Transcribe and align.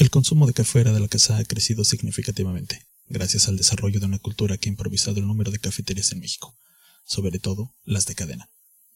El 0.00 0.08
consumo 0.08 0.46
de 0.46 0.54
café 0.54 0.82
de 0.82 0.98
la 0.98 1.08
casa 1.08 1.36
ha 1.36 1.44
crecido 1.44 1.84
significativamente, 1.84 2.86
gracias 3.10 3.48
al 3.48 3.58
desarrollo 3.58 4.00
de 4.00 4.06
una 4.06 4.18
cultura 4.18 4.56
que 4.56 4.70
ha 4.70 4.72
improvisado 4.72 5.20
el 5.20 5.26
número 5.26 5.50
de 5.50 5.58
cafeterías 5.58 6.10
en 6.12 6.20
México, 6.20 6.56
sobre 7.04 7.38
todo 7.38 7.74
las 7.84 8.06
de 8.06 8.14
cadena. 8.14 8.48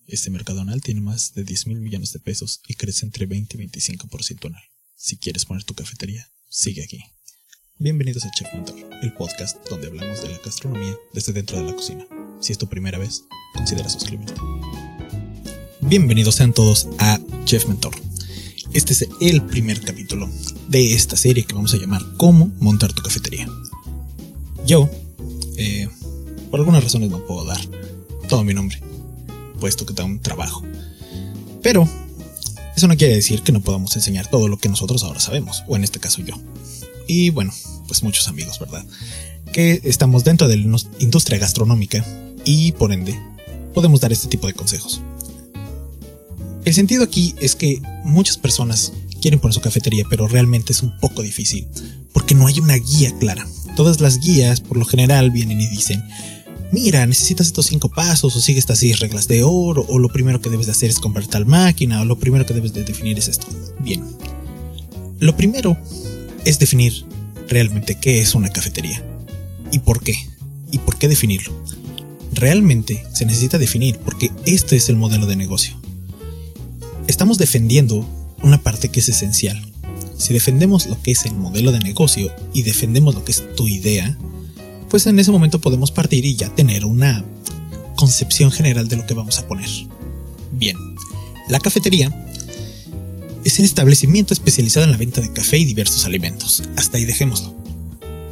Este 0.06 0.30
mercado 0.30 0.62
anual 0.62 0.80
tiene 0.80 1.02
más 1.02 1.34
de 1.34 1.44
10 1.44 1.66
mil 1.66 1.80
millones 1.80 2.14
de 2.14 2.20
pesos 2.20 2.62
y 2.66 2.76
crece 2.76 3.04
entre 3.04 3.26
20 3.26 3.54
y 3.54 3.66
25% 3.66 4.46
anual. 4.46 4.62
Si 4.96 5.18
quieres 5.18 5.44
poner 5.44 5.64
tu 5.64 5.74
cafetería, 5.74 6.26
sigue 6.48 6.82
aquí. 6.82 7.04
Bienvenidos 7.76 8.24
a 8.24 8.30
Chef 8.30 8.48
Mentor, 8.54 8.76
el 9.02 9.12
podcast 9.12 9.58
donde 9.68 9.88
hablamos 9.88 10.22
de 10.22 10.30
la 10.30 10.38
gastronomía 10.38 10.96
desde 11.12 11.34
dentro 11.34 11.58
de 11.58 11.64
la 11.64 11.76
cocina. 11.76 12.06
Si 12.40 12.52
es 12.52 12.56
tu 12.56 12.66
primera 12.66 12.96
vez, 12.96 13.24
considera 13.52 13.90
suscribirte. 13.90 14.40
Bienvenidos 15.82 16.36
sean 16.36 16.54
todos 16.54 16.88
a 16.98 17.20
Chef 17.44 17.66
Mentor. 17.66 17.94
Este 18.74 18.92
es 18.92 19.08
el 19.20 19.40
primer 19.40 19.80
capítulo 19.82 20.28
de 20.68 20.94
esta 20.94 21.16
serie 21.16 21.44
que 21.44 21.54
vamos 21.54 21.72
a 21.74 21.76
llamar 21.76 22.02
Cómo 22.16 22.50
montar 22.58 22.92
tu 22.92 23.04
cafetería. 23.04 23.48
Yo, 24.66 24.90
eh, 25.56 25.88
por 26.50 26.58
algunas 26.58 26.82
razones 26.82 27.08
no 27.08 27.24
puedo 27.24 27.44
dar 27.44 27.60
todo 28.28 28.42
mi 28.42 28.52
nombre, 28.52 28.80
puesto 29.60 29.86
que 29.86 29.94
da 29.94 30.02
un 30.02 30.18
trabajo. 30.18 30.64
Pero 31.62 31.88
eso 32.76 32.88
no 32.88 32.96
quiere 32.96 33.14
decir 33.14 33.42
que 33.42 33.52
no 33.52 33.60
podamos 33.60 33.94
enseñar 33.94 34.28
todo 34.28 34.48
lo 34.48 34.58
que 34.58 34.68
nosotros 34.68 35.04
ahora 35.04 35.20
sabemos, 35.20 35.62
o 35.68 35.76
en 35.76 35.84
este 35.84 36.00
caso 36.00 36.20
yo. 36.22 36.34
Y 37.06 37.30
bueno, 37.30 37.52
pues 37.86 38.02
muchos 38.02 38.26
amigos, 38.26 38.58
¿verdad? 38.58 38.84
Que 39.52 39.82
estamos 39.84 40.24
dentro 40.24 40.48
de 40.48 40.56
la 40.56 40.78
industria 40.98 41.38
gastronómica 41.38 42.04
y 42.44 42.72
por 42.72 42.92
ende 42.92 43.16
podemos 43.72 44.00
dar 44.00 44.12
este 44.12 44.26
tipo 44.26 44.48
de 44.48 44.54
consejos. 44.54 45.00
El 46.64 46.72
sentido 46.72 47.04
aquí 47.04 47.34
es 47.40 47.56
que 47.56 47.82
muchas 48.04 48.38
personas 48.38 48.92
quieren 49.20 49.38
poner 49.38 49.52
su 49.52 49.60
cafetería, 49.60 50.04
pero 50.08 50.28
realmente 50.28 50.72
es 50.72 50.82
un 50.82 50.98
poco 50.98 51.22
difícil, 51.22 51.66
porque 52.14 52.34
no 52.34 52.46
hay 52.46 52.58
una 52.58 52.76
guía 52.76 53.12
clara. 53.18 53.46
Todas 53.76 54.00
las 54.00 54.18
guías, 54.18 54.62
por 54.62 54.78
lo 54.78 54.86
general, 54.86 55.30
vienen 55.30 55.60
y 55.60 55.66
dicen, 55.68 56.02
mira, 56.72 57.04
necesitas 57.04 57.48
estos 57.48 57.66
cinco 57.66 57.90
pasos, 57.90 58.34
o 58.34 58.40
sigue 58.40 58.58
estas 58.58 58.78
seis 58.78 58.98
reglas 59.00 59.28
de 59.28 59.42
oro, 59.42 59.84
o 59.90 59.98
lo 59.98 60.08
primero 60.08 60.40
que 60.40 60.48
debes 60.48 60.64
de 60.64 60.72
hacer 60.72 60.88
es 60.88 61.00
comprar 61.00 61.26
tal 61.26 61.44
máquina, 61.44 62.00
o 62.00 62.06
lo 62.06 62.18
primero 62.18 62.46
que 62.46 62.54
debes 62.54 62.72
de 62.72 62.82
definir 62.82 63.18
es 63.18 63.28
esto. 63.28 63.46
Bien. 63.80 64.02
Lo 65.20 65.36
primero 65.36 65.76
es 66.46 66.58
definir 66.58 67.04
realmente 67.46 67.96
qué 67.96 68.20
es 68.20 68.34
una 68.34 68.48
cafetería. 68.48 69.04
¿Y 69.70 69.80
por 69.80 70.02
qué? 70.02 70.16
¿Y 70.72 70.78
por 70.78 70.96
qué 70.96 71.08
definirlo? 71.08 71.52
Realmente 72.32 73.04
se 73.12 73.26
necesita 73.26 73.58
definir 73.58 73.98
porque 73.98 74.30
este 74.46 74.76
es 74.76 74.88
el 74.88 74.96
modelo 74.96 75.26
de 75.26 75.36
negocio 75.36 75.83
estamos 77.06 77.38
defendiendo 77.38 78.06
una 78.42 78.62
parte 78.62 78.88
que 78.88 79.00
es 79.00 79.08
esencial. 79.08 79.60
Si 80.16 80.32
defendemos 80.32 80.86
lo 80.86 81.00
que 81.02 81.10
es 81.10 81.24
el 81.24 81.34
modelo 81.34 81.72
de 81.72 81.80
negocio 81.80 82.32
y 82.52 82.62
defendemos 82.62 83.14
lo 83.14 83.24
que 83.24 83.32
es 83.32 83.42
tu 83.56 83.68
idea, 83.68 84.16
pues 84.88 85.06
en 85.06 85.18
ese 85.18 85.30
momento 85.30 85.60
podemos 85.60 85.90
partir 85.90 86.24
y 86.24 86.36
ya 86.36 86.54
tener 86.54 86.84
una 86.84 87.24
concepción 87.96 88.50
general 88.50 88.88
de 88.88 88.96
lo 88.96 89.06
que 89.06 89.14
vamos 89.14 89.38
a 89.38 89.46
poner. 89.46 89.68
Bien, 90.52 90.76
la 91.48 91.60
cafetería 91.60 92.12
es 93.44 93.58
un 93.58 93.64
establecimiento 93.64 94.32
especializado 94.32 94.84
en 94.84 94.92
la 94.92 94.96
venta 94.96 95.20
de 95.20 95.32
café 95.32 95.58
y 95.58 95.64
diversos 95.64 96.04
alimentos. 96.06 96.62
Hasta 96.76 96.96
ahí 96.96 97.04
dejémoslo. 97.04 97.54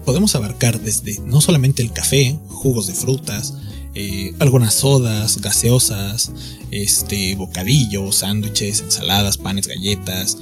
Podemos 0.05 0.35
abarcar 0.35 0.81
desde 0.81 1.21
no 1.27 1.41
solamente 1.41 1.83
el 1.83 1.93
café, 1.93 2.39
jugos 2.49 2.87
de 2.87 2.95
frutas, 2.95 3.55
eh, 3.95 4.35
algunas 4.39 4.75
sodas, 4.75 5.41
gaseosas, 5.41 6.33
este, 6.71 7.35
bocadillos, 7.37 8.17
sándwiches, 8.17 8.81
ensaladas, 8.81 9.37
panes, 9.37 9.67
galletas 9.67 10.39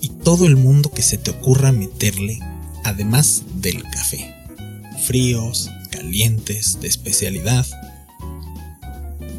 y 0.00 0.10
todo 0.10 0.46
el 0.46 0.56
mundo 0.56 0.90
que 0.90 1.02
se 1.02 1.18
te 1.18 1.30
ocurra 1.30 1.72
meterle, 1.72 2.38
además 2.84 3.42
del 3.56 3.82
café. 3.82 4.34
Fríos, 5.04 5.70
calientes, 5.90 6.80
de 6.80 6.88
especialidad. 6.88 7.66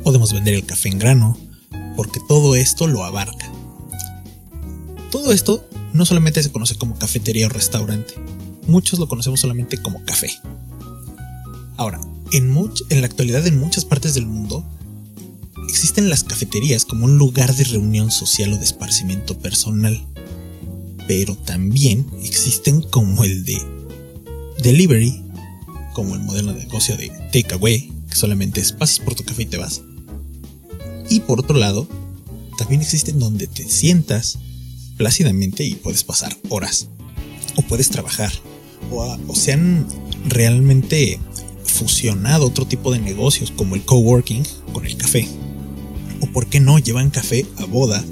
Podemos 0.04 0.34
vender 0.34 0.54
el 0.56 0.66
café 0.66 0.90
en 0.90 1.00
grano, 1.00 1.38
porque 1.96 2.20
todo 2.28 2.56
esto 2.56 2.88
lo 2.88 3.04
abarca. 3.04 3.52
Todo 5.12 5.32
esto 5.32 5.68
no 5.94 6.06
solamente 6.06 6.44
se 6.44 6.52
conoce 6.52 6.76
como 6.76 7.00
cafetería 7.00 7.48
o 7.48 7.50
restaurante, 7.50 8.14
muchos 8.68 9.00
lo 9.00 9.08
conocemos 9.08 9.40
solamente 9.40 9.78
como 9.78 10.04
café. 10.06 10.30
Ahora, 11.78 12.00
en, 12.32 12.56
en 12.90 13.02
la 13.02 13.08
actualidad 13.08 13.46
en 13.48 13.60
muchas 13.60 13.86
partes 13.86 14.14
del 14.14 14.26
mundo 14.26 14.66
existen 15.68 16.10
las 16.10 16.24
cafeterías 16.24 16.84
como 16.84 17.06
un 17.06 17.18
lugar 17.18 17.56
de 17.56 17.64
reunión 17.64 18.12
social 18.12 18.54
o 18.54 18.58
de 18.58 18.64
esparcimiento 18.64 19.38
personal, 19.38 20.04
pero 21.08 21.36
también 21.36 22.06
existen 22.24 22.82
como 22.82 23.24
el 23.24 23.46
de 23.46 23.62
delivery, 24.64 25.24
como 25.94 26.16
el 26.16 26.22
modelo 26.22 26.54
de 26.54 26.66
negocio 26.66 26.98
de 26.98 27.10
takeaway, 27.32 27.92
que 28.10 28.16
solamente 28.16 28.62
es 28.62 28.72
pasas 28.72 29.00
por 29.00 29.16
tu 29.16 29.24
café 29.24 29.44
y 29.44 29.46
te 29.46 29.58
vas. 29.58 29.82
Y 31.10 31.22
por 31.22 31.40
otro 31.40 31.58
lado, 31.58 31.88
también 32.58 32.82
existen 32.82 33.20
donde 33.20 33.48
te 33.48 33.68
sientas 33.68 34.40
plácidamente 34.98 35.64
y 35.64 35.76
puedes 35.76 36.04
pasar 36.04 36.36
horas, 36.50 36.88
o 37.56 37.62
puedes 37.62 37.90
trabajar, 37.90 38.32
o, 38.92 39.18
o 39.28 39.36
sean 39.36 39.88
realmente 40.26 41.20
fusionado 41.70 42.46
otro 42.46 42.66
tipo 42.66 42.92
de 42.92 43.00
negocios 43.00 43.52
como 43.52 43.76
el 43.76 43.84
coworking 43.84 44.44
con 44.74 44.86
el 44.86 44.98
café. 44.98 45.28
O 46.22 46.28
por 46.28 46.48
qué 46.48 46.60
no, 46.60 46.80
llevan 46.80 47.10
café 47.10 47.46
a 47.58 47.66
boda, 47.66 48.04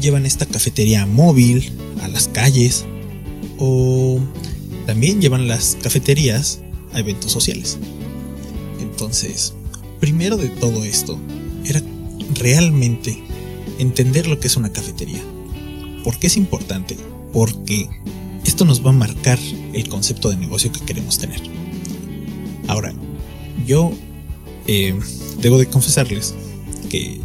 llevan 0.00 0.26
esta 0.26 0.46
cafetería 0.46 1.06
móvil 1.06 1.72
a 2.02 2.08
las 2.08 2.28
calles 2.28 2.84
o 3.58 4.20
también 4.86 5.20
llevan 5.20 5.48
las 5.48 5.76
cafeterías 5.82 6.60
a 6.92 7.00
eventos 7.00 7.32
sociales. 7.32 7.78
Entonces, 8.80 9.54
primero 10.00 10.36
de 10.36 10.48
todo 10.48 10.84
esto 10.84 11.18
era 11.64 11.82
realmente 12.34 13.22
entender 13.78 14.26
lo 14.26 14.38
que 14.40 14.46
es 14.46 14.56
una 14.56 14.72
cafetería. 14.72 15.22
¿Por 16.04 16.18
qué 16.18 16.28
es 16.28 16.36
importante? 16.36 16.96
Porque 17.32 17.88
esto 18.44 18.64
nos 18.64 18.84
va 18.84 18.90
a 18.90 18.94
marcar 18.94 19.38
el 19.72 19.88
concepto 19.88 20.30
de 20.30 20.36
negocio 20.36 20.72
que 20.72 20.80
queremos 20.80 21.18
tener. 21.18 21.57
Ahora, 22.68 22.94
yo 23.66 23.92
eh, 24.66 24.94
debo 25.40 25.58
de 25.58 25.66
confesarles 25.66 26.34
que 26.88 27.20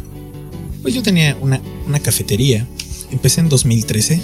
pues 0.82 0.94
yo 0.94 1.02
tenía 1.02 1.36
una, 1.40 1.60
cafetería. 2.02 2.66
Empecé 3.10 3.40
en 3.40 3.48
2013. 3.48 4.20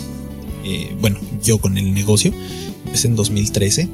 Eh, 0.65 0.97
bueno, 1.01 1.19
yo 1.43 1.59
con 1.59 1.79
el 1.79 1.95
negocio. 1.95 2.35
Empecé 2.87 3.09
en 3.09 3.17
2013. 3.17 3.89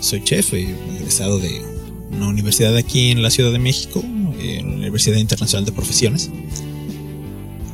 Soy 0.00 0.24
chef, 0.24 0.54
he 0.54 0.74
egresado 0.96 1.38
de 1.38 1.62
una 2.10 2.28
universidad 2.28 2.76
aquí 2.76 3.10
en 3.10 3.22
la 3.22 3.30
Ciudad 3.30 3.52
de 3.52 3.58
México, 3.60 4.02
en 4.02 4.70
la 4.70 4.76
Universidad 4.78 5.18
Internacional 5.18 5.64
de 5.64 5.72
Profesiones. 5.72 6.30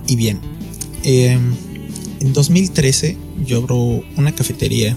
Y 0.06 0.16
bien, 0.16 0.40
em, 1.04 1.54
en 2.20 2.32
2013 2.32 3.16
yo 3.46 3.58
abro 3.58 4.02
una 4.16 4.32
cafetería 4.32 4.96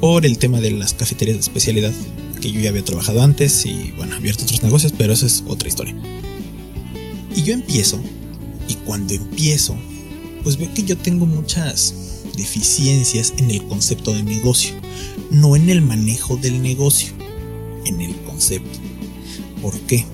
por 0.00 0.26
el 0.26 0.36
tema 0.38 0.60
de 0.60 0.72
las 0.72 0.92
cafeterías 0.92 1.36
de 1.36 1.40
especialidad 1.40 1.92
que 2.36 2.52
yo 2.52 2.60
ya 2.60 2.70
había 2.70 2.84
trabajado 2.84 3.22
antes 3.22 3.66
y 3.66 3.92
bueno, 3.96 4.16
abierto 4.16 4.44
otros 4.44 4.62
negocios, 4.62 4.92
pero 4.96 5.12
esa 5.12 5.26
es 5.26 5.42
otra 5.46 5.68
historia. 5.68 5.94
Y 7.34 7.42
yo 7.42 7.52
empiezo, 7.52 8.00
y 8.68 8.74
cuando 8.74 9.14
empiezo, 9.14 9.76
pues 10.42 10.56
veo 10.56 10.72
que 10.72 10.84
yo 10.84 10.96
tengo 10.96 11.26
muchas 11.26 11.94
deficiencias 12.36 13.34
en 13.38 13.50
el 13.50 13.62
concepto 13.64 14.12
de 14.12 14.22
negocio, 14.22 14.74
no 15.30 15.56
en 15.56 15.68
el 15.70 15.82
manejo 15.82 16.36
del 16.36 16.62
negocio, 16.62 17.12
en 17.84 18.00
el 18.00 18.14
concepto. 18.22 18.78
¿Por 19.60 19.78
qué? 19.80 20.04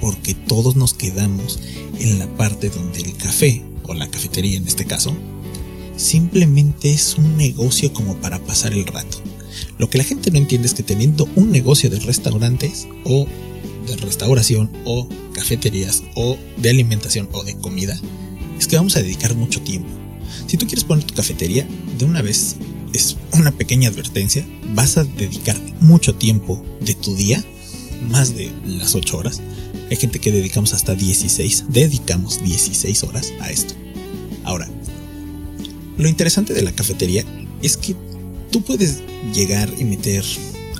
Porque 0.00 0.34
todos 0.34 0.76
nos 0.76 0.94
quedamos 0.94 1.58
en 1.98 2.18
la 2.18 2.28
parte 2.36 2.70
donde 2.70 3.00
el 3.00 3.16
café, 3.16 3.62
o 3.82 3.94
la 3.94 4.08
cafetería 4.08 4.56
en 4.56 4.66
este 4.66 4.84
caso, 4.84 5.14
simplemente 5.96 6.92
es 6.92 7.16
un 7.16 7.36
negocio 7.36 7.92
como 7.92 8.16
para 8.16 8.38
pasar 8.38 8.72
el 8.72 8.86
rato. 8.86 9.18
Lo 9.80 9.88
que 9.88 9.96
la 9.96 10.04
gente 10.04 10.30
no 10.30 10.36
entiende 10.36 10.68
es 10.68 10.74
que 10.74 10.82
teniendo 10.82 11.26
un 11.36 11.50
negocio 11.50 11.88
de 11.88 12.00
restaurantes 12.00 12.86
o 13.04 13.26
de 13.86 13.96
restauración 13.96 14.70
o 14.84 15.08
cafeterías 15.32 16.02
o 16.16 16.36
de 16.58 16.68
alimentación 16.68 17.30
o 17.32 17.42
de 17.44 17.56
comida, 17.56 17.98
es 18.58 18.66
que 18.66 18.76
vamos 18.76 18.96
a 18.96 19.02
dedicar 19.02 19.34
mucho 19.34 19.62
tiempo. 19.62 19.88
Si 20.48 20.58
tú 20.58 20.66
quieres 20.66 20.84
poner 20.84 21.04
tu 21.04 21.14
cafetería, 21.14 21.66
de 21.96 22.04
una 22.04 22.20
vez 22.20 22.56
es 22.92 23.16
una 23.32 23.52
pequeña 23.52 23.88
advertencia, 23.88 24.46
vas 24.74 24.98
a 24.98 25.04
dedicar 25.04 25.58
mucho 25.80 26.14
tiempo 26.14 26.62
de 26.82 26.92
tu 26.92 27.16
día, 27.16 27.42
más 28.10 28.36
de 28.36 28.52
las 28.66 28.94
8 28.94 29.16
horas. 29.16 29.40
Hay 29.90 29.96
gente 29.96 30.18
que 30.18 30.30
dedicamos 30.30 30.74
hasta 30.74 30.94
16, 30.94 31.64
dedicamos 31.70 32.44
16 32.44 33.02
horas 33.04 33.32
a 33.40 33.50
esto. 33.50 33.72
Ahora, 34.44 34.68
lo 35.96 36.06
interesante 36.06 36.52
de 36.52 36.60
la 36.60 36.72
cafetería 36.72 37.24
es 37.62 37.78
que 37.78 37.96
tú 38.50 38.62
puedes 38.62 39.02
llegar 39.32 39.72
y 39.78 39.84
meter 39.84 40.24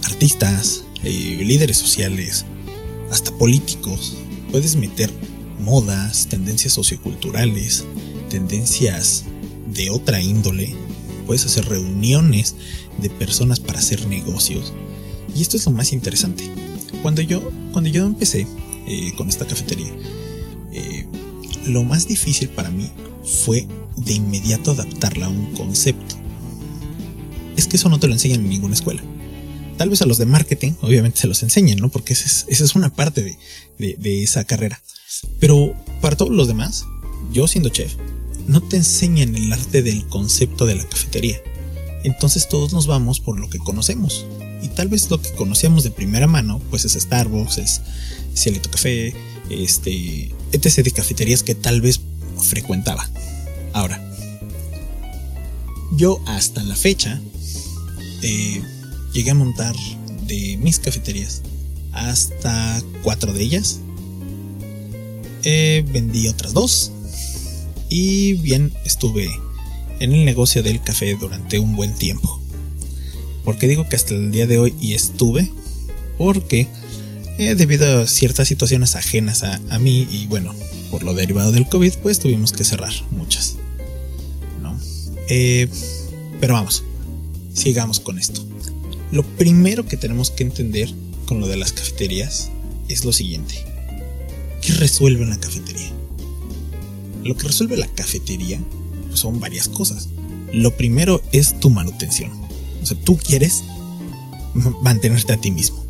artistas, 0.04 0.84
eh, 1.04 1.42
líderes 1.44 1.76
sociales, 1.76 2.44
hasta 3.10 3.30
políticos. 3.32 4.16
Puedes 4.50 4.76
meter 4.76 5.10
modas, 5.60 6.26
tendencias 6.26 6.72
socioculturales, 6.72 7.84
tendencias 8.28 9.24
de 9.72 9.90
otra 9.90 10.20
índole, 10.20 10.74
puedes 11.26 11.46
hacer 11.46 11.68
reuniones 11.68 12.56
de 13.00 13.10
personas 13.10 13.60
para 13.60 13.78
hacer 13.78 14.06
negocios. 14.08 14.72
Y 15.34 15.42
esto 15.42 15.56
es 15.56 15.66
lo 15.66 15.72
más 15.72 15.92
interesante. 15.92 16.44
Cuando 17.02 17.22
yo, 17.22 17.40
cuando 17.72 17.88
yo 17.88 18.04
empecé 18.04 18.46
eh, 18.86 19.12
con 19.16 19.28
esta 19.28 19.46
cafetería, 19.46 19.92
eh, 20.72 21.06
lo 21.66 21.84
más 21.84 22.08
difícil 22.08 22.48
para 22.48 22.70
mí 22.70 22.90
fue 23.24 23.66
de 23.96 24.14
inmediato 24.14 24.72
adaptarla 24.72 25.26
a 25.26 25.28
un 25.28 25.52
concepto. 25.54 26.19
Es 27.60 27.66
que 27.66 27.76
eso 27.76 27.90
no 27.90 28.00
te 28.00 28.06
lo 28.06 28.14
enseñan 28.14 28.40
en 28.40 28.48
ninguna 28.48 28.72
escuela. 28.72 29.02
Tal 29.76 29.90
vez 29.90 30.00
a 30.00 30.06
los 30.06 30.16
de 30.16 30.24
marketing, 30.24 30.72
obviamente 30.80 31.20
se 31.20 31.26
los 31.26 31.42
enseñan, 31.42 31.76
¿no? 31.76 31.90
Porque 31.90 32.14
esa 32.14 32.46
es, 32.48 32.74
una 32.74 32.88
parte 32.88 33.36
de, 33.76 34.22
esa 34.22 34.44
carrera. 34.44 34.80
Pero 35.40 35.74
para 36.00 36.16
todos 36.16 36.32
los 36.32 36.48
demás, 36.48 36.86
yo 37.30 37.46
siendo 37.46 37.68
chef, 37.68 37.96
no 38.46 38.62
te 38.62 38.78
enseñan 38.78 39.36
el 39.36 39.52
arte 39.52 39.82
del 39.82 40.06
concepto 40.06 40.64
de 40.64 40.76
la 40.76 40.88
cafetería. 40.88 41.38
Entonces 42.02 42.48
todos 42.48 42.72
nos 42.72 42.86
vamos 42.86 43.20
por 43.20 43.38
lo 43.38 43.50
que 43.50 43.58
conocemos. 43.58 44.24
Y 44.62 44.68
tal 44.68 44.88
vez 44.88 45.10
lo 45.10 45.20
que 45.20 45.30
conocíamos 45.32 45.84
de 45.84 45.90
primera 45.90 46.26
mano, 46.26 46.62
pues 46.70 46.86
es 46.86 46.94
Starbucks, 46.94 47.58
es 47.58 47.82
Cielito 48.34 48.70
Café, 48.70 49.12
este, 49.50 50.34
etc. 50.52 50.76
de 50.82 50.92
cafeterías 50.92 51.42
que 51.42 51.54
tal 51.54 51.82
vez 51.82 52.00
frecuentaba. 52.40 53.06
Ahora, 53.74 54.02
yo 55.92 56.22
hasta 56.24 56.62
la 56.62 56.74
fecha 56.74 57.20
eh, 58.22 58.62
llegué 59.12 59.30
a 59.30 59.34
montar 59.34 59.74
de 60.26 60.56
mis 60.58 60.78
cafeterías 60.78 61.42
hasta 61.92 62.82
cuatro 63.02 63.32
de 63.32 63.42
ellas. 63.42 63.80
Eh, 65.44 65.84
vendí 65.92 66.28
otras 66.28 66.52
dos. 66.52 66.92
Y 67.88 68.34
bien, 68.34 68.72
estuve 68.84 69.28
en 69.98 70.12
el 70.12 70.24
negocio 70.24 70.62
del 70.62 70.80
café 70.82 71.14
durante 71.16 71.58
un 71.58 71.74
buen 71.76 71.94
tiempo. 71.94 72.40
¿Por 73.44 73.58
qué 73.58 73.66
digo 73.66 73.88
que 73.88 73.96
hasta 73.96 74.14
el 74.14 74.30
día 74.30 74.46
de 74.46 74.58
hoy 74.58 74.74
y 74.80 74.94
estuve? 74.94 75.50
Porque 76.18 76.68
eh, 77.38 77.54
debido 77.54 78.02
a 78.02 78.06
ciertas 78.06 78.48
situaciones 78.48 78.96
ajenas 78.96 79.42
a, 79.42 79.78
mí 79.78 80.06
y 80.10 80.26
bueno, 80.26 80.54
por 80.90 81.02
lo 81.02 81.14
derivado 81.14 81.52
del 81.52 81.66
COVID, 81.66 81.94
pues 82.02 82.18
tuvimos 82.18 82.52
que 82.52 82.64
cerrar 82.64 82.92
muchas. 83.10 83.56
¿no? 84.62 84.78
Eh, 85.28 85.68
pero 86.38 86.54
vamos, 86.54 86.84
sigamos 87.52 88.00
con 88.00 88.18
esto. 88.18 88.44
Lo 89.12 89.24
primero 89.24 89.86
que 89.86 89.96
tenemos 89.96 90.30
que 90.30 90.44
entender 90.44 90.92
con 91.26 91.40
lo 91.40 91.48
de 91.48 91.56
las 91.56 91.72
cafeterías 91.72 92.50
es 92.88 93.04
lo 93.04 93.12
siguiente. 93.12 93.54
¿Qué 94.62 94.72
resuelve 94.74 95.22
una 95.22 95.38
cafetería? 95.38 95.90
Lo 97.24 97.36
que 97.36 97.48
resuelve 97.48 97.76
la 97.76 97.88
cafetería 97.88 98.60
pues, 99.08 99.20
son 99.20 99.40
varias 99.40 99.68
cosas. 99.68 100.08
Lo 100.52 100.76
primero 100.76 101.22
es 101.32 101.58
tu 101.60 101.70
manutención. 101.70 102.30
O 102.82 102.86
sea, 102.86 102.96
tú 103.04 103.16
quieres 103.16 103.62
mantenerte 104.82 105.32
a 105.32 105.40
ti 105.40 105.50
mismo. 105.50 105.84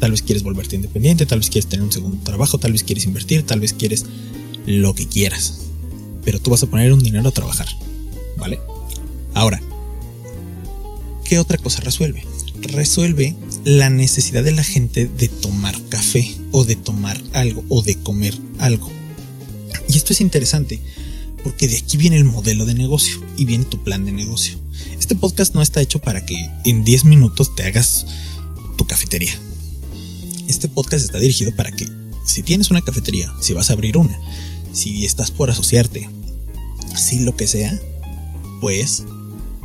Tal 0.00 0.10
vez 0.10 0.22
quieres 0.22 0.42
volverte 0.42 0.76
independiente, 0.76 1.26
tal 1.26 1.38
vez 1.38 1.48
quieres 1.48 1.68
tener 1.68 1.84
un 1.84 1.92
segundo 1.92 2.18
trabajo, 2.24 2.58
tal 2.58 2.72
vez 2.72 2.82
quieres 2.82 3.04
invertir, 3.04 3.44
tal 3.44 3.60
vez 3.60 3.72
quieres 3.72 4.04
lo 4.66 4.94
que 4.94 5.06
quieras. 5.06 5.60
Pero 6.24 6.40
tú 6.40 6.50
vas 6.50 6.62
a 6.62 6.66
poner 6.66 6.92
un 6.92 7.02
dinero 7.02 7.28
a 7.28 7.32
trabajar. 7.32 7.68
¿Vale? 8.36 8.58
Ahora, 9.34 9.60
¿qué 11.32 11.38
otra 11.38 11.56
cosa 11.56 11.80
resuelve? 11.80 12.26
Resuelve 12.60 13.34
la 13.64 13.88
necesidad 13.88 14.44
de 14.44 14.52
la 14.52 14.62
gente 14.62 15.06
de 15.06 15.28
tomar 15.28 15.74
café 15.88 16.30
o 16.50 16.66
de 16.66 16.76
tomar 16.76 17.18
algo 17.32 17.64
o 17.70 17.80
de 17.80 17.94
comer 17.94 18.34
algo. 18.58 18.90
Y 19.88 19.96
esto 19.96 20.12
es 20.12 20.20
interesante 20.20 20.78
porque 21.42 21.68
de 21.68 21.78
aquí 21.78 21.96
viene 21.96 22.18
el 22.18 22.24
modelo 22.24 22.66
de 22.66 22.74
negocio 22.74 23.18
y 23.38 23.46
viene 23.46 23.64
tu 23.64 23.82
plan 23.82 24.04
de 24.04 24.12
negocio. 24.12 24.58
Este 25.00 25.14
podcast 25.16 25.54
no 25.54 25.62
está 25.62 25.80
hecho 25.80 26.00
para 26.00 26.26
que 26.26 26.50
en 26.66 26.84
10 26.84 27.06
minutos 27.06 27.54
te 27.56 27.62
hagas 27.62 28.04
tu 28.76 28.86
cafetería 28.86 29.32
este 30.48 30.68
podcast 30.68 31.06
está 31.06 31.18
dirigido 31.18 31.56
para 31.56 31.72
que 31.72 31.88
si 32.26 32.42
tienes 32.42 32.70
una 32.70 32.82
cafetería, 32.82 33.32
si 33.40 33.54
vas 33.54 33.70
a 33.70 33.72
abrir 33.72 33.96
una, 33.96 34.20
si 34.74 35.06
estás 35.06 35.30
por 35.30 35.48
asociarte, 35.48 36.10
si 36.94 37.20
lo 37.20 37.34
que 37.34 37.46
sea, 37.46 37.80
pues 38.60 39.04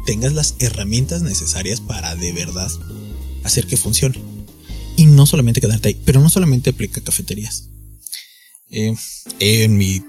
tengas 0.08 0.32
las 0.32 0.56
herramientas 0.60 1.22
necesarias 1.22 1.82
para 1.82 2.16
de 2.16 2.32
verdad 2.32 2.72
hacer 3.44 3.68
que 3.68 3.76
funcione. 3.76 4.18
Y 4.96 5.06
no 5.06 5.26
solamente 5.26 5.60
quedarte 5.60 5.90
ahí, 5.90 6.02
pero 6.06 6.22
no 6.22 6.30
solamente 6.30 6.70
aplica 6.70 7.02
cafeterías. 7.02 7.68
Eh, 8.72 8.96
en 9.40 9.78
mi 9.78 10.02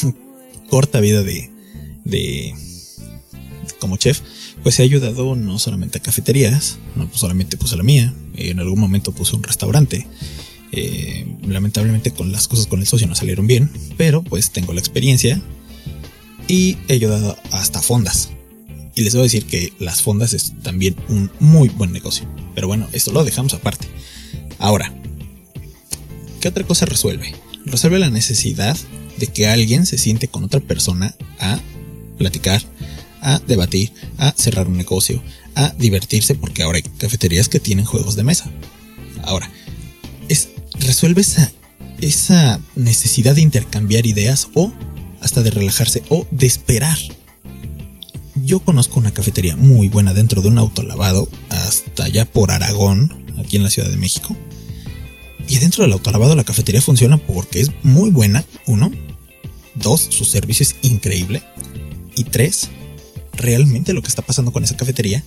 corta 0.70 1.00
vida 1.00 1.22
de, 1.22 1.50
de 2.04 2.54
como 3.78 3.98
chef, 3.98 4.20
pues 4.62 4.80
he 4.80 4.84
ayudado 4.84 5.36
no 5.36 5.58
solamente 5.58 5.98
a 5.98 6.02
cafeterías, 6.02 6.78
no 6.96 7.10
solamente 7.12 7.58
puse 7.58 7.76
la 7.76 7.82
mía, 7.82 8.14
en 8.34 8.58
algún 8.58 8.80
momento 8.80 9.12
puse 9.12 9.36
un 9.36 9.42
restaurante. 9.42 10.06
Eh, 10.72 11.26
lamentablemente 11.46 12.12
con 12.12 12.32
las 12.32 12.48
cosas 12.48 12.66
con 12.66 12.80
el 12.80 12.86
socio 12.86 13.06
no 13.06 13.14
salieron 13.14 13.46
bien, 13.46 13.70
pero 13.98 14.22
pues 14.22 14.50
tengo 14.50 14.72
la 14.72 14.80
experiencia 14.80 15.42
y 16.48 16.78
he 16.88 16.94
ayudado 16.94 17.36
hasta 17.50 17.82
fondas. 17.82 18.30
Y 19.00 19.02
les 19.02 19.14
voy 19.14 19.20
a 19.20 19.22
decir 19.22 19.46
que 19.46 19.72
las 19.78 20.02
fondas 20.02 20.34
es 20.34 20.52
también 20.62 20.94
un 21.08 21.30
muy 21.40 21.70
buen 21.70 21.90
negocio. 21.90 22.28
Pero 22.54 22.68
bueno, 22.68 22.86
esto 22.92 23.12
lo 23.12 23.24
dejamos 23.24 23.54
aparte. 23.54 23.88
Ahora, 24.58 24.92
¿qué 26.38 26.48
otra 26.48 26.64
cosa 26.64 26.84
resuelve? 26.84 27.34
Resuelve 27.64 27.98
la 27.98 28.10
necesidad 28.10 28.76
de 29.16 29.26
que 29.26 29.46
alguien 29.46 29.86
se 29.86 29.96
siente 29.96 30.28
con 30.28 30.44
otra 30.44 30.60
persona 30.60 31.14
a 31.38 31.58
platicar, 32.18 32.62
a 33.22 33.38
debatir, 33.38 33.90
a 34.18 34.34
cerrar 34.36 34.68
un 34.68 34.76
negocio, 34.76 35.22
a 35.54 35.70
divertirse, 35.78 36.34
porque 36.34 36.62
ahora 36.62 36.76
hay 36.76 36.82
cafeterías 36.82 37.48
que 37.48 37.58
tienen 37.58 37.86
juegos 37.86 38.16
de 38.16 38.24
mesa. 38.24 38.50
Ahora, 39.22 39.50
es, 40.28 40.50
resuelve 40.78 41.22
esa, 41.22 41.50
esa 42.02 42.60
necesidad 42.76 43.34
de 43.34 43.40
intercambiar 43.40 44.04
ideas 44.04 44.48
o 44.52 44.70
hasta 45.22 45.42
de 45.42 45.52
relajarse 45.52 46.02
o 46.10 46.26
de 46.30 46.46
esperar. 46.46 46.98
Yo 48.50 48.58
conozco 48.58 48.98
una 48.98 49.14
cafetería 49.14 49.54
muy 49.54 49.88
buena 49.88 50.12
dentro 50.12 50.42
de 50.42 50.48
un 50.48 50.58
autolavado, 50.58 51.28
hasta 51.50 52.02
allá 52.02 52.24
por 52.24 52.50
Aragón, 52.50 53.24
aquí 53.38 53.56
en 53.56 53.62
la 53.62 53.70
Ciudad 53.70 53.88
de 53.88 53.96
México. 53.96 54.36
Y 55.46 55.58
dentro 55.58 55.84
del 55.84 55.92
autolavado 55.92 56.34
la 56.34 56.42
cafetería 56.42 56.82
funciona 56.82 57.16
porque 57.16 57.60
es 57.60 57.70
muy 57.84 58.10
buena, 58.10 58.44
uno. 58.66 58.90
Dos, 59.76 60.00
su 60.00 60.24
servicio 60.24 60.64
es 60.64 60.74
increíble. 60.82 61.44
Y 62.16 62.24
tres, 62.24 62.70
realmente 63.34 63.92
lo 63.92 64.02
que 64.02 64.08
está 64.08 64.22
pasando 64.22 64.50
con 64.50 64.64
esa 64.64 64.76
cafetería 64.76 65.22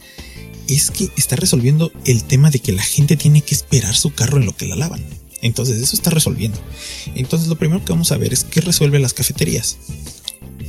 es 0.67 0.91
que 0.91 1.07
está 1.15 1.37
resolviendo 1.37 1.93
el 2.03 2.25
tema 2.25 2.51
de 2.51 2.59
que 2.59 2.73
la 2.73 2.83
gente 2.83 3.15
tiene 3.15 3.39
que 3.39 3.55
esperar 3.55 3.95
su 3.95 4.13
carro 4.13 4.37
en 4.37 4.45
lo 4.45 4.53
que 4.53 4.67
la 4.67 4.75
lavan. 4.75 5.01
Entonces 5.41 5.81
eso 5.81 5.95
está 5.95 6.09
resolviendo. 6.09 6.59
Entonces 7.15 7.47
lo 7.47 7.55
primero 7.57 7.85
que 7.85 7.93
vamos 7.93 8.11
a 8.11 8.17
ver 8.17 8.33
es 8.33 8.43
qué 8.43 8.59
resuelve 8.59 8.99
las 8.99 9.13
cafeterías. 9.13 9.77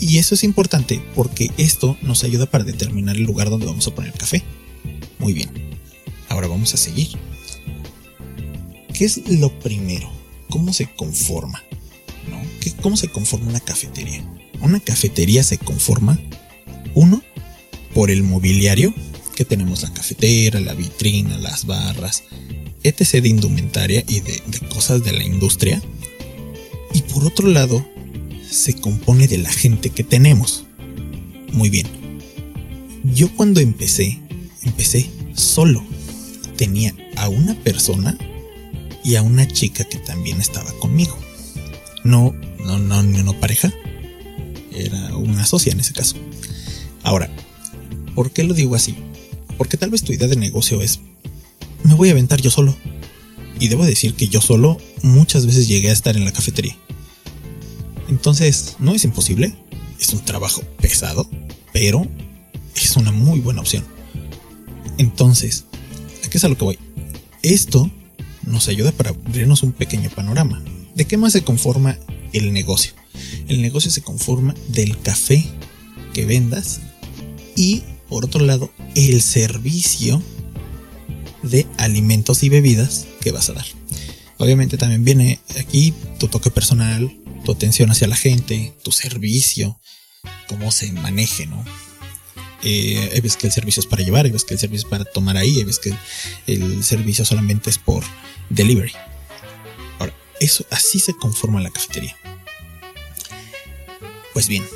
Y 0.01 0.19
eso 0.19 0.35
es 0.35 0.45
importante 0.45 1.03
porque 1.15 1.51
esto 1.57 1.97
nos 2.03 2.25
ayuda 2.25 2.47
para 2.47 2.65
determinar 2.65 3.17
el 3.17 3.25
lugar 3.25 3.51
donde 3.51 3.67
vamos 3.67 3.87
a 3.87 3.95
poner 3.95 4.13
el 4.13 4.19
café. 4.19 4.43
Muy 5.19 5.33
bien. 5.33 5.51
Ahora 6.29 6.49
vamos 6.49 6.75
a 6.75 6.77
seguir. 6.77 7.09
¿Qué 8.93 9.05
es 9.05 9.29
lo 9.29 9.51
primero? 9.61 10.11
¿Cómo 10.51 10.73
se 10.73 10.87
conforma? 10.87 11.63
¿No? 12.29 12.41
¿Cómo 12.83 12.97
se 12.97 13.09
conforma 13.09 13.49
una 13.49 13.61
cafetería? 13.61 14.25
Una 14.61 14.81
cafetería 14.81 15.43
se 15.43 15.59
conforma, 15.59 16.19
uno, 16.95 17.23
por 17.93 18.11
el 18.11 18.23
mobiliario, 18.23 18.95
que 19.35 19.45
tenemos 19.45 19.83
la 19.83 19.93
cafetera, 19.93 20.61
la 20.61 20.75
vitrina, 20.75 21.37
las 21.39 21.67
barras, 21.67 22.25
etc. 22.83 23.23
de 23.23 23.29
indumentaria 23.29 24.05
y 24.07 24.21
de, 24.21 24.41
cosas 24.73 25.03
de 25.05 25.13
la 25.13 25.25
industria. 25.25 25.83
Y 26.93 27.03
por 27.03 27.25
otro 27.25 27.49
lado, 27.49 27.85
se 28.55 28.75
compone 28.75 29.29
de 29.29 29.39
la 29.39 29.53
gente 29.53 29.91
que 29.91 30.05
tenemos. 30.05 30.65
Muy 31.53 31.71
bien. 31.71 31.87
Yo 33.03 33.35
cuando 33.35 33.61
empecé, 33.61 34.21
empecé 34.63 35.11
solo. 35.35 35.85
Tenía 36.57 36.95
a 37.17 37.29
una 37.29 37.55
persona 37.55 38.17
y 39.05 39.17
a 39.17 39.23
una 39.23 39.47
chica 39.47 39.85
que 39.85 39.99
también 39.99 40.41
estaba 40.41 40.73
conmigo. 40.79 41.19
No, 42.05 42.35
no, 42.65 42.79
no, 42.79 43.03
no 43.03 43.41
pareja. 43.41 43.73
Era 44.73 45.17
una 45.17 45.45
socia 45.45 45.73
en 45.73 45.81
ese 45.81 45.93
caso. 45.93 46.17
Ahora, 47.03 47.31
¿Por 48.15 48.31
qué 48.31 48.45
lo 48.45 48.55
digo 48.55 48.75
así? 48.75 48.95
Porque 49.59 49.77
tal 49.77 49.91
vez 49.91 50.03
tu 50.03 50.13
idea 50.13 50.29
de 50.29 50.37
negocio 50.37 50.81
es, 50.81 51.01
me 51.83 51.95
voy 51.95 52.09
a 52.09 52.13
aventar 52.13 52.41
yo 52.41 52.51
solo. 52.51 52.77
Y 53.59 53.69
debo 53.69 53.85
decir 53.85 54.15
que 54.15 54.29
yo 54.29 54.41
solo 54.41 54.79
muchas 55.03 55.47
veces 55.47 55.69
llegué 55.69 55.91
a 55.91 55.93
estar 55.93 56.17
en 56.17 56.25
la 56.25 56.33
cafetería. 56.33 56.77
Entonces, 58.09 58.77
no 58.79 58.95
es 58.95 59.05
imposible, 59.05 59.55
es 60.01 60.13
un 60.13 60.21
trabajo 60.25 60.63
pesado, 60.81 61.29
pero 61.73 62.07
es 62.75 62.97
una 62.97 63.13
muy 63.13 63.41
buena 63.41 63.61
opción. 63.61 63.85
Entonces, 64.99 65.65
¿a 66.25 66.29
qué 66.29 66.39
es 66.39 66.45
a 66.45 66.49
lo 66.49 66.57
que 66.57 66.65
voy? 66.65 66.79
Esto 67.43 67.91
nos 68.43 68.69
ayuda 68.69 68.93
para 68.93 69.11
abrirnos 69.11 69.63
un 69.63 69.73
pequeño 69.73 70.11
panorama. 70.11 70.63
¿De 70.95 71.07
qué 71.07 71.17
más 71.17 71.33
se 71.33 71.43
conforma 71.43 71.99
el 72.33 72.53
negocio? 72.53 72.93
El 73.49 73.63
negocio 73.63 73.91
se 73.91 74.03
conforma 74.03 74.55
del 74.69 74.99
café 75.01 75.45
que 76.13 76.25
vendas 76.25 76.81
y 77.57 77.83
por 78.09 78.25
otro 78.25 78.45
lado, 78.45 78.71
el 78.95 79.21
servicio 79.23 80.23
de 81.43 81.67
alimentos 81.79 82.43
y 82.43 82.49
bebidas 82.49 83.07
que 83.21 83.33
vas 83.33 83.51
a 83.51 83.55
dar. 83.55 83.67
Obviamente 84.39 84.77
también 84.77 85.05
viene 85.05 85.41
aquí 85.59 85.93
tu 86.19 86.29
toque 86.29 86.51
personal, 86.51 87.13
tu 87.45 87.53
atención 87.53 87.91
hacia 87.91 88.09
la 88.09 88.17
gente, 88.17 88.75
tu 88.83 88.91
servicio, 88.91 89.81
cómo 90.49 90.73
se 90.73 90.91
maneje, 90.93 91.47
¿no? 91.47 91.65
Eh, 92.63 93.23
que 93.39 93.47
el 93.47 93.53
servicio 93.53 93.81
es 93.81 93.87
para 93.87 94.03
llevar, 94.03 94.25
hay 94.25 94.33
que 94.33 94.55
el 94.55 94.59
servicio 94.59 94.87
es 94.87 94.91
para 94.91 95.05
tomar 95.05 95.37
ahí, 95.37 95.59
hay 95.59 95.65
veces 95.65 95.81
que 95.81 96.53
el 96.53 96.83
servicio 96.83 97.25
solamente 97.25 97.69
es 97.69 97.79
por 97.79 98.03
delivery. 98.49 98.93
Ahora, 99.99 100.15
eso 100.41 100.65
así 100.71 100.99
se 100.99 101.15
conforma 101.15 101.61
la 101.61 101.71
cafetería. 101.71 102.17
Pues 104.33 104.49
bien, 104.49 104.67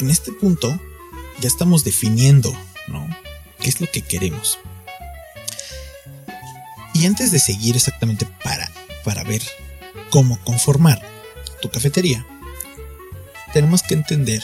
en 0.00 0.10
este 0.10 0.32
punto 0.32 0.80
ya 1.40 1.48
estamos 1.48 1.84
definiendo, 1.84 2.52
¿no? 2.88 3.06
¿Qué 3.60 3.68
es 3.68 3.80
lo 3.80 3.90
que 3.90 4.02
queremos? 4.02 4.58
Y 6.94 7.04
antes 7.06 7.30
de 7.30 7.38
seguir 7.38 7.76
exactamente 7.76 8.26
para, 8.42 8.70
para 9.04 9.22
ver 9.22 9.42
cómo 10.10 10.42
conformar 10.44 11.17
tu 11.60 11.70
cafetería, 11.70 12.24
tenemos 13.52 13.82
que 13.82 13.94
entender 13.94 14.42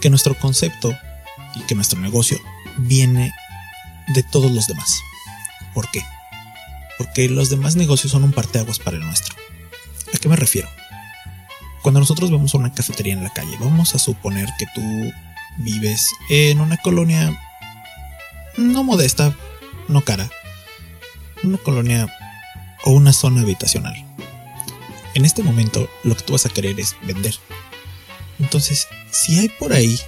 que 0.00 0.10
nuestro 0.10 0.34
concepto 0.38 0.96
y 1.54 1.60
que 1.62 1.74
nuestro 1.74 2.00
negocio 2.00 2.40
viene 2.78 3.32
de 4.14 4.22
todos 4.22 4.50
los 4.50 4.66
demás. 4.66 5.00
¿Por 5.74 5.90
qué? 5.90 6.02
Porque 6.98 7.28
los 7.28 7.50
demás 7.50 7.76
negocios 7.76 8.12
son 8.12 8.24
un 8.24 8.32
parteaguas 8.32 8.78
para 8.78 8.96
el 8.96 9.04
nuestro. 9.04 9.34
¿A 10.14 10.18
qué 10.18 10.28
me 10.28 10.36
refiero? 10.36 10.68
Cuando 11.82 12.00
nosotros 12.00 12.30
vemos 12.30 12.54
una 12.54 12.72
cafetería 12.72 13.14
en 13.14 13.24
la 13.24 13.32
calle, 13.32 13.56
vamos 13.58 13.94
a 13.94 13.98
suponer 13.98 14.48
que 14.58 14.66
tú 14.74 15.12
vives 15.58 16.10
en 16.28 16.60
una 16.60 16.76
colonia 16.76 17.38
no 18.56 18.84
modesta, 18.84 19.34
no 19.88 20.02
cara, 20.02 20.30
una 21.42 21.58
colonia 21.58 22.08
o 22.84 22.92
una 22.92 23.12
zona 23.12 23.42
habitacional. 23.42 24.09
En 25.14 25.24
este 25.24 25.42
momento 25.42 25.88
lo 26.04 26.16
que 26.16 26.22
tú 26.22 26.32
vas 26.32 26.46
a 26.46 26.50
querer 26.50 26.78
es 26.78 26.96
vender. 27.02 27.34
Entonces, 28.38 28.86
si 29.10 29.38
hay 29.38 29.48
por 29.48 29.72
ahí 29.72 29.98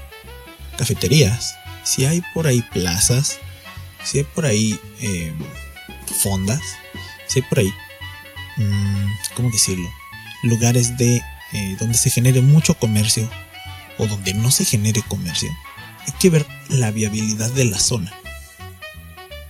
cafeterías, 0.76 1.54
si 1.84 2.06
hay 2.06 2.22
por 2.34 2.46
ahí 2.46 2.62
plazas, 2.72 3.38
si 4.04 4.18
hay 4.18 4.24
por 4.24 4.46
ahí 4.46 4.78
em, 5.00 5.38
fondas, 6.22 6.60
si 7.26 7.40
hay 7.40 7.46
por 7.48 7.58
ahí, 7.58 7.72
mm, 8.56 9.06
¿cómo 9.34 9.50
decirlo? 9.50 9.88
Lugares 10.42 10.96
de 10.96 11.20
eh, 11.52 11.76
donde 11.78 11.98
se 11.98 12.10
genere 12.10 12.40
mucho 12.40 12.74
comercio 12.74 13.28
o 13.98 14.06
donde 14.06 14.32
no 14.34 14.50
se 14.50 14.64
genere 14.64 15.02
comercio, 15.06 15.50
hay 16.06 16.12
que 16.18 16.30
ver 16.30 16.46
la 16.68 16.90
viabilidad 16.90 17.50
de 17.50 17.66
la 17.66 17.78
zona. 17.78 18.12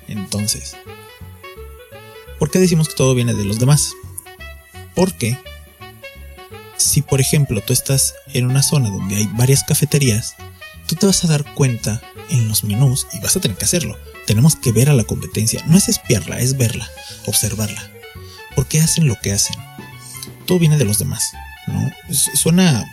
Entonces, 0.09 0.77
¿por 2.39 2.51
qué 2.51 2.59
decimos 2.59 2.89
que 2.89 2.95
todo 2.95 3.15
viene 3.15 3.35
de 3.35 3.45
los 3.45 3.59
demás? 3.59 3.93
Porque 4.95 5.39
si 6.77 7.03
por 7.03 7.21
ejemplo 7.21 7.61
tú 7.61 7.73
estás 7.73 8.15
en 8.33 8.47
una 8.47 8.63
zona 8.63 8.91
donde 8.91 9.17
hay 9.17 9.29
varias 9.35 9.65
cafeterías, 9.65 10.35
tú 10.87 10.97
te 10.97 11.07
vas 11.07 11.25
a 11.25 11.29
dar 11.29 11.45
cuenta 11.55 12.03
en 12.31 12.49
los 12.49 12.65
menús 12.65 13.07
y 13.13 13.21
vas 13.21 13.37
a 13.37 13.41
tener 13.41 13.57
que 13.57 13.65
hacerlo. 13.65 13.99
Tenemos 14.27 14.57
que 14.57 14.73
ver 14.73 14.91
a 14.91 14.95
la 14.95 15.05
competencia, 15.05 15.63
no 15.67 15.77
es 15.77 15.89
espiarla, 15.89 16.41
es 16.41 16.57
verla, 16.57 16.89
observarla. 17.27 17.91
¿Por 18.55 18.67
qué 18.67 18.81
hacen 18.81 19.07
lo 19.07 19.19
que 19.21 19.33
hacen? 19.33 19.57
Todo 20.47 20.59
viene 20.59 20.77
de 20.77 20.85
los 20.85 20.99
demás, 20.99 21.33
¿no? 21.67 21.91
Suena 22.13 22.85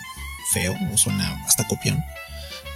feo 0.54 0.76
o 0.94 0.98
suena 0.98 1.44
hasta 1.46 1.68
copión, 1.68 2.04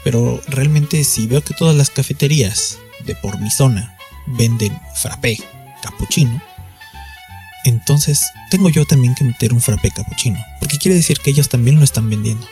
pero 0.03 0.41
realmente 0.47 1.03
si 1.03 1.27
veo 1.27 1.43
que 1.43 1.53
todas 1.53 1.75
las 1.75 1.89
cafeterías 1.89 2.77
de 3.05 3.15
por 3.15 3.39
mi 3.39 3.49
zona 3.49 3.97
venden 4.27 4.79
frappé, 4.95 5.37
cappuccino, 5.81 6.41
entonces 7.63 8.25
tengo 8.49 8.69
yo 8.69 8.85
también 8.85 9.15
que 9.15 9.23
meter 9.23 9.53
un 9.53 9.61
frappé 9.61 9.91
cappuccino, 9.91 10.39
porque 10.59 10.77
quiere 10.77 10.95
decir 10.95 11.19
que 11.19 11.31
ellos 11.31 11.49
también 11.49 11.77
lo 11.77 11.83
están 11.83 12.09
vendiendo. 12.09 12.47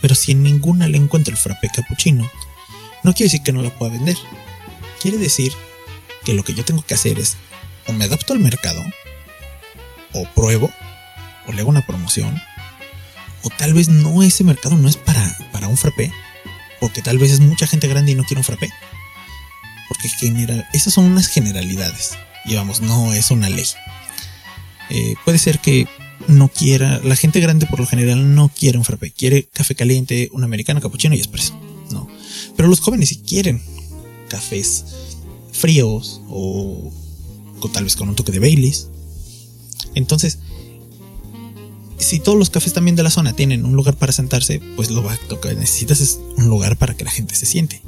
Pero 0.00 0.14
si 0.14 0.32
en 0.32 0.42
ninguna 0.42 0.88
le 0.88 0.98
encuentro 0.98 1.32
el 1.32 1.38
frappé 1.38 1.68
cappuccino, 1.68 2.30
no 3.02 3.12
quiere 3.12 3.30
decir 3.30 3.42
que 3.42 3.52
no 3.52 3.62
la 3.62 3.70
pueda 3.70 3.92
vender. 3.92 4.16
Quiere 5.00 5.18
decir 5.18 5.52
que 6.24 6.34
lo 6.34 6.42
que 6.42 6.54
yo 6.54 6.64
tengo 6.64 6.82
que 6.82 6.94
hacer 6.94 7.18
es 7.18 7.36
o 7.86 7.92
me 7.92 8.04
adapto 8.04 8.32
al 8.32 8.40
mercado, 8.40 8.82
o 10.12 10.24
pruebo, 10.34 10.70
o 11.46 11.52
le 11.52 11.60
hago 11.60 11.70
una 11.70 11.86
promoción, 11.86 12.42
o 13.42 13.50
tal 13.50 13.74
vez 13.74 13.88
no 13.88 14.22
ese 14.22 14.42
mercado 14.42 14.76
no 14.76 14.88
es 14.88 14.96
para, 14.96 15.38
para 15.52 15.68
un 15.68 15.76
frappé, 15.76 16.12
porque 16.80 17.02
tal 17.02 17.18
vez 17.18 17.32
es 17.32 17.40
mucha 17.40 17.66
gente 17.66 17.88
grande 17.88 18.12
y 18.12 18.14
no 18.14 18.24
quiere 18.24 18.40
un 18.40 18.44
frappé. 18.44 18.70
Porque 19.88 20.08
general, 20.08 20.66
esas 20.72 20.94
son 20.94 21.04
unas 21.04 21.28
generalidades. 21.28 22.18
Y 22.44 22.56
vamos, 22.56 22.80
no 22.80 23.12
es 23.12 23.30
una 23.30 23.48
ley. 23.48 23.66
Eh, 24.90 25.14
puede 25.24 25.38
ser 25.38 25.58
que 25.60 25.86
no 26.28 26.48
quiera, 26.48 27.00
la 27.04 27.16
gente 27.16 27.40
grande 27.40 27.66
por 27.66 27.80
lo 27.80 27.86
general 27.86 28.34
no 28.34 28.48
quiere 28.48 28.78
un 28.78 28.84
frappé, 28.84 29.10
quiere 29.10 29.44
café 29.52 29.74
caliente, 29.74 30.30
un 30.32 30.44
americano, 30.44 30.80
cappuccino 30.80 31.14
y 31.14 31.20
espresso, 31.20 31.58
no. 31.90 32.08
Pero 32.56 32.68
los 32.68 32.80
jóvenes 32.80 33.10
sí 33.10 33.16
quieren 33.16 33.62
cafés 34.28 34.84
fríos 35.52 36.20
o, 36.28 36.92
tal 37.72 37.84
vez 37.84 37.96
con 37.96 38.08
un 38.08 38.14
toque 38.14 38.32
de 38.32 38.38
Baileys. 38.38 38.88
Entonces, 39.94 40.38
si 41.98 42.20
todos 42.20 42.38
los 42.38 42.50
cafés 42.50 42.72
también 42.72 42.94
de 42.94 43.02
la 43.02 43.10
zona 43.10 43.34
tienen 43.34 43.64
un 43.64 43.74
lugar 43.74 43.96
para 43.96 44.12
sentarse, 44.12 44.60
pues 44.76 44.90
lo, 44.90 45.04
que 45.40 45.54
necesitas 45.54 46.00
es 46.00 46.20
un 46.36 46.48
lugar 46.48 46.76
para 46.76 46.94
que 46.94 47.04
la 47.04 47.10
gente 47.10 47.34
se 47.34 47.46
siente. 47.46 47.82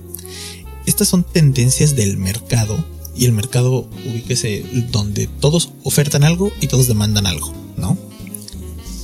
Estas 0.87 1.09
son 1.09 1.23
tendencias 1.23 1.95
del 1.95 2.17
mercado 2.17 2.85
y 3.19 3.25
el 3.25 3.33
mercado, 3.33 3.89
ubíquese, 4.09 4.65
donde 4.93 5.27
todos 5.27 5.71
ofertan 5.83 6.23
algo 6.23 6.53
y 6.61 6.69
todos 6.69 6.87
demandan 6.87 7.27
algo, 7.27 7.53
¿no? 7.77 7.99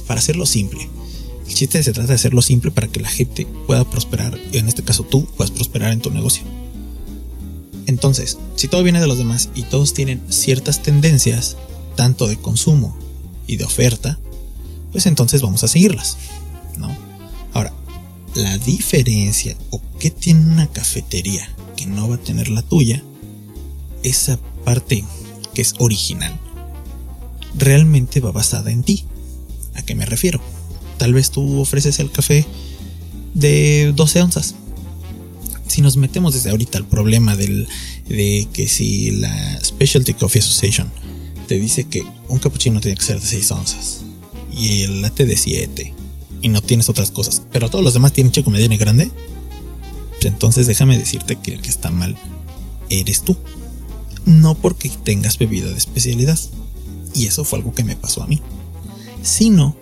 Para 0.07 0.21
hacerlo 0.21 0.47
simple. 0.47 0.89
El 1.49 1.55
chiste 1.55 1.83
se 1.83 1.93
trata 1.93 2.11
de 2.11 2.15
hacerlo 2.15 2.41
simple 2.41 2.71
para 2.71 2.87
que 2.87 3.01
la 3.01 3.09
gente 3.09 3.45
pueda 3.67 3.85
prosperar, 3.85 4.39
en 4.53 4.69
este 4.69 4.85
caso 4.85 5.03
tú 5.03 5.27
puedas 5.37 5.51
prosperar 5.51 5.93
en 5.93 6.01
tu 6.01 6.11
negocio. 6.11 6.45
Entonces, 7.87 8.39
si 8.55 8.69
todo 8.69 8.85
viene 8.85 9.01
de 9.01 9.09
los 9.09 9.19
demás 9.19 9.51
y 9.57 9.63
todos 9.63 9.95
tienen 9.95 10.23
ciertas 10.29 10.81
tendencias, 10.81 11.57
tanto 11.97 12.29
de 12.29 12.37
consumo 12.37 12.97
y 13.49 13.57
de 13.57 13.65
oferta, 13.65 14.21
pues 14.93 15.07
entonces 15.07 15.43
vamos 15.43 15.65
a 15.65 15.69
seguirlas, 15.69 16.19
¿no? 16.79 16.97
Ahora, 17.53 17.73
la 18.37 18.59
diferencia 18.59 19.57
o 19.71 19.81
qué 19.99 20.11
tiene 20.13 20.47
una 20.47 20.69
cafetería 20.69 21.49
que 21.77 21.87
no 21.87 22.09
va 22.09 22.15
a 22.15 22.19
tener 22.19 22.49
la 22.49 22.63
tuya 22.63 23.03
esa 24.05 24.39
parte 24.65 25.05
que 25.55 25.63
es 25.63 25.75
original 25.79 26.39
realmente 27.57 28.21
va 28.21 28.33
basada 28.33 28.71
en 28.71 28.83
ti. 28.83 29.05
¿A 29.75 29.83
qué 29.83 29.95
me 29.95 30.07
refiero? 30.07 30.41
Tal 30.99 31.13
vez 31.13 31.31
tú 31.31 31.61
ofreces 31.61 31.99
el 31.99 32.11
café 32.11 32.47
de 33.35 33.93
12 33.95 34.23
onzas. 34.23 34.55
Si 35.67 35.83
nos 35.83 35.97
metemos 35.97 36.35
desde 36.35 36.51
ahorita 36.51 36.79
al 36.79 36.87
problema 36.87 37.37
del, 37.37 37.67
de 38.09 38.47
que 38.53 38.69
si 38.69 39.11
la 39.11 39.61
Specialty 39.65 40.15
Coffee 40.15 40.41
Association 40.41 40.91
te 41.49 41.59
dice 41.59 41.85
que 41.85 42.05
un 42.29 42.39
cappuccino 42.39 42.81
tiene 42.81 42.97
que 42.97 43.05
ser 43.05 43.21
de 43.21 43.27
6 43.27 43.51
onzas 43.51 44.01
y 44.53 44.83
el 44.83 45.03
latte 45.03 45.27
de 45.27 45.37
7 45.37 45.95
y 46.43 46.49
no 46.49 46.63
tienes 46.63 46.89
otras 46.89 47.11
cosas, 47.11 47.43
pero 47.53 47.71
todos 47.71 47.85
los 47.85 47.95
demás 47.95 48.13
tienen 48.13 48.33
chico, 48.33 48.51
mediano 48.51 48.75
y 48.75 48.79
grande, 48.79 49.11
pues 50.11 50.27
entonces 50.27 50.67
déjame 50.67 50.99
decirte 50.99 51.37
que 51.37 51.55
el 51.55 51.61
que 51.61 51.71
está 51.71 51.91
mal 51.91 52.17
eres 52.91 53.23
tú 53.23 53.37
no 54.27 54.55
porque 54.55 54.91
tengas 55.03 55.39
bebida 55.39 55.71
de 55.71 55.79
especialidad, 55.79 56.39
y 57.15 57.27
eso 57.27 57.45
fue 57.45 57.59
algo 57.59 57.75
que 57.75 57.85
me 57.85 57.97
pasó 57.97 58.23
a 58.23 58.27
mí, 58.27 58.41
sino 59.23 59.77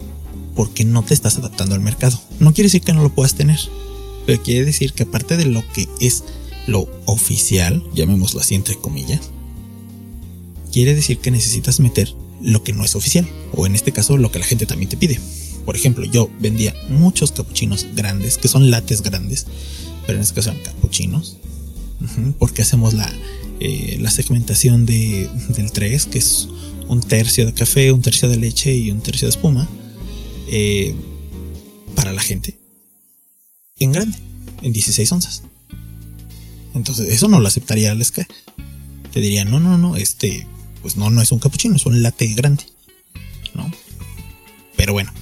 porque 0.54 0.84
no 0.84 1.02
te 1.02 1.14
estás 1.14 1.38
adaptando 1.38 1.74
al 1.74 1.80
mercado. 1.80 2.20
No 2.40 2.52
quiere 2.52 2.66
decir 2.66 2.82
que 2.82 2.92
no 2.92 3.02
lo 3.02 3.14
puedas 3.14 3.34
tener, 3.34 3.58
pero 4.26 4.42
quiere 4.42 4.64
decir 4.64 4.92
que 4.92 5.04
aparte 5.04 5.36
de 5.36 5.46
lo 5.46 5.62
que 5.72 5.88
es 6.00 6.24
lo 6.66 6.88
oficial, 7.06 7.82
llamémoslo 7.94 8.40
así 8.40 8.54
entre 8.54 8.76
comillas, 8.76 9.30
quiere 10.70 10.94
decir 10.94 11.18
que 11.18 11.30
necesitas 11.30 11.80
meter 11.80 12.14
lo 12.40 12.62
que 12.62 12.72
no 12.72 12.84
es 12.84 12.94
oficial, 12.96 13.28
o 13.54 13.66
en 13.66 13.74
este 13.74 13.92
caso 13.92 14.16
lo 14.16 14.30
que 14.30 14.38
la 14.38 14.46
gente 14.46 14.66
también 14.66 14.88
te 14.88 14.96
pide. 14.96 15.18
Por 15.64 15.76
ejemplo, 15.76 16.04
yo 16.04 16.28
vendía 16.40 16.74
muchos 16.88 17.32
capuchinos 17.32 17.86
grandes, 17.94 18.36
que 18.36 18.48
son 18.48 18.70
lates 18.70 19.02
grandes, 19.02 19.46
pero 20.06 20.18
en 20.18 20.22
este 20.22 20.34
caso 20.34 20.50
eran 20.50 20.62
capuchinos, 20.62 21.36
porque 22.38 22.62
hacemos 22.62 22.94
la, 22.94 23.12
eh, 23.60 23.98
la 24.00 24.10
segmentación 24.10 24.86
de, 24.86 25.28
del 25.50 25.72
3, 25.72 26.06
que 26.06 26.18
es 26.18 26.48
un 26.88 27.00
tercio 27.00 27.46
de 27.46 27.54
café, 27.54 27.92
un 27.92 28.02
tercio 28.02 28.28
de 28.28 28.36
leche 28.36 28.74
y 28.74 28.90
un 28.90 29.00
tercio 29.00 29.26
de 29.26 29.30
espuma, 29.30 29.68
eh, 30.48 30.94
para 31.94 32.12
la 32.12 32.20
gente 32.20 32.58
en 33.78 33.92
grande, 33.92 34.18
en 34.62 34.72
16 34.72 35.12
onzas. 35.12 35.42
Entonces, 36.74 37.08
eso 37.10 37.28
no 37.28 37.40
lo 37.40 37.48
aceptaría 37.48 37.92
el 37.92 38.04
SK. 38.04 38.26
Te 39.12 39.20
diría, 39.20 39.44
no, 39.44 39.60
no, 39.60 39.76
no, 39.78 39.96
este, 39.96 40.46
pues 40.80 40.96
no, 40.96 41.10
no 41.10 41.20
es 41.20 41.32
un 41.32 41.38
capuchino, 41.38 41.76
es 41.76 41.86
un 41.86 42.02
latte 42.02 42.26
grande, 42.34 42.64
¿no? 43.54 43.70
Pero 44.76 44.92
bueno, 44.92 45.12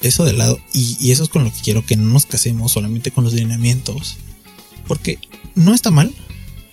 eso 0.00 0.24
de 0.24 0.32
lado, 0.32 0.58
y, 0.72 0.96
y 0.98 1.12
eso 1.12 1.24
es 1.24 1.28
con 1.28 1.44
lo 1.44 1.52
que 1.52 1.60
quiero 1.60 1.84
que 1.84 1.96
no 1.96 2.10
nos 2.10 2.26
casemos 2.26 2.72
solamente 2.72 3.10
con 3.10 3.24
los 3.24 3.34
lineamientos 3.34 4.16
Porque 4.86 5.18
no 5.54 5.74
está 5.74 5.90
mal, 5.90 6.14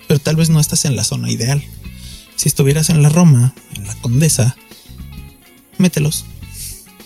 pero 0.08 0.20
tal 0.20 0.36
vez 0.36 0.50
no 0.50 0.60
estás 0.60 0.86
en 0.86 0.96
la 0.96 1.04
zona 1.04 1.32
ideal. 1.32 1.64
Si 2.36 2.48
estuvieras 2.50 2.90
en 2.90 3.02
la 3.02 3.10
Roma, 3.10 3.54
en 3.76 3.86
la 3.86 3.96
Condesa, 3.96 4.56
mételos. 5.78 6.26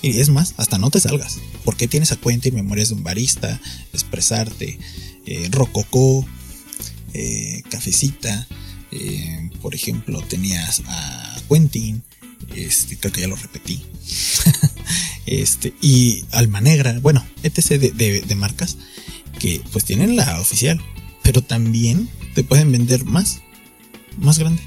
Y 0.02 0.20
es 0.20 0.30
más, 0.30 0.54
hasta 0.58 0.78
no 0.78 0.90
te 0.90 1.00
salgas. 1.00 1.40
Porque 1.64 1.88
tienes 1.88 2.12
a 2.12 2.18
cuenta 2.18 2.50
y 2.50 2.52
memorias 2.52 2.90
de 2.90 2.96
un 2.96 3.04
barista, 3.04 3.60
expresarte, 3.94 4.78
eh, 5.26 5.48
rococó, 5.52 6.26
eh, 7.14 7.64
cafecita. 7.70 8.48
Eh, 8.92 9.50
por 9.62 9.74
ejemplo, 9.74 10.22
tenías 10.22 10.84
a 10.86 11.42
Quentin, 11.50 12.04
este, 12.56 12.98
creo 12.98 13.12
que 13.12 13.22
ya 13.22 13.28
lo 13.28 13.36
repetí. 13.36 13.84
este, 15.26 15.74
y 15.82 16.26
Alma 16.32 16.62
Negra, 16.62 17.00
bueno, 17.02 17.26
etc. 17.44 17.94
De, 17.94 18.36
marcas 18.36 18.78
que 19.40 19.62
pues 19.72 19.86
tienen 19.86 20.16
la 20.16 20.40
oficial, 20.40 20.82
pero 21.24 21.42
también 21.42 22.10
te 22.36 22.44
pueden 22.44 22.72
vender 22.72 23.06
más, 23.06 23.42
más 24.18 24.38
grande. 24.38 24.62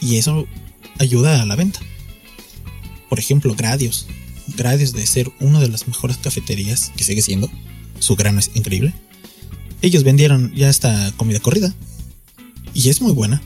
Y 0.00 0.16
eso 0.16 0.46
ayuda 0.98 1.42
a 1.42 1.46
la 1.46 1.56
venta. 1.56 1.80
Por 3.08 3.18
ejemplo, 3.18 3.54
Gradios. 3.54 4.06
Gradios 4.56 4.92
de 4.92 5.04
ser 5.06 5.32
una 5.40 5.58
de 5.58 5.68
las 5.68 5.88
mejores 5.88 6.18
cafeterías 6.18 6.92
que 6.96 7.04
sigue 7.04 7.22
siendo. 7.22 7.50
Su 7.98 8.14
grano 8.14 8.38
es 8.38 8.50
increíble. 8.54 8.94
Ellos 9.82 10.04
vendieron 10.04 10.54
ya 10.54 10.68
esta 10.68 11.12
comida 11.16 11.40
corrida. 11.40 11.74
Y 12.74 12.90
es 12.90 13.00
muy 13.00 13.12
buena. 13.12 13.42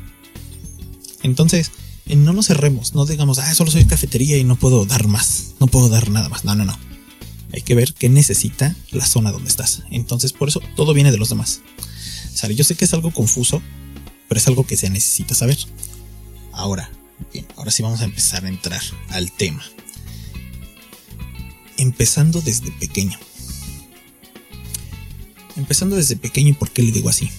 Entonces, 1.23 1.71
eh, 2.07 2.16
no 2.16 2.33
nos 2.33 2.49
cerremos, 2.49 2.95
no 2.95 3.07
digamos, 3.07 3.38
ah, 3.38 3.54
solo 3.54 3.71
soy 3.71 3.85
cafetería 3.85 4.37
y 4.37 4.45
no 4.45 4.57
puedo 4.57 4.85
dar 4.85 5.07
más, 5.07 5.54
no 5.61 5.66
puedo 5.69 5.88
dar 5.88 6.11
nada 6.11 6.28
más. 6.28 6.45
No, 6.45 6.54
no, 6.54 6.64
no. 6.64 6.76
Hay 7.52 7.62
que 7.62 7.75
ver 7.75 7.95
qué 7.95 8.09
necesita 8.09 8.76
la 8.90 9.04
zona 9.04 9.33
donde 9.33 9.49
estás. 9.49 9.83
Entonces, 9.90 10.33
por 10.33 10.49
eso 10.49 10.61
todo 10.76 10.95
viene 10.95 11.11
de 11.11 11.19
los 11.19 11.28
demás. 11.28 11.61
¿Sale? 12.33 12.54
Yo 12.54 12.64
sé 12.64 12.75
que 12.75 12.85
es 12.85 12.95
algo 12.95 13.11
confuso, 13.11 13.62
pero 14.28 14.38
es 14.38 14.47
algo 14.47 14.66
que 14.66 14.76
se 14.76 14.90
necesita 14.90 15.35
saber. 15.35 15.59
Ahora, 16.52 16.90
bien, 17.33 17.47
ahora 17.57 17.71
sí 17.71 17.83
vamos 17.83 18.00
a 18.00 18.04
empezar 18.04 18.45
a 18.45 18.49
entrar 18.49 18.83
al 19.09 19.33
tema. 19.33 19.64
Empezando 21.76 22.40
desde 22.40 22.71
pequeño. 22.73 23.19
Empezando 25.57 25.97
desde 25.97 26.16
pequeño, 26.16 26.50
¿y 26.50 26.54
por 26.54 26.71
qué 26.71 26.83
le 26.83 26.92
digo 26.92 27.09
así? 27.09 27.30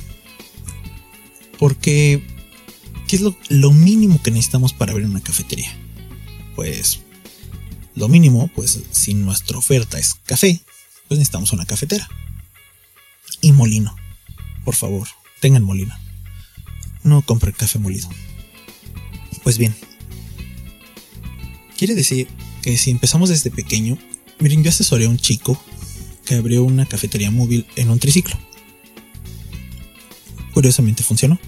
Porque 1.57 2.23
¿Qué 3.11 3.17
es 3.17 3.23
lo, 3.49 3.71
mínimo 3.73 4.23
que 4.23 4.31
necesitamos 4.31 4.71
para 4.71 4.93
abrir 4.93 5.05
una 5.05 5.19
cafetería? 5.19 5.69
Pues 6.55 7.01
lo 7.95 8.07
mínimo, 8.07 8.49
pues 8.55 8.79
si 8.91 9.13
nuestra 9.13 9.57
oferta 9.57 9.99
es 9.99 10.15
café, 10.25 10.61
pues 11.07 11.19
necesitamos 11.19 11.51
una 11.53 11.65
cafetera. 11.65 12.07
Y 13.41 13.51
molino. 13.51 13.95
Por 14.63 14.75
favor, 14.75 15.07
tengan 15.39 15.63
molino. 15.63 15.95
No 17.03 17.21
compren 17.23 17.53
café 17.53 17.79
molido. 17.79 18.09
Pues 19.43 19.57
bien. 19.57 19.75
Quiere 21.77 21.95
decir 21.95 22.27
que 22.61 22.77
si 22.77 22.91
empezamos 22.91 23.29
desde 23.29 23.49
pequeño, 23.49 23.97
miren, 24.39 24.63
yo 24.63 24.69
asesoré 24.69 25.05
a 25.05 25.09
un 25.09 25.17
chico 25.17 25.61
que 26.25 26.35
abrió 26.35 26.63
una 26.63 26.85
cafetería 26.85 27.31
móvil 27.31 27.65
en 27.75 27.89
un 27.89 27.99
triciclo. 27.99 28.37
Curiosamente 30.53 31.03
funcionó. 31.03 31.39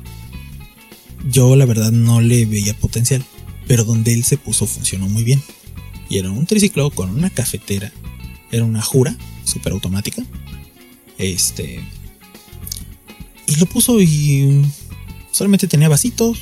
Yo 1.29 1.55
la 1.55 1.65
verdad 1.65 1.91
no 1.91 2.19
le 2.19 2.45
veía 2.45 2.73
potencial, 2.73 3.23
pero 3.67 3.83
donde 3.83 4.13
él 4.13 4.23
se 4.23 4.37
puso 4.37 4.65
funcionó 4.65 5.07
muy 5.07 5.23
bien. 5.23 5.41
Y 6.13 6.19
era 6.19 6.29
un 6.29 6.45
triciclo 6.45 6.91
con 6.91 7.09
una 7.09 7.31
cafetera, 7.31 7.91
era 8.51 8.63
una 8.65 8.83
jura 8.83 9.17
super 9.45 9.73
automática. 9.73 10.23
Este. 11.17 11.83
Y 13.47 13.55
lo 13.55 13.65
puso 13.65 13.99
y 13.99 14.63
solamente 15.31 15.67
tenía 15.67 15.89
vasitos, 15.89 16.37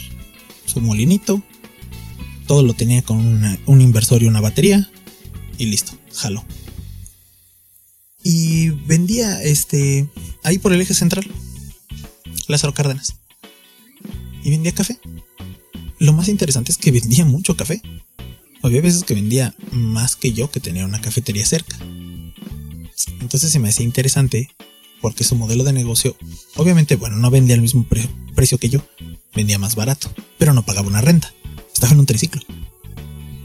su 0.66 0.82
molinito, 0.82 1.42
todo 2.48 2.64
lo 2.64 2.74
tenía 2.74 3.02
con 3.02 3.58
un 3.66 3.80
inversor 3.80 4.22
y 4.22 4.26
una 4.26 4.42
batería 4.42 4.92
y 5.58 5.68
listo, 5.68 5.94
jaló. 6.16 6.44
Y 8.26 8.72
vendía 8.72 9.42
este 9.42 10.06
ahí 10.44 10.58
por 10.58 10.74
el 10.74 10.82
eje 10.82 10.94
central, 10.94 11.26
Lázaro 12.50 12.74
Cárdenas 12.74 13.16
y 14.44 14.50
vendía 14.50 14.74
café. 14.74 15.00
Lo 15.98 16.12
más 16.12 16.28
interesante 16.28 16.74
es 16.74 16.78
que 16.78 16.92
vendía 16.92 17.24
mucho 17.24 17.56
café. 17.56 17.82
Había 18.64 18.82
veces 18.82 19.04
que 19.04 19.16
vendía 19.16 19.56
más 19.72 20.16
que 20.16 20.34
yo 20.34 20.52
que 20.52 20.60
tenía 20.60 20.86
una 20.86 21.02
cafetería 21.02 21.46
cerca. 21.46 21.78
Entonces 23.20 23.52
se 23.52 23.60
me 23.60 23.70
hacía 23.70 23.86
interesante 23.86 24.50
porque 25.02 25.24
su 25.24 25.36
modelo 25.36 25.64
de 25.64 25.74
negocio, 25.74 26.16
obviamente, 26.56 26.96
bueno, 26.96 27.18
no 27.18 27.32
vendía 27.32 27.56
al 27.56 27.62
mismo 27.62 27.86
precio 28.36 28.58
que 28.58 28.70
yo, 28.70 28.86
vendía 29.34 29.58
más 29.58 29.76
barato, 29.76 30.14
pero 30.38 30.54
no 30.54 30.64
pagaba 30.64 30.88
una 30.88 31.02
renta. 31.02 31.34
Estaba 31.74 31.94
en 31.94 32.00
un 32.00 32.06
triciclo. 32.06 32.42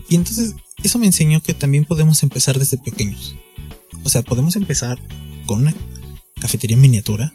Y 0.09 0.17
entonces 0.17 0.55
eso 0.83 0.99
me 0.99 1.07
enseñó 1.07 1.43
que 1.43 1.55
también 1.55 1.85
podemos 1.85 2.23
empezar 2.23 2.59
desde 2.59 2.77
pequeños. 2.77 3.35
O 4.05 4.09
sea, 4.09 4.23
podemos 4.23 4.57
empezar 4.57 4.99
con 5.47 5.63
una 5.63 5.75
cafetería 6.41 6.77
miniatura 6.77 7.33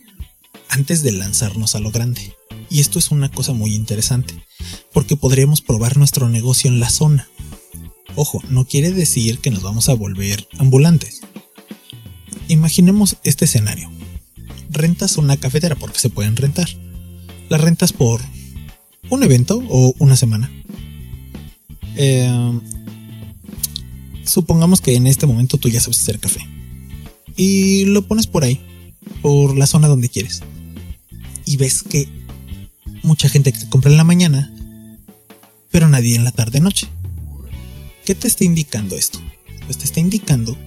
antes 0.70 1.02
de 1.02 1.12
lanzarnos 1.12 1.76
a 1.76 1.80
lo 1.80 1.92
grande. 1.92 2.36
Y 2.70 2.80
esto 2.80 3.00
es 3.00 3.12
una 3.12 3.30
cosa 3.30 3.54
muy 3.54 3.76
interesante, 3.76 4.46
porque 4.94 5.18
podríamos 5.18 5.62
probar 5.62 5.98
nuestro 5.98 6.30
negocio 6.30 6.70
en 6.70 6.80
la 6.80 6.90
zona. 6.90 7.28
Ojo, 8.16 8.42
no 8.50 8.66
quiere 8.66 8.92
decir 8.92 9.40
que 9.40 9.52
nos 9.52 9.64
vamos 9.64 9.90
a 9.90 9.94
volver 9.94 10.48
ambulantes. 10.58 11.22
Imaginemos 12.48 13.18
este 13.24 13.46
escenario. 13.46 13.90
Rentas 14.70 15.18
una 15.18 15.38
cafetera 15.38 15.76
porque 15.76 16.00
se 16.00 16.10
pueden 16.10 16.36
rentar. 16.36 16.68
La 17.50 17.58
rentas 17.58 17.94
por 17.94 18.22
un 19.10 19.24
evento 19.24 19.64
o 19.70 19.94
una 20.00 20.16
semana. 20.16 20.52
Em, 21.96 22.62
supongamos 24.26 24.82
que 24.82 24.96
en 24.96 25.08
este 25.08 25.28
momento 25.28 25.58
tú 25.58 25.70
ya 25.70 25.80
sabes 25.80 26.02
hacer 26.02 26.20
café. 26.20 26.42
Y 27.38 27.86
lo 27.86 28.08
pones 28.08 28.28
por 28.28 28.44
ahí, 28.44 28.60
por 29.22 29.58
la 29.58 29.68
zona 29.68 29.88
donde 29.88 30.10
quieres. 30.10 30.42
Y 31.46 31.58
ves 31.58 31.84
que 31.84 32.08
mucha 33.04 33.30
gente 33.30 33.52
que 33.52 33.60
te 33.60 33.70
compra 33.70 33.92
en 33.92 33.98
la 33.98 34.04
mañana, 34.04 34.54
pero 35.72 35.88
nadie 35.88 36.16
en 36.16 36.24
la 36.24 36.32
tarde-noche. 36.32 36.88
¿Qué 38.06 38.16
te 38.16 38.28
está 38.28 38.44
indicando 38.44 38.96
esto? 38.96 39.20
Pues 39.66 39.78
te 39.78 39.86
está 39.86 40.00
indicando 40.00 40.58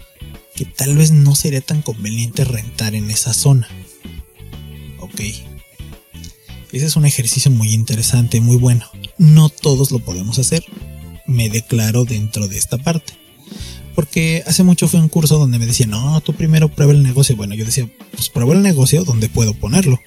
que 0.54 0.64
tal 0.64 0.96
vez 0.96 1.10
no 1.10 1.34
sería 1.34 1.60
tan 1.60 1.82
conveniente 1.82 2.44
rentar 2.44 2.94
en 2.94 3.10
esa 3.10 3.34
zona. 3.34 3.68
Ok. 5.00 5.20
Ese 6.72 6.86
es 6.86 6.96
un 6.96 7.04
ejercicio 7.04 7.50
muy 7.50 7.72
interesante, 7.72 8.40
muy 8.40 8.56
bueno. 8.56 8.86
No 9.18 9.48
todos 9.48 9.90
lo 9.90 9.98
podemos 9.98 10.38
hacer. 10.38 10.64
Me 11.26 11.48
declaro 11.48 12.04
dentro 12.04 12.48
de 12.48 12.56
esta 12.56 12.78
parte. 12.78 13.14
Porque 13.94 14.42
hace 14.46 14.64
mucho 14.64 14.88
fue 14.88 15.00
un 15.00 15.08
curso 15.08 15.38
donde 15.38 15.58
me 15.58 15.66
decían, 15.66 15.90
no, 15.90 16.20
tú 16.20 16.34
primero 16.34 16.68
prueba 16.68 16.92
el 16.92 17.02
negocio. 17.02 17.36
Bueno, 17.36 17.54
yo 17.54 17.64
decía, 17.64 17.88
pues 18.12 18.28
prueba 18.28 18.54
el 18.54 18.62
negocio 18.62 19.04
donde 19.04 19.28
puedo 19.28 19.54
ponerlo. 19.54 20.00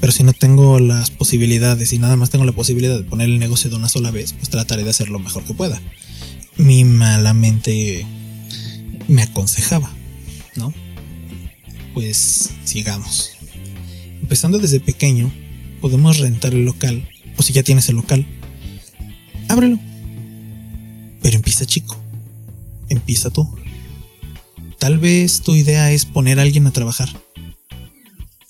Pero 0.00 0.12
si 0.12 0.24
no 0.24 0.32
tengo 0.32 0.80
las 0.80 1.10
posibilidades 1.10 1.92
y 1.92 1.98
nada 1.98 2.16
más 2.16 2.30
tengo 2.30 2.44
la 2.44 2.52
posibilidad 2.52 2.96
de 2.96 3.04
poner 3.04 3.28
el 3.28 3.38
negocio 3.38 3.70
de 3.70 3.76
una 3.76 3.88
sola 3.88 4.10
vez, 4.10 4.32
pues 4.32 4.50
trataré 4.50 4.82
de 4.82 4.90
hacer 4.90 5.10
lo 5.10 5.18
mejor 5.18 5.44
que 5.44 5.54
pueda. 5.54 5.80
Mi 6.60 6.84
mala 6.84 7.32
mente 7.32 8.06
me 9.08 9.22
aconsejaba, 9.22 9.90
¿no? 10.56 10.74
Pues 11.94 12.50
sigamos. 12.64 13.30
Empezando 14.20 14.58
desde 14.58 14.78
pequeño, 14.78 15.32
podemos 15.80 16.18
rentar 16.18 16.52
el 16.52 16.66
local, 16.66 17.08
o 17.38 17.42
si 17.42 17.54
ya 17.54 17.62
tienes 17.62 17.88
el 17.88 17.96
local, 17.96 18.26
ábrelo. 19.48 19.78
Pero 21.22 21.36
empieza 21.36 21.64
chico. 21.64 21.96
Empieza 22.90 23.30
tú. 23.30 23.48
Tal 24.78 24.98
vez 24.98 25.40
tu 25.40 25.54
idea 25.54 25.90
es 25.90 26.04
poner 26.04 26.38
a 26.38 26.42
alguien 26.42 26.66
a 26.66 26.72
trabajar. 26.72 27.08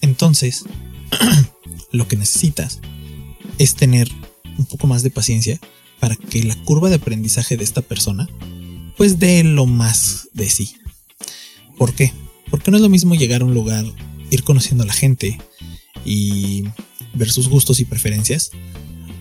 Entonces, 0.01 0.65
lo 1.93 2.09
que 2.09 2.17
necesitas 2.17 2.81
es 3.59 3.77
tener 3.77 4.11
un 4.59 4.67
poco 4.67 4.89
más 4.89 5.05
de 5.05 5.11
paciencia 5.11 5.61
para 6.01 6.17
que 6.17 6.43
la 6.43 6.57
curva 6.65 6.89
de 6.89 6.97
aprendizaje 6.97 7.57
de 7.57 7.65
esta 7.65 7.83
persona 7.83 8.29
pues 8.97 9.19
dé 9.19 9.43
lo 9.45 9.65
más 9.67 10.29
de 10.35 10.51
sí. 10.51 10.75
¿Por 11.79 11.95
qué? 11.95 12.13
Porque 12.51 12.71
no 12.71 12.77
es 12.77 12.83
lo 12.83 12.91
mismo 12.91 13.15
llegar 13.15 13.41
a 13.41 13.45
un 13.47 13.55
lugar, 13.55 13.87
ir 14.31 14.43
conociendo 14.45 14.85
a 14.85 14.87
la 14.87 14.93
gente 14.93 15.39
y 16.05 16.65
ver 17.15 17.31
sus 17.31 17.49
gustos 17.49 17.81
y 17.81 17.87
preferencias 17.87 18.51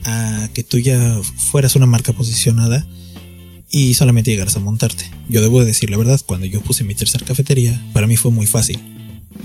a 0.03 0.49
que 0.53 0.63
tú 0.63 0.79
ya 0.79 1.21
fueras 1.37 1.75
una 1.77 1.85
marca 1.85 2.11
posicionada 2.11 2.85
y 3.71 3.93
solamente 3.93 4.31
llegaras 4.31 4.57
a 4.57 4.59
montarte. 4.59 5.09
Yo 5.29 5.41
debo 5.41 5.63
decir 5.63 5.89
la 5.89 5.97
verdad, 5.97 6.19
cuando 6.25 6.45
yo 6.45 6.61
puse 6.61 6.83
mi 6.83 6.95
tercera 6.95 7.25
cafetería, 7.25 7.81
para 7.93 8.07
mí 8.07 8.17
fue 8.17 8.31
muy 8.31 8.47
fácil. 8.47 8.79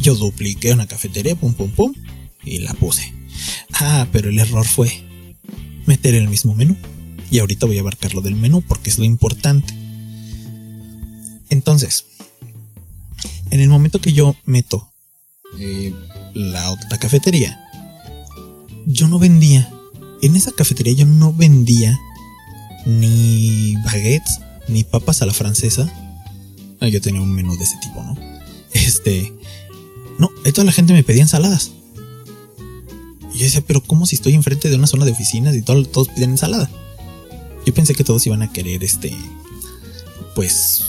Yo 0.01 0.15
dupliqué 0.15 0.73
una 0.73 0.87
cafetería, 0.87 1.37
pum, 1.37 1.55
pum, 1.55 1.71
pum, 1.71 1.93
y 2.45 2.59
la 2.59 2.75
puse. 2.75 3.13
Ah, 3.73 4.09
pero 4.13 4.31
el 4.31 4.39
error 4.39 4.67
fue 4.67 4.91
meter 5.87 6.15
el 6.15 6.29
mismo 6.29 6.55
menú. 6.55 6.77
Y 7.31 7.39
ahorita 7.39 7.67
voy 7.67 7.79
a 7.79 7.81
abarcar 7.81 8.15
lo 8.15 8.21
del 8.21 8.37
menú 8.37 8.63
porque 8.63 8.91
es 8.91 8.99
lo 8.99 9.05
importante. 9.05 9.75
Entonces, 11.51 12.07
en 13.51 13.61
el 13.61 13.69
momento 13.69 14.01
que 14.01 14.13
yo 14.13 14.37
meto 14.45 14.91
eh, 15.59 15.95
la 16.35 16.71
otra 16.71 16.99
cafetería, 16.99 17.61
yo 18.87 19.09
no 19.09 19.19
vendía. 19.19 19.71
En 20.23 20.37
esa 20.37 20.53
cafetería 20.53 20.95
yo 20.95 21.07
no 21.07 21.33
vendía 21.33 21.99
ni 22.87 23.77
baguettes, 23.85 24.41
ni 24.69 24.85
papas 24.85 25.23
a 25.23 25.27
la 25.27 25.33
francesa. 25.33 25.93
Ah, 26.81 26.89
yo 26.89 27.01
tenía 27.01 27.21
un 27.21 27.33
menú 27.33 27.57
de 27.57 27.65
ese 27.65 27.77
tipo, 27.79 28.03
¿no? 28.03 28.17
Este. 28.73 29.33
No, 30.19 30.31
toda 30.53 30.65
la 30.65 30.73
gente 30.73 30.93
me 30.93 31.05
pedía 31.05 31.23
ensaladas. 31.23 31.73
Y 33.33 33.39
yo 33.39 33.45
decía, 33.45 33.63
pero 33.67 33.83
¿cómo 33.83 34.07
si 34.07 34.17
estoy 34.17 34.35
enfrente 34.35 34.71
de 34.71 34.77
una 34.77 34.87
zona 34.87 35.05
de 35.05 35.13
oficinas 35.13 35.55
y 35.57 35.63
todos, 35.63 35.91
todos 35.91 36.09
piden 36.09 36.31
ensalada? 36.31 36.71
Yo 37.67 37.75
pensé 37.75 37.95
que 37.95 38.05
todos 38.05 38.27
iban 38.27 38.43
a 38.43 38.53
querer, 38.53 38.85
este. 38.85 39.17
Pues. 40.35 40.85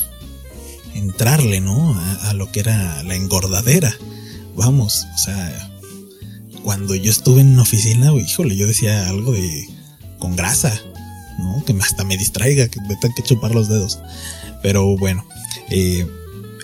Entrarle, 0.94 1.60
¿no? 1.60 2.00
A, 2.24 2.34
lo 2.34 2.52
que 2.52 2.62
era 2.62 3.04
la 3.04 3.16
engordadera. 3.16 3.96
Vamos, 4.56 5.06
o 5.14 5.18
sea. 5.18 5.72
Cuando 6.64 6.96
yo 6.96 7.12
estuve 7.12 7.42
en 7.42 7.60
oficina, 7.60 8.12
híjole, 8.14 8.56
yo 8.56 8.68
decía 8.68 9.10
algo 9.10 9.34
de. 9.34 9.68
con 10.20 10.36
grasa. 10.36 10.82
¿no? 11.38 11.64
Que 11.66 11.74
hasta 11.82 12.04
me 12.04 12.18
distraiga, 12.18 12.68
que 12.68 12.80
me 12.82 12.96
tenga 12.96 13.16
que 13.16 13.24
chupar 13.24 13.54
los 13.54 13.68
dedos. 13.68 14.00
Pero 14.62 14.98
bueno, 14.98 15.26
eh, 15.70 16.08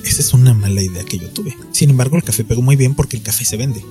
esa 0.06 0.22
es 0.22 0.34
una 0.34 0.54
mala 0.54 0.82
idea 0.82 1.04
que 1.04 1.18
yo 1.18 1.30
tuve. 1.30 1.56
Sin 1.72 1.90
embargo, 1.90 2.18
el 2.18 2.24
café 2.24 2.44
pegó 2.44 2.62
muy 2.62 2.76
bien 2.76 2.96
porque 2.96 3.18
el 3.18 3.24
café 3.24 3.46
se 3.46 3.58
vende, 3.58 3.84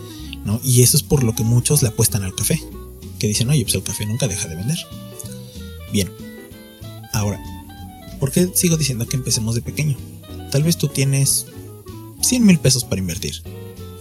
¿no? 0.45 0.61
Y 0.65 0.83
eso 0.83 0.97
es 0.97 1.03
por 1.03 1.23
lo 1.23 1.35
que 1.35 1.43
muchos 1.43 1.83
le 1.83 1.89
apuestan 1.89 2.25
al 2.25 2.35
café. 2.35 2.61
Que 3.19 3.27
dicen, 3.27 3.51
oye, 3.51 3.63
pues 3.63 3.75
el 3.75 3.83
café 3.83 4.07
nunca 4.07 4.27
deja 4.27 4.49
de 4.49 4.57
vender. 4.57 4.79
Bien. 5.93 6.11
Ahora, 7.13 7.43
¿por 8.19 8.31
qué 8.31 8.51
sigo 8.55 8.77
diciendo 8.77 9.07
que 9.07 9.17
empecemos 9.17 9.55
de 9.55 9.63
pequeño? 9.63 9.97
Tal 10.51 10.63
vez 10.63 10.77
tú 10.77 10.89
tienes 10.89 11.47
100 12.21 12.45
mil 12.45 12.59
pesos 12.59 12.85
para 12.85 13.01
invertir. 13.01 13.43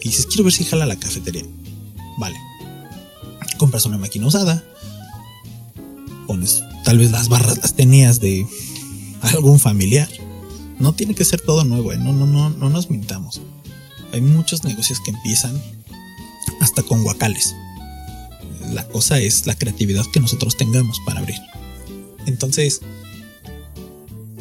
Y 0.02 0.10
dices, 0.10 0.26
quiero 0.26 0.44
ver 0.44 0.54
si 0.54 0.64
jala 0.64 0.86
la 0.86 0.96
cafetería. 0.96 1.44
Vale. 2.18 2.38
Compras 3.58 3.86
una 3.86 3.98
máquina 3.98 4.28
usada. 4.28 4.64
Pones 6.28 6.64
Tal 6.84 6.98
vez 6.98 7.12
las 7.12 7.30
barras 7.30 7.58
las 7.58 7.74
tenías 7.74 8.20
de 8.20 8.48
algún 9.22 9.60
familiar. 9.60 10.10
No 10.80 10.94
tiene 10.94 11.14
que 11.14 11.26
ser 11.26 11.42
todo 11.42 11.66
nuevo, 11.66 11.92
¿eh? 11.92 11.98
no, 11.98 12.14
no, 12.14 12.26
no, 12.26 12.50
no 12.50 12.70
nos 12.70 12.90
mintamos. 12.90 13.42
Hay 14.14 14.22
muchos 14.22 14.64
negocios 14.64 15.00
que 15.02 15.12
empiezan 15.12 15.62
hasta 16.62 16.84
con 16.84 17.04
guacales. 17.04 17.56
La 18.72 18.88
cosa 18.88 19.20
es 19.20 19.46
la 19.46 19.56
creatividad 19.56 20.06
que 20.12 20.20
nosotros 20.20 20.58
tengamos 20.58 21.00
para 21.06 21.20
abrir. 21.20 21.38
Entonces, 22.30 22.82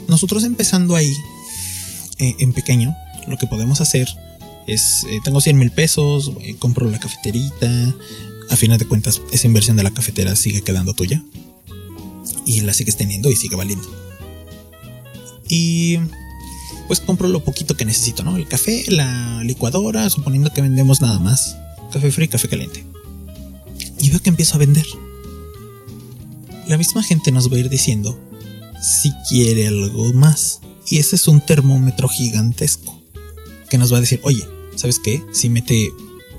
nosotros 0.06 0.44
empezando 0.44 0.94
ahí, 0.94 1.14
eh, 2.18 2.34
en 2.38 2.52
pequeño, 2.52 2.94
lo 3.26 3.36
que 3.36 3.46
podemos 3.46 3.80
hacer 3.80 4.08
es, 4.66 5.04
eh, 5.10 5.18
tengo 5.24 5.40
100 5.40 5.58
mil 5.58 5.70
pesos, 5.70 6.32
compro 6.58 6.88
la 6.90 7.00
cafeterita, 7.00 7.94
a 8.50 8.56
final 8.56 8.78
de 8.78 8.86
cuentas 8.86 9.20
esa 9.32 9.46
inversión 9.46 9.76
de 9.76 9.82
la 9.82 9.90
cafetera 9.90 10.34
sigue 10.34 10.62
quedando 10.62 10.94
tuya 10.94 11.22
y 12.46 12.60
la 12.62 12.72
sigues 12.72 12.96
teniendo 12.96 13.30
y 13.30 13.36
sigue 13.36 13.56
valiendo. 13.56 13.88
Y 15.48 15.98
pues 16.86 17.00
compro 17.00 17.28
lo 17.28 17.44
poquito 17.44 17.76
que 17.76 17.84
necesito, 17.84 18.22
¿no? 18.22 18.36
El 18.36 18.48
café, 18.48 18.84
la 18.88 19.42
licuadora, 19.44 20.08
suponiendo 20.08 20.52
que 20.52 20.62
vendemos 20.62 21.00
nada 21.00 21.18
más. 21.18 21.56
Café 21.92 22.10
frío 22.10 22.26
y 22.26 22.28
café 22.28 22.48
caliente. 22.48 22.84
Y 24.00 24.10
veo 24.10 24.20
que 24.20 24.30
empiezo 24.30 24.56
a 24.56 24.58
vender. 24.58 24.86
La 26.68 26.78
misma 26.78 27.02
gente 27.02 27.32
nos 27.32 27.50
va 27.50 27.56
a 27.56 27.60
ir 27.60 27.68
diciendo 27.68 28.18
si 28.80 29.10
quiere 29.28 29.66
algo 29.68 30.12
más. 30.12 30.60
Y 30.90 30.98
ese 30.98 31.16
es 31.16 31.28
un 31.28 31.40
termómetro 31.40 32.08
gigantesco 32.08 33.02
que 33.68 33.78
nos 33.78 33.92
va 33.92 33.98
a 33.98 34.00
decir, 34.00 34.20
oye, 34.22 34.46
¿sabes 34.76 34.98
qué? 34.98 35.22
Si 35.32 35.48
mete 35.48 35.90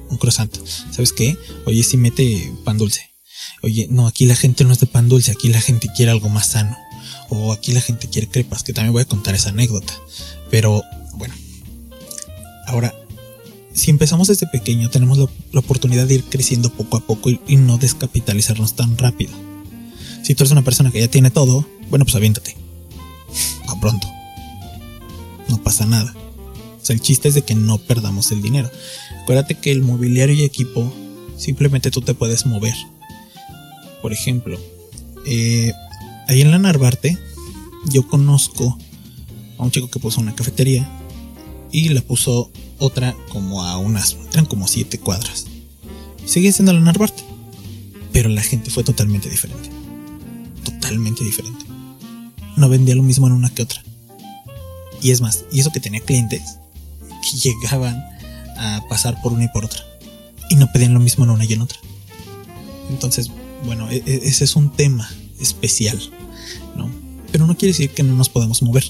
un 0.09 0.17
croissant, 0.17 0.55
¿sabes 0.91 1.13
qué? 1.13 1.37
Oye, 1.65 1.83
si 1.83 1.97
mete 1.97 2.51
pan 2.63 2.77
dulce, 2.77 3.11
oye, 3.61 3.87
no, 3.91 4.07
aquí 4.07 4.25
la 4.25 4.35
gente 4.35 4.63
no 4.63 4.73
es 4.73 4.79
de 4.79 4.87
pan 4.87 5.07
dulce, 5.09 5.31
aquí 5.31 5.49
la 5.49 5.61
gente 5.61 5.89
quiere 5.95 6.11
algo 6.11 6.29
más 6.29 6.47
sano. 6.47 6.75
O 7.29 7.51
aquí 7.51 7.73
la 7.73 7.81
gente 7.81 8.07
quiere 8.07 8.27
crepas, 8.27 8.63
que 8.63 8.73
también 8.73 8.93
voy 8.93 9.03
a 9.03 9.05
contar 9.05 9.35
esa 9.35 9.49
anécdota. 9.49 9.93
Pero 10.49 10.83
bueno, 11.13 11.35
ahora, 12.65 12.95
si 13.73 13.91
empezamos 13.91 14.27
desde 14.27 14.47
pequeño, 14.47 14.89
tenemos 14.89 15.17
la, 15.17 15.59
oportunidad 15.59 16.07
de 16.07 16.15
ir 16.15 16.23
creciendo 16.23 16.71
poco 16.71 16.97
a 16.97 17.01
poco 17.01 17.29
y, 17.29 17.55
no 17.55 17.77
descapitalizarnos 17.77 18.75
tan 18.75 18.97
rápido. 18.97 19.48
Si 20.23 20.36
tú 20.36 20.43
eres 20.43 20.51
una 20.51 20.63
persona 20.63 20.91
que 20.91 20.99
ya 20.99 21.08
tiene 21.08 21.32
todo, 21.32 21.65
bueno, 21.89 22.05
pues 22.05 22.15
aviéntate. 22.15 22.55
A 23.67 23.79
pronto. 23.79 24.08
No 25.47 25.62
pasa 25.63 25.86
nada. 25.86 26.13
O 26.82 26.86
sea, 26.86 26.93
el 26.93 27.01
chiste 27.01 27.29
es 27.29 27.36
de 27.36 27.41
que 27.41 27.55
no 27.55 27.77
perdamos 27.77 28.32
el 28.32 28.41
dinero. 28.41 28.69
Acuérdate 29.23 29.55
que 29.55 29.71
el 29.71 29.82
mobiliario 29.82 30.36
y 30.36 30.43
equipo 30.43 30.91
simplemente 31.38 31.91
tú 31.91 32.01
te 32.01 32.13
puedes 32.13 32.45
mover 32.45 32.75
por 34.01 34.13
ejemplo, 34.13 34.60
eh, 35.25 35.73
ahí 36.27 36.41
en 36.41 36.51
la 36.51 36.60
Narvarte, 36.60 37.17
yo 37.86 38.08
conozco 38.08 38.77
a 39.58 39.63
un 39.63 39.71
chico 39.71 39.89
que 39.89 39.99
puso 39.99 40.21
una 40.21 40.36
cafetería 40.36 40.89
y 41.71 41.89
la 41.89 42.01
puso 42.01 42.51
otra 42.77 43.15
como 43.29 43.63
a 43.63 43.77
unas, 43.77 44.17
eran 44.32 44.45
como 44.45 44.67
siete 44.67 44.99
cuadras. 44.99 45.47
Sigue 46.25 46.51
siendo 46.51 46.73
la 46.73 46.79
Narvarte, 46.79 47.23
pero 48.13 48.29
la 48.29 48.41
gente 48.41 48.69
fue 48.69 48.84
totalmente 48.84 49.29
diferente. 49.29 49.69
Totalmente 50.69 51.23
diferente. 51.23 51.65
No 52.55 52.69
vendía 52.69 52.95
lo 52.95 53.03
mismo 53.03 53.27
en 53.27 53.34
una 53.34 53.49
que 53.49 53.63
otra. 53.63 53.82
Y 55.01 55.12
es 55.12 55.21
más, 55.21 55.45
y 55.51 55.60
eso 55.60 55.71
que 55.71 55.79
tenía 55.79 56.01
clientes 56.01 56.58
que 57.21 57.38
llegaban 57.38 58.03
a 58.58 58.84
pasar 58.89 59.21
por 59.21 59.34
una 59.34 59.45
y 59.45 59.47
por 59.49 59.65
otra. 59.65 59.82
Y 60.49 60.55
no 60.55 60.71
pedían 60.71 60.93
lo 60.93 60.99
mismo 60.99 61.23
en 61.23 61.32
una 61.32 61.45
y 61.45 61.53
en 61.53 61.62
otra. 61.62 61.79
Entonces, 62.89 63.32
bueno, 63.65 63.89
e, 63.89 64.03
e, 64.05 64.21
ese 64.23 64.43
es 64.43 64.55
un 64.55 64.71
tema 64.71 65.10
especial, 65.39 65.99
¿no? 66.75 66.89
Pero 67.32 67.47
no 67.47 67.55
quiere 67.55 67.73
decir 67.73 67.91
que 67.91 68.03
no 68.03 68.15
nos 68.15 68.29
podemos 68.29 68.62
mover. 68.62 68.84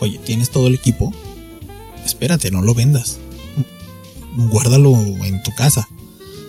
Oye, 0.00 0.18
tienes 0.18 0.50
todo 0.50 0.66
el 0.66 0.74
equipo, 0.74 1.12
espérate, 2.04 2.50
no 2.50 2.62
lo 2.62 2.74
vendas. 2.74 3.18
Guárdalo 4.36 4.96
en 5.24 5.42
tu 5.42 5.54
casa 5.54 5.88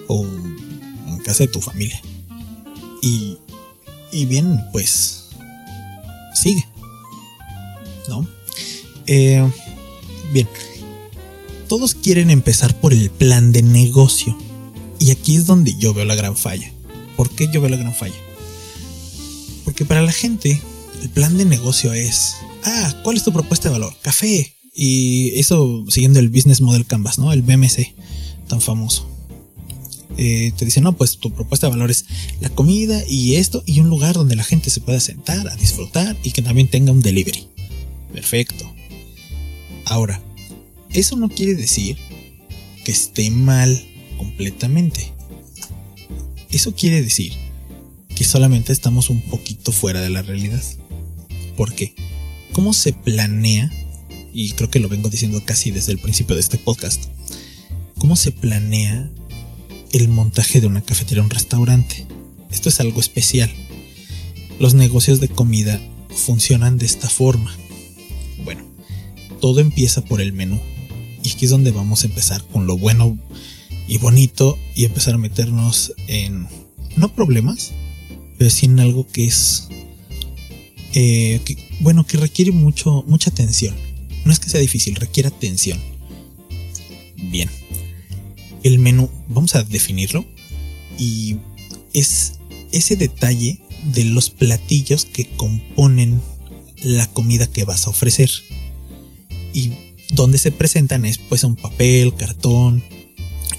o 0.07 0.25
en 0.25 1.19
casa 1.23 1.43
de 1.43 1.49
tu 1.49 1.61
familia. 1.61 2.01
Y, 3.01 3.37
y 4.13 4.25
bien, 4.25 4.63
pues 4.71 5.25
sigue, 6.33 6.65
¿no? 8.07 8.27
Eh, 9.07 9.51
bien, 10.31 10.47
todos 11.67 11.95
quieren 11.95 12.29
empezar 12.29 12.79
por 12.79 12.93
el 12.93 13.09
plan 13.09 13.51
de 13.51 13.63
negocio. 13.63 14.37
Y 14.99 15.11
aquí 15.11 15.35
es 15.35 15.45
donde 15.45 15.75
yo 15.75 15.93
veo 15.93 16.05
la 16.05 16.15
gran 16.15 16.37
falla. 16.37 16.71
¿Por 17.17 17.29
qué 17.29 17.49
yo 17.51 17.59
veo 17.61 17.69
la 17.69 17.77
gran 17.77 17.93
falla? 17.93 18.15
Porque 19.65 19.83
para 19.83 20.01
la 20.01 20.11
gente, 20.11 20.61
el 21.01 21.09
plan 21.09 21.37
de 21.37 21.45
negocio 21.45 21.93
es, 21.93 22.35
ah, 22.63 22.93
¿cuál 23.03 23.17
es 23.17 23.23
tu 23.23 23.33
propuesta 23.33 23.69
de 23.69 23.73
valor? 23.73 23.95
Café. 24.01 24.55
Y 24.75 25.37
eso 25.39 25.85
siguiendo 25.89 26.19
el 26.19 26.29
Business 26.29 26.61
Model 26.61 26.85
Canvas, 26.85 27.19
¿no? 27.19 27.33
El 27.33 27.41
BMC, 27.41 27.93
tan 28.47 28.61
famoso. 28.61 29.12
Eh, 30.17 30.51
te 30.55 30.65
dicen, 30.65 30.83
no, 30.83 30.93
pues 30.93 31.17
tu 31.17 31.31
propuesta 31.31 31.67
de 31.67 31.71
valor 31.71 31.89
es 31.89 32.05
la 32.39 32.49
comida 32.49 33.03
y 33.09 33.35
esto 33.35 33.63
y 33.65 33.79
un 33.79 33.89
lugar 33.89 34.13
donde 34.13 34.35
la 34.35 34.43
gente 34.43 34.69
se 34.69 34.81
pueda 34.81 34.99
sentar 34.99 35.47
a 35.47 35.55
disfrutar 35.55 36.15
y 36.23 36.31
que 36.31 36.41
también 36.41 36.67
tenga 36.67 36.91
un 36.91 37.01
delivery. 37.01 37.47
Perfecto. 38.13 38.71
Ahora, 39.85 40.21
eso 40.91 41.15
no 41.15 41.29
quiere 41.29 41.55
decir 41.55 41.97
que 42.83 42.91
esté 42.91 43.31
mal 43.31 43.83
completamente. 44.17 45.11
Eso 46.51 46.75
quiere 46.75 47.01
decir 47.01 47.33
que 48.15 48.23
solamente 48.23 48.71
estamos 48.71 49.09
un 49.09 49.21
poquito 49.21 49.71
fuera 49.71 50.01
de 50.01 50.11
la 50.11 50.21
realidad. 50.21 50.63
¿Por 51.57 51.73
qué? 51.73 51.95
¿Cómo 52.51 52.73
se 52.73 52.93
planea? 52.93 53.71
Y 54.33 54.51
creo 54.51 54.69
que 54.69 54.79
lo 54.79 54.89
vengo 54.89 55.09
diciendo 55.09 55.41
casi 55.43 55.71
desde 55.71 55.91
el 55.91 55.99
principio 55.99 56.35
de 56.35 56.41
este 56.41 56.57
podcast. 56.57 57.05
¿Cómo 57.97 58.15
se 58.15 58.31
planea 58.31 59.09
el 59.93 60.09
montaje 60.09 60.59
de 60.59 60.67
una 60.67 60.81
cafetería, 60.81 61.23
un 61.23 61.29
restaurante? 61.29 62.05
Esto 62.51 62.67
es 62.67 62.81
algo 62.81 62.99
especial. 62.99 63.49
Los 64.59 64.73
negocios 64.73 65.21
de 65.21 65.29
comida 65.29 65.81
funcionan 66.09 66.77
de 66.77 66.85
esta 66.85 67.09
forma. 67.09 67.55
Bueno, 68.43 68.63
todo 69.39 69.61
empieza 69.61 70.03
por 70.03 70.19
el 70.19 70.33
menú. 70.33 70.59
Y 71.23 71.31
aquí 71.31 71.45
es 71.45 71.51
donde 71.51 71.71
vamos 71.71 72.03
a 72.03 72.07
empezar 72.07 72.43
con 72.51 72.67
lo 72.67 72.77
bueno, 72.77 73.17
y 73.87 73.97
bonito 73.97 74.57
y 74.75 74.85
empezar 74.85 75.15
a 75.15 75.17
meternos 75.17 75.93
en, 76.07 76.47
no 76.95 77.13
problemas, 77.13 77.71
pero 78.37 78.49
sí 78.49 78.65
en 78.65 78.79
algo 78.79 79.07
que 79.07 79.25
es, 79.25 79.67
eh, 80.93 81.39
bueno, 81.79 82.05
que 82.05 82.17
requiere 82.17 82.51
mucho, 82.51 83.03
mucha 83.07 83.29
atención. 83.29 83.75
No 84.25 84.31
es 84.31 84.39
que 84.39 84.49
sea 84.49 84.61
difícil, 84.61 84.95
requiere 84.95 85.29
atención. 85.29 85.79
Bien. 87.29 87.49
El 88.63 88.79
menú, 88.79 89.09
vamos 89.27 89.55
a 89.55 89.63
definirlo. 89.63 90.25
Y 90.97 91.37
es 91.93 92.39
ese 92.71 92.95
detalle 92.95 93.59
de 93.93 94.05
los 94.05 94.29
platillos 94.29 95.05
que 95.05 95.27
componen 95.35 96.21
la 96.81 97.07
comida 97.07 97.47
que 97.47 97.65
vas 97.65 97.87
a 97.87 97.89
ofrecer. 97.89 98.29
Y 99.53 99.71
donde 100.11 100.37
se 100.37 100.51
presentan 100.51 101.05
es 101.05 101.17
pues 101.17 101.43
un 101.43 101.55
papel, 101.55 102.15
cartón, 102.15 102.83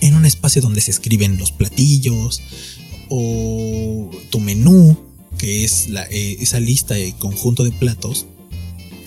en 0.00 0.14
un 0.14 0.24
espacio 0.24 0.62
donde 0.62 0.80
se 0.80 0.90
escriben 0.90 1.38
los 1.38 1.52
platillos 1.52 2.42
o 3.08 4.10
tu 4.30 4.40
menú, 4.40 4.96
que 5.38 5.64
es 5.64 5.88
la, 5.88 6.04
eh, 6.10 6.36
esa 6.40 6.60
lista 6.60 6.94
de 6.94 7.12
conjunto 7.14 7.64
de 7.64 7.72
platos, 7.72 8.26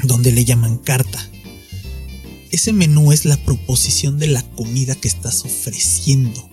donde 0.04 0.32
le 0.32 0.46
llaman 0.46 0.78
carta. 0.78 1.30
Ese 2.58 2.74
menú 2.74 3.12
es 3.12 3.24
la 3.26 3.38
proposición 3.38 4.18
de 4.18 4.26
la 4.26 4.42
comida 4.42 4.96
que 4.96 5.08
estás 5.08 5.46
ofreciendo. 5.46 6.50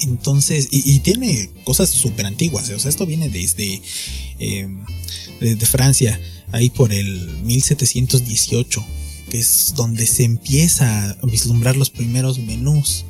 Entonces, 0.00 0.68
y, 0.70 0.98
tiene 1.00 1.50
cosas 1.62 1.90
súper 1.90 2.24
antiguas. 2.24 2.70
O 2.70 2.78
sea, 2.78 2.88
esto 2.88 3.04
viene 3.04 3.28
desde, 3.28 3.82
em, 4.38 4.82
desde 5.38 5.66
Francia, 5.66 6.18
ahí 6.52 6.70
por 6.70 6.94
el 6.94 7.36
1718, 7.44 8.82
que 9.28 9.38
es 9.38 9.74
donde 9.76 10.06
se 10.06 10.24
empieza 10.24 11.10
a 11.10 11.26
vislumbrar 11.26 11.76
los 11.76 11.90
primeros 11.90 12.38
menús, 12.38 13.04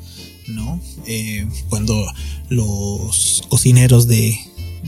¿no? 0.49 0.83
Eh, 1.07 1.47
cuando 1.69 2.13
los 2.49 3.45
cocineros 3.49 4.09
de, 4.09 4.37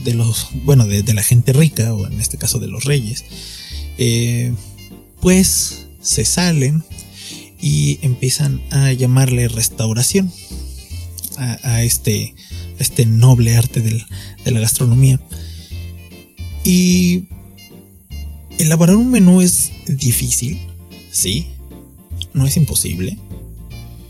de 0.03 0.13
los, 0.13 0.49
bueno, 0.65 0.87
de, 0.87 1.13
la 1.13 1.23
gente 1.23 1.53
rica, 1.53 1.93
o 1.93 2.05
en 2.05 2.19
este 2.19 2.37
caso 2.37 2.59
de 2.59 2.67
los 2.67 2.83
reyes, 2.83 3.23
eh, 3.97 4.53
pues 5.21 5.85
se 6.01 6.25
salen 6.25 6.83
y 7.63 7.97
empiezan 8.01 8.61
a 8.71 8.91
llamarle 8.91 9.47
restauración 9.47 10.29
a, 11.37 11.81
este, 11.83 12.35
este 12.77 13.05
noble 13.05 13.55
arte 13.55 13.79
de 13.79 14.51
la 14.51 14.59
gastronomía. 14.59 15.21
Y 16.65 17.29
elaborar 18.59 18.97
un 18.97 19.09
menú 19.09 19.39
es 19.39 19.71
difícil, 19.87 20.59
sí, 21.09 21.47
no 22.33 22.45
es 22.45 22.57
imposible. 22.57 23.17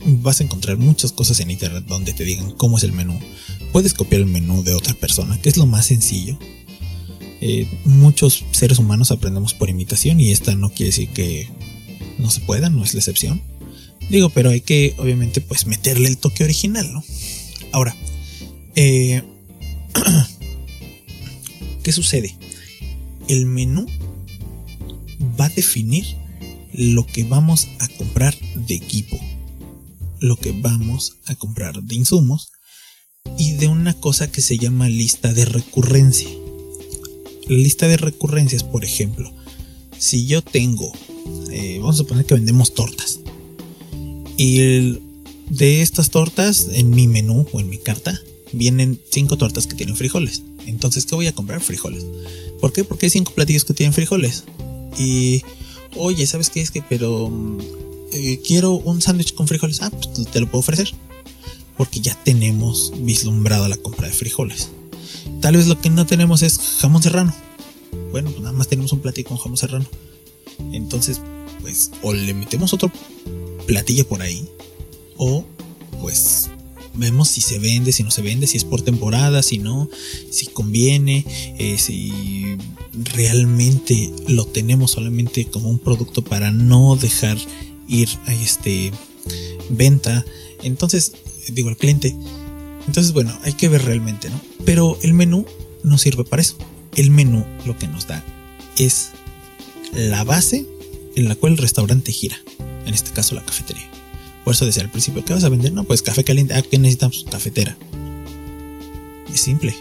Vas 0.03 0.41
a 0.41 0.45
encontrar 0.45 0.77
muchas 0.77 1.11
cosas 1.11 1.39
en 1.39 1.51
internet 1.51 1.85
donde 1.87 2.13
te 2.13 2.23
digan 2.23 2.53
cómo 2.53 2.79
es 2.79 2.83
el 2.83 2.91
menú. 2.91 3.19
Puedes 3.71 3.93
copiar 3.93 4.21
el 4.21 4.27
menú 4.27 4.63
de 4.63 4.73
otra 4.73 4.95
persona, 4.95 5.39
que 5.39 5.49
es 5.49 5.57
lo 5.57 5.67
más 5.67 5.85
sencillo. 5.85 6.39
Eh, 7.39 7.67
muchos 7.85 8.45
seres 8.49 8.79
humanos 8.79 9.11
aprendemos 9.11 9.53
por 9.53 9.69
imitación 9.69 10.19
y 10.19 10.31
esta 10.31 10.55
no 10.55 10.71
quiere 10.71 10.87
decir 10.87 11.09
que 11.09 11.49
no 12.19 12.29
se 12.29 12.41
pueda, 12.41 12.69
no 12.69 12.83
es 12.83 12.93
la 12.93 12.99
excepción. 12.99 13.41
Digo, 14.09 14.29
pero 14.29 14.49
hay 14.49 14.61
que 14.61 14.95
obviamente 14.97 15.41
pues 15.41 15.65
meterle 15.65 16.07
el 16.07 16.17
toque 16.17 16.43
original, 16.43 16.91
¿no? 16.93 17.03
Ahora, 17.71 17.95
eh, 18.75 19.23
¿qué 21.83 21.91
sucede? 21.91 22.37
El 23.27 23.45
menú 23.45 23.85
va 25.39 25.45
a 25.45 25.49
definir 25.49 26.05
lo 26.73 27.05
que 27.05 27.23
vamos 27.23 27.67
a 27.79 27.87
comprar 27.87 28.35
de 28.55 28.75
equipo, 28.75 29.19
lo 30.19 30.35
que 30.37 30.51
vamos 30.51 31.17
a 31.25 31.35
comprar 31.35 31.81
de 31.81 31.95
insumos 31.95 32.51
y 33.37 33.53
de 33.53 33.67
una 33.67 33.93
cosa 33.93 34.31
que 34.31 34.41
se 34.41 34.57
llama 34.57 34.89
lista 34.89 35.33
de 35.33 35.45
recurrencia. 35.45 36.29
La 37.47 37.57
lista 37.57 37.87
de 37.87 37.97
recurrencias, 37.97 38.63
por 38.63 38.83
ejemplo, 38.83 39.33
si 39.97 40.25
yo 40.25 40.41
tengo, 40.41 40.91
eh, 41.51 41.77
vamos 41.79 41.95
a 41.95 41.97
suponer 41.99 42.25
que 42.25 42.35
vendemos 42.35 42.73
tortas, 42.73 43.19
y 44.37 44.99
de 45.49 45.81
estas 45.81 46.09
tortas, 46.09 46.67
en 46.71 46.89
mi 46.89 47.07
menú 47.07 47.45
o 47.51 47.59
en 47.59 47.69
mi 47.69 47.77
carta, 47.77 48.19
vienen 48.51 48.99
cinco 49.09 49.37
tortas 49.37 49.67
que 49.67 49.75
tienen 49.75 49.95
frijoles. 49.95 50.43
Entonces, 50.65 51.05
¿qué 51.05 51.15
voy 51.15 51.27
a 51.27 51.35
comprar? 51.35 51.61
Frijoles. 51.61 52.05
¿Por 52.59 52.73
qué? 52.73 52.83
Porque 52.83 53.07
hay 53.07 53.09
cinco 53.09 53.33
platillos 53.33 53.65
que 53.65 53.73
tienen 53.73 53.93
frijoles. 53.93 54.45
Y, 54.97 55.43
oye, 55.95 56.25
¿sabes 56.25 56.49
qué 56.49 56.61
es 56.61 56.71
que? 56.71 56.81
Pero 56.81 57.31
eh, 58.11 58.39
quiero 58.45 58.71
un 58.71 59.01
sándwich 59.01 59.33
con 59.33 59.47
frijoles. 59.47 59.81
Ah, 59.81 59.91
pues 59.91 60.25
te 60.31 60.39
lo 60.39 60.47
puedo 60.47 60.59
ofrecer. 60.59 60.91
Porque 61.77 61.99
ya 61.99 62.17
tenemos 62.23 62.93
vislumbrado 62.99 63.67
la 63.67 63.77
compra 63.77 64.07
de 64.07 64.13
frijoles. 64.13 64.69
Tal 65.41 65.57
vez 65.57 65.67
lo 65.67 65.79
que 65.79 65.89
no 65.89 66.05
tenemos 66.05 66.41
es 66.41 66.59
jamón 66.79 67.03
serrano. 67.03 67.33
Bueno, 68.11 68.29
pues 68.29 68.41
nada 68.41 68.53
más 68.53 68.67
tenemos 68.67 68.93
un 68.93 68.99
platillo 68.99 69.29
con 69.29 69.37
jamón 69.37 69.57
serrano. 69.57 69.85
Entonces, 70.71 71.21
pues, 71.61 71.91
o 72.01 72.13
le 72.13 72.33
metemos 72.33 72.73
otro 72.73 72.91
platillo 73.65 74.07
por 74.07 74.21
ahí. 74.21 74.47
O 75.17 75.45
pues 76.01 76.49
vemos 76.95 77.29
si 77.29 77.41
se 77.41 77.59
vende, 77.59 77.91
si 77.91 78.03
no 78.03 78.11
se 78.11 78.21
vende, 78.21 78.47
si 78.47 78.57
es 78.57 78.65
por 78.65 78.81
temporada, 78.81 79.41
si 79.41 79.57
no, 79.57 79.89
si 80.29 80.47
conviene, 80.47 81.25
eh, 81.57 81.77
si 81.77 82.57
realmente 83.15 84.11
lo 84.27 84.45
tenemos 84.45 84.91
solamente 84.91 85.45
como 85.45 85.69
un 85.69 85.79
producto 85.79 86.23
para 86.23 86.51
no 86.51 86.95
dejar 86.95 87.37
ir 87.87 88.09
a 88.25 88.33
este 88.33 88.91
venta. 89.69 90.25
Entonces, 90.61 91.13
digo 91.49 91.69
al 91.69 91.77
cliente. 91.77 92.15
Entonces, 92.87 93.13
bueno, 93.13 93.37
hay 93.43 93.53
que 93.53 93.69
ver 93.69 93.85
realmente, 93.85 94.29
¿no? 94.29 94.39
Pero 94.65 94.97
el 95.01 95.13
menú 95.13 95.45
no 95.83 95.97
sirve 95.97 96.23
para 96.23 96.41
eso. 96.41 96.57
El 96.95 97.09
menú 97.11 97.45
lo 97.65 97.77
que 97.77 97.87
nos 97.87 98.07
da 98.07 98.23
es 98.77 99.11
la 99.95 100.23
base 100.23 100.65
en 101.15 101.29
la 101.29 101.35
cual 101.35 101.53
el 101.53 101.57
restaurante 101.59 102.11
gira 102.11 102.37
en 102.85 102.93
este 102.93 103.11
caso 103.11 103.35
la 103.35 103.45
cafetería. 103.45 103.89
Por 104.43 104.53
eso 104.53 104.65
decía 104.65 104.83
al 104.83 104.91
principio, 104.91 105.23
¿qué 105.23 105.33
vas 105.33 105.43
a 105.43 105.49
vender? 105.49 105.71
No, 105.71 105.83
pues 105.85 106.01
café 106.01 106.23
caliente. 106.23 106.53
Ah, 106.53 106.61
¿qué 106.61 106.77
necesitamos? 106.77 107.25
Cafetera. 107.29 107.77
Es 109.33 109.41
simple. 109.41 109.73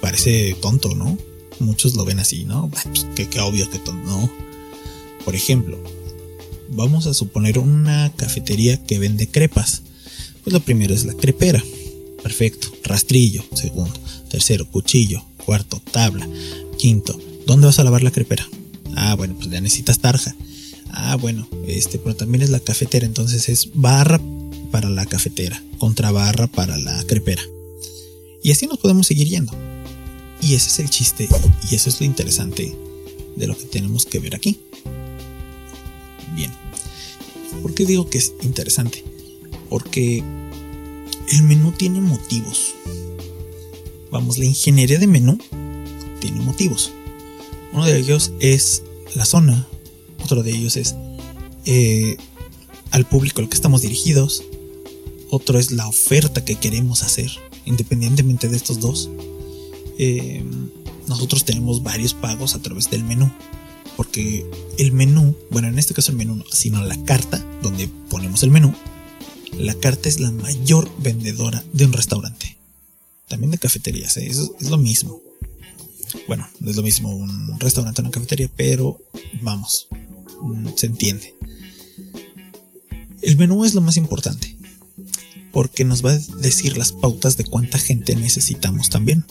Parece 0.00 0.56
tonto, 0.60 0.94
¿no? 0.94 1.16
Muchos 1.60 1.94
lo 1.94 2.04
ven 2.04 2.18
así, 2.18 2.44
¿no? 2.44 2.68
Pues, 2.68 3.06
qué, 3.14 3.40
obvio 3.40 3.70
que 3.70 3.78
tonto. 3.78 4.04
No. 4.04 4.30
Por 5.24 5.36
ejemplo, 5.36 5.78
vamos 6.70 7.06
a 7.06 7.14
suponer 7.14 7.58
una 7.58 8.12
cafetería 8.16 8.82
que 8.84 8.98
vende 8.98 9.28
crepas. 9.28 9.82
Pues 10.42 10.52
lo 10.52 10.60
primero 10.60 10.94
es 10.94 11.04
la 11.04 11.14
crepera. 11.14 11.62
Perfecto. 12.22 12.68
Rastrillo. 12.82 13.44
Segundo. 13.54 13.98
Tercero, 14.28 14.68
cuchillo. 14.68 15.24
Cuarto, 15.44 15.80
tabla. 15.92 16.28
Quinto, 16.76 17.20
¿dónde 17.46 17.66
vas 17.66 17.78
a 17.78 17.84
lavar 17.84 18.02
la 18.02 18.10
crepera? 18.10 18.48
Ah, 18.96 19.14
bueno, 19.14 19.34
pues 19.36 19.50
ya 19.50 19.60
necesitas 19.60 19.98
tarja. 19.98 20.34
Ah, 20.90 21.16
bueno, 21.16 21.48
este, 21.66 21.98
pero 21.98 22.14
también 22.14 22.42
es 22.42 22.50
la 22.50 22.60
cafetera, 22.60 23.06
entonces 23.06 23.48
es 23.48 23.70
barra 23.74 24.20
para 24.70 24.90
la 24.90 25.06
cafetera, 25.06 25.62
contrabarra 25.78 26.46
para 26.46 26.76
la 26.78 27.02
crepera. 27.04 27.42
Y 28.42 28.50
así 28.50 28.66
nos 28.66 28.78
podemos 28.78 29.06
seguir 29.06 29.28
yendo. 29.28 29.52
Y 30.40 30.54
ese 30.54 30.68
es 30.68 30.78
el 30.80 30.90
chiste 30.90 31.28
y 31.70 31.74
eso 31.74 31.88
es 31.88 32.00
lo 32.00 32.06
interesante 32.06 32.76
de 33.36 33.46
lo 33.46 33.56
que 33.56 33.64
tenemos 33.64 34.04
que 34.06 34.18
ver 34.18 34.34
aquí. 34.34 34.58
Bien. 36.34 36.50
¿Por 37.62 37.74
qué 37.74 37.86
digo 37.86 38.10
que 38.10 38.18
es 38.18 38.32
interesante? 38.42 39.04
Porque 39.68 40.22
el 41.28 41.42
menú 41.44 41.72
tiene 41.72 42.00
motivos. 42.00 42.74
Vamos, 44.10 44.38
la 44.38 44.44
ingeniería 44.44 44.98
de 44.98 45.06
menú 45.06 45.38
tiene 46.20 46.40
motivos. 46.40 46.92
Uno 47.72 47.86
de 47.86 47.98
ellos 47.98 48.32
es 48.40 48.82
la 49.14 49.24
zona 49.24 49.66
otro 50.24 50.42
de 50.42 50.50
ellos 50.50 50.76
es 50.76 50.94
eh, 51.64 52.16
al 52.90 53.06
público 53.06 53.40
al 53.40 53.48
que 53.48 53.54
estamos 53.54 53.82
dirigidos. 53.82 54.42
Otro 55.30 55.58
es 55.58 55.72
la 55.72 55.88
oferta 55.88 56.44
que 56.44 56.56
queremos 56.56 57.02
hacer, 57.02 57.30
independientemente 57.64 58.48
de 58.48 58.56
estos 58.56 58.80
dos. 58.80 59.10
Eh, 59.98 60.44
nosotros 61.08 61.44
tenemos 61.44 61.82
varios 61.82 62.14
pagos 62.14 62.54
a 62.54 62.60
través 62.60 62.90
del 62.90 63.04
menú. 63.04 63.30
Porque 63.96 64.46
el 64.78 64.92
menú, 64.92 65.36
bueno, 65.50 65.68
en 65.68 65.78
este 65.78 65.94
caso 65.94 66.12
el 66.12 66.18
menú 66.18 66.36
no, 66.36 66.44
sino 66.50 66.82
la 66.84 67.02
carta 67.04 67.44
donde 67.62 67.88
ponemos 68.08 68.42
el 68.42 68.50
menú, 68.50 68.74
la 69.58 69.74
carta 69.74 70.08
es 70.08 70.18
la 70.18 70.30
mayor 70.30 70.90
vendedora 70.98 71.62
de 71.72 71.84
un 71.84 71.92
restaurante. 71.92 72.56
También 73.28 73.50
de 73.50 73.58
cafeterías, 73.58 74.16
¿eh? 74.16 74.28
es 74.28 74.70
lo 74.70 74.78
mismo. 74.78 75.20
Bueno, 76.28 76.46
no 76.60 76.70
es 76.70 76.76
lo 76.76 76.82
mismo 76.82 77.14
un 77.14 77.58
restaurante 77.58 78.00
o 78.00 78.04
una 78.04 78.10
cafetería, 78.10 78.50
pero 78.56 79.00
vamos, 79.42 79.88
Mm, 80.42 80.68
se 80.74 80.86
entiende. 80.86 81.34
El 83.22 83.36
menú 83.36 83.64
es 83.64 83.74
lo 83.74 83.80
más 83.80 83.96
importante, 83.96 84.56
porque 85.52 85.84
nos 85.84 86.04
va 86.04 86.12
a 86.12 86.18
decir 86.18 86.76
las 86.76 86.90
pautas 86.90 87.36
de 87.36 87.44
cuánta 87.44 87.78
gente 87.78 88.16
necesitamos 88.16 88.90
también. 88.90 89.24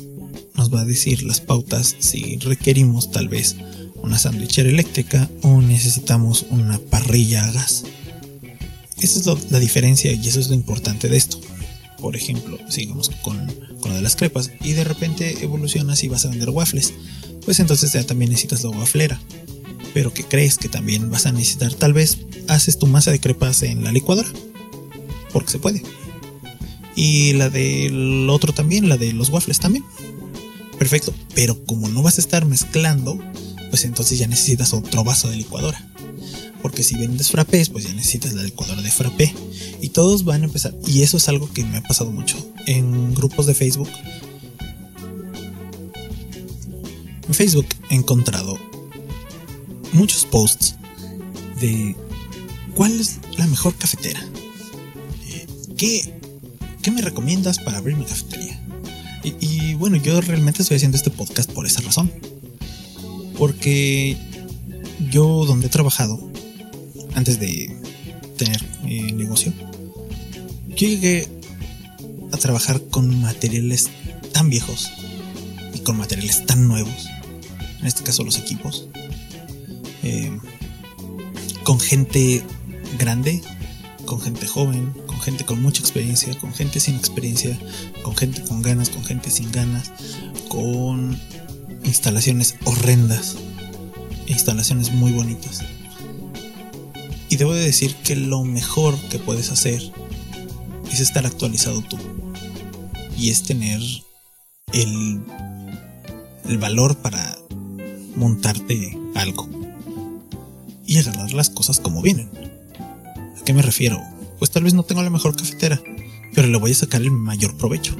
Nos 0.55 0.73
va 0.73 0.81
a 0.81 0.85
decir 0.85 1.23
las 1.23 1.41
pautas 1.41 1.95
si 1.99 2.37
requerimos 2.37 3.11
tal 3.11 3.27
vez 3.27 3.57
una 4.01 4.17
sandwichera 4.17 4.69
eléctrica 4.69 5.29
o 5.41 5.61
necesitamos 5.61 6.45
una 6.49 6.79
parrilla 6.79 7.45
a 7.45 7.51
gas. 7.51 7.83
Esa 9.01 9.19
es 9.19 9.51
la 9.51 9.59
diferencia 9.59 10.13
y 10.13 10.27
eso 10.27 10.39
es 10.39 10.47
lo 10.47 10.55
importante 10.55 11.09
de 11.09 11.17
esto. 11.17 11.41
Por 12.01 12.15
ejemplo, 12.15 12.57
sigamos 12.69 13.09
con, 13.21 13.37
con 13.79 13.91
lo 13.91 13.95
de 13.95 14.01
las 14.01 14.15
crepas 14.15 14.51
y 14.61 14.73
de 14.73 14.83
repente 14.83 15.43
evolucionas 15.43 16.03
y 16.03 16.09
vas 16.09 16.25
a 16.25 16.29
vender 16.29 16.49
waffles. 16.49 16.93
Pues 17.45 17.59
entonces 17.59 17.93
ya 17.93 18.03
también 18.03 18.31
necesitas 18.31 18.63
la 18.63 18.69
waflera 18.69 19.19
pero 19.93 20.13
que 20.13 20.23
crees 20.23 20.57
que 20.57 20.69
también 20.69 21.09
vas 21.09 21.25
a 21.25 21.31
necesitar, 21.31 21.73
tal 21.73 21.93
vez 21.93 22.19
haces 22.47 22.79
tu 22.79 22.87
masa 22.87 23.11
de 23.11 23.19
crepas 23.19 23.63
en 23.63 23.83
la 23.83 23.91
licuadora, 23.91 24.29
porque 25.33 25.51
se 25.51 25.59
puede. 25.59 25.83
Y 26.95 27.33
la 27.33 27.49
del 27.49 28.29
otro 28.29 28.53
también, 28.53 28.89
la 28.89 28.97
de 28.97 29.13
los 29.13 29.29
waffles 29.29 29.59
también. 29.59 29.85
Perfecto, 30.77 31.13
pero 31.35 31.63
como 31.65 31.87
no 31.89 32.01
vas 32.01 32.17
a 32.17 32.21
estar 32.21 32.45
mezclando, 32.45 33.19
pues 33.69 33.85
entonces 33.85 34.19
ya 34.19 34.27
necesitas 34.27 34.73
otro 34.73 35.03
vaso 35.03 35.29
de 35.29 35.37
licuadora. 35.37 35.87
Porque 36.61 36.83
si 36.83 36.95
vendes 36.95 37.31
frappés, 37.31 37.69
pues 37.69 37.85
ya 37.85 37.93
necesitas 37.93 38.33
la 38.33 38.43
licuadora 38.43 38.81
de 38.81 38.91
frappé. 38.91 39.33
Y 39.81 39.89
todos 39.89 40.23
van 40.23 40.41
a 40.41 40.45
empezar. 40.45 40.73
Y 40.85 41.01
eso 41.01 41.17
es 41.17 41.27
algo 41.27 41.51
que 41.51 41.63
me 41.63 41.77
ha 41.77 41.83
pasado 41.83 42.11
mucho. 42.11 42.37
En 42.67 43.13
grupos 43.15 43.45
de 43.47 43.55
Facebook. 43.55 43.89
En 47.27 47.33
Facebook 47.33 47.67
he 47.89 47.95
encontrado 47.95 48.59
muchos 49.93 50.25
posts 50.25 50.75
de 51.59 51.95
cuál 52.75 52.99
es 52.99 53.19
la 53.37 53.47
mejor 53.47 53.75
cafetera. 53.75 54.19
Eh, 55.27 55.47
¿Qué, 55.77 56.13
¿Qué 56.81 56.91
me 56.91 57.01
recomiendas 57.01 57.59
para 57.59 57.77
abrir 57.77 57.95
mi 57.95 58.05
cafetería? 58.05 58.59
Y, 59.23 59.35
y, 59.39 59.73
bueno, 59.75 59.97
yo 59.97 60.19
realmente 60.19 60.63
estoy 60.63 60.77
haciendo 60.77 60.97
este 60.97 61.11
podcast 61.11 61.51
por 61.51 61.65
esa 61.65 61.81
razón. 61.81 62.11
Porque 63.37 64.17
yo 65.09 65.45
donde 65.45 65.67
he 65.67 65.69
trabajado, 65.69 66.30
antes 67.15 67.39
de 67.39 67.75
tener 68.37 68.63
eh, 68.85 69.11
negocio, 69.13 69.53
yo 70.69 70.87
llegué 70.87 71.27
a 72.31 72.37
trabajar 72.37 72.81
con 72.89 73.21
materiales 73.21 73.89
tan 74.31 74.49
viejos 74.49 74.89
y 75.73 75.79
con 75.79 75.97
materiales 75.97 76.45
tan 76.45 76.67
nuevos, 76.67 77.07
en 77.79 77.87
este 77.87 78.03
caso 78.03 78.23
los 78.23 78.37
equipos, 78.37 78.87
eh, 80.03 80.31
con 81.63 81.79
gente 81.79 82.43
grande, 82.97 83.41
con 84.05 84.19
gente 84.19 84.47
joven, 84.47 84.93
con 85.05 85.19
gente 85.21 85.45
con 85.45 85.61
mucha 85.61 85.81
experiencia, 85.81 86.37
con 86.39 86.53
gente 86.53 86.79
sin 86.79 86.95
experiencia, 86.95 87.57
con 88.03 88.15
gente 88.15 88.41
con 88.43 88.61
ganas, 88.61 88.89
con 88.89 89.03
gente 89.03 89.29
sin 89.29 89.51
ganas, 89.51 89.91
con 90.47 91.19
instalaciones 91.83 92.55
horrendas, 92.65 93.37
instalaciones 94.27 94.91
muy 94.91 95.11
bonitas. 95.11 95.61
Y 97.31 97.37
debo 97.37 97.53
de 97.53 97.61
decir 97.61 97.95
que 97.95 98.17
lo 98.17 98.43
mejor 98.43 98.99
que 99.07 99.17
puedes 99.17 99.51
hacer 99.51 99.81
es 100.91 100.99
estar 100.99 101.25
actualizado 101.25 101.81
tú. 101.81 101.97
Y 103.17 103.29
es 103.29 103.43
tener 103.43 103.79
el, 104.73 105.21
el 106.49 106.57
valor 106.57 106.97
para 106.97 107.37
montarte 108.17 108.99
algo. 109.15 109.47
Y 110.85 110.97
agarrar 110.97 111.31
las 111.31 111.49
cosas 111.49 111.79
como 111.79 112.01
vienen. 112.01 112.29
¿A 113.39 113.45
qué 113.45 113.53
me 113.53 113.61
refiero? 113.61 114.03
Pues 114.37 114.51
tal 114.51 114.65
vez 114.65 114.73
no 114.73 114.83
tengo 114.83 115.01
la 115.01 115.09
mejor 115.09 115.33
cafetera, 115.33 115.81
pero 116.35 116.49
le 116.49 116.57
voy 116.57 116.71
a 116.71 116.75
sacar 116.75 117.01
el 117.01 117.11
mayor 117.11 117.55
provecho. 117.55 117.95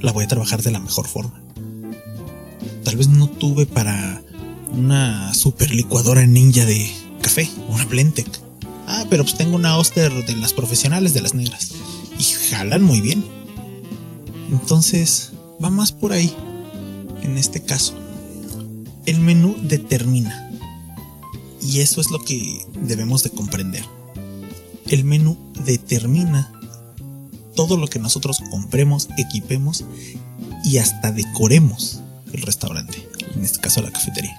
La 0.00 0.10
voy 0.10 0.24
a 0.24 0.28
trabajar 0.28 0.64
de 0.64 0.72
la 0.72 0.80
mejor 0.80 1.06
forma. 1.06 1.40
Tal 2.82 2.96
vez 2.96 3.06
no 3.06 3.28
tuve 3.28 3.66
para 3.66 4.24
una 4.72 5.32
super 5.34 5.72
licuadora 5.72 6.26
ninja 6.26 6.64
de 6.64 6.90
café, 7.22 7.48
una 7.68 7.84
Blendtec 7.84 8.45
Ah, 8.86 9.04
pero 9.10 9.24
pues 9.24 9.36
tengo 9.36 9.56
una 9.56 9.76
Oster 9.76 10.12
de 10.24 10.36
las 10.36 10.52
profesionales 10.52 11.12
de 11.12 11.20
las 11.20 11.34
negras. 11.34 11.72
Y 12.18 12.24
jalan 12.50 12.82
muy 12.82 13.00
bien. 13.00 13.24
Entonces, 14.50 15.32
va 15.62 15.70
más 15.70 15.92
por 15.92 16.12
ahí. 16.12 16.34
En 17.22 17.36
este 17.36 17.62
caso. 17.62 17.94
El 19.04 19.20
menú 19.20 19.56
determina. 19.62 20.50
Y 21.60 21.80
eso 21.80 22.00
es 22.00 22.10
lo 22.10 22.24
que 22.24 22.64
debemos 22.80 23.22
de 23.22 23.30
comprender. 23.30 23.84
El 24.86 25.04
menú 25.04 25.36
determina 25.64 26.52
todo 27.56 27.76
lo 27.76 27.88
que 27.88 27.98
nosotros 27.98 28.40
compremos, 28.50 29.08
equipemos 29.18 29.84
y 30.62 30.78
hasta 30.78 31.10
decoremos 31.10 32.00
el 32.32 32.42
restaurante. 32.42 33.08
En 33.34 33.44
este 33.44 33.58
caso 33.58 33.82
la 33.82 33.90
cafetería. 33.90 34.36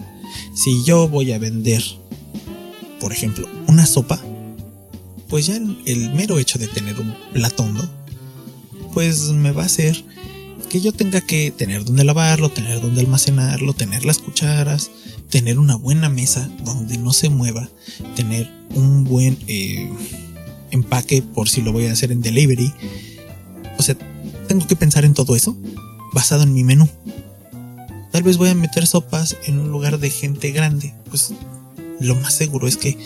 Si 0.53 0.83
yo 0.85 1.09
voy 1.09 1.33
a 1.33 1.39
vender, 1.39 1.83
por 2.99 3.11
ejemplo, 3.11 3.47
una 3.67 3.85
sopa, 3.85 4.21
pues 5.29 5.47
ya 5.47 5.55
el, 5.55 6.13
mero 6.13 6.39
hecho 6.39 6.59
de 6.59 6.67
tener 6.67 6.99
un 6.99 7.15
plato 7.33 7.63
hondo, 7.63 7.87
pues 8.93 9.29
me 9.31 9.51
va 9.51 9.63
a 9.63 9.65
hacer 9.65 10.03
que 10.69 10.81
yo 10.81 10.91
tenga 10.91 11.21
que 11.21 11.51
tener 11.51 11.85
donde 11.85 12.03
lavarlo, 12.03 12.49
tener 12.49 12.81
donde 12.81 13.01
almacenarlo, 13.01 13.73
tener 13.73 14.05
las 14.05 14.17
cucharas, 14.17 14.91
tener 15.29 15.59
una 15.59 15.75
buena 15.75 16.09
mesa 16.09 16.49
donde 16.63 16.97
no 16.97 17.13
se 17.13 17.29
mueva, 17.29 17.69
tener 18.15 18.51
un 18.75 19.03
buen 19.03 19.37
eh, 19.47 19.89
empaque 20.71 21.21
por 21.21 21.47
si 21.47 21.61
lo 21.61 21.71
voy 21.71 21.85
a 21.85 21.93
hacer 21.93 22.11
en 22.11 22.21
delivery. 22.21 22.73
O 23.77 23.83
sea, 23.83 23.95
tengo 24.47 24.67
que 24.67 24.75
pensar 24.75 25.05
en 25.05 25.13
todo 25.13 25.35
eso 25.35 25.57
basado 26.13 26.43
en 26.43 26.53
mi 26.53 26.63
menú. 26.63 26.89
Tal 28.11 28.23
vez 28.23 28.37
voy 28.37 28.49
a 28.49 28.55
meter 28.55 28.87
sopas 28.87 29.37
en 29.45 29.59
un 29.59 29.71
lugar 29.71 29.99
de 29.99 30.09
gente 30.09 30.51
grande. 30.51 30.93
Pues 31.09 31.33
lo 31.99 32.15
más 32.15 32.33
seguro 32.33 32.67
es 32.67 32.77
que 32.77 32.97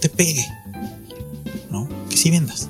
te 0.00 0.08
pegue 0.08 0.46
que 2.12 2.18
si 2.18 2.30
vendas. 2.30 2.68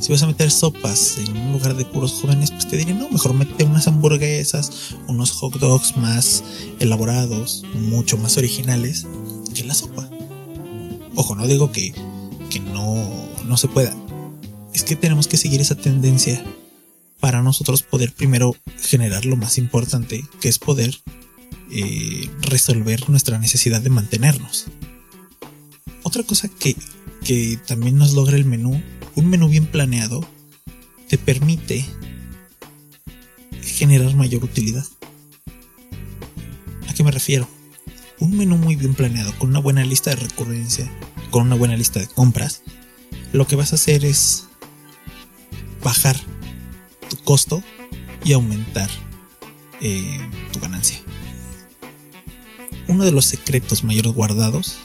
Si 0.00 0.12
vas 0.12 0.22
a 0.22 0.26
meter 0.26 0.50
sopas 0.50 1.18
en 1.18 1.36
un 1.36 1.52
lugar 1.52 1.74
de 1.74 1.84
puros 1.84 2.12
jóvenes, 2.12 2.50
pues 2.50 2.68
te 2.68 2.76
diré, 2.76 2.94
no, 2.94 3.08
mejor 3.08 3.34
mete 3.34 3.64
unas 3.64 3.88
hamburguesas, 3.88 4.94
unos 5.08 5.32
hot 5.32 5.58
dogs 5.58 5.96
más 5.96 6.44
elaborados, 6.78 7.64
mucho 7.74 8.16
más 8.16 8.36
originales 8.36 9.06
que 9.54 9.64
la 9.64 9.74
sopa. 9.74 10.08
Ojo, 11.16 11.34
no 11.34 11.46
digo 11.46 11.72
que, 11.72 11.92
que 12.50 12.60
no, 12.60 13.10
no 13.46 13.56
se 13.56 13.68
pueda. 13.68 13.94
Es 14.72 14.84
que 14.84 14.96
tenemos 14.96 15.26
que 15.26 15.38
seguir 15.38 15.60
esa 15.60 15.74
tendencia 15.74 16.44
para 17.18 17.42
nosotros 17.42 17.82
poder 17.82 18.12
primero 18.12 18.54
generar 18.80 19.24
lo 19.24 19.36
más 19.36 19.58
importante, 19.58 20.24
que 20.40 20.48
es 20.48 20.58
poder 20.58 21.00
eh, 21.72 22.30
resolver 22.42 23.08
nuestra 23.10 23.38
necesidad 23.38 23.80
de 23.80 23.90
mantenernos. 23.90 24.66
Otra 26.02 26.22
cosa 26.22 26.48
que 26.48 26.76
que 27.26 27.58
también 27.66 27.98
nos 27.98 28.12
logra 28.12 28.36
el 28.36 28.44
menú, 28.44 28.80
un 29.16 29.28
menú 29.28 29.48
bien 29.48 29.66
planeado, 29.66 30.24
te 31.08 31.18
permite 31.18 31.84
generar 33.62 34.14
mayor 34.14 34.44
utilidad. 34.44 34.86
¿A 36.88 36.94
qué 36.94 37.02
me 37.02 37.10
refiero? 37.10 37.48
Un 38.20 38.36
menú 38.36 38.56
muy 38.56 38.76
bien 38.76 38.94
planeado, 38.94 39.36
con 39.38 39.50
una 39.50 39.58
buena 39.58 39.84
lista 39.84 40.10
de 40.10 40.16
recurrencia, 40.16 40.88
con 41.30 41.42
una 41.42 41.56
buena 41.56 41.76
lista 41.76 41.98
de 41.98 42.06
compras, 42.06 42.62
lo 43.32 43.44
que 43.48 43.56
vas 43.56 43.72
a 43.72 43.74
hacer 43.74 44.04
es 44.04 44.46
bajar 45.82 46.16
tu 47.10 47.16
costo 47.24 47.60
y 48.24 48.34
aumentar 48.34 48.88
eh, 49.80 50.20
tu 50.52 50.60
ganancia. 50.60 51.00
Uno 52.86 53.04
de 53.04 53.10
los 53.10 53.26
secretos 53.26 53.82
mayores 53.82 54.12
guardados 54.12 54.76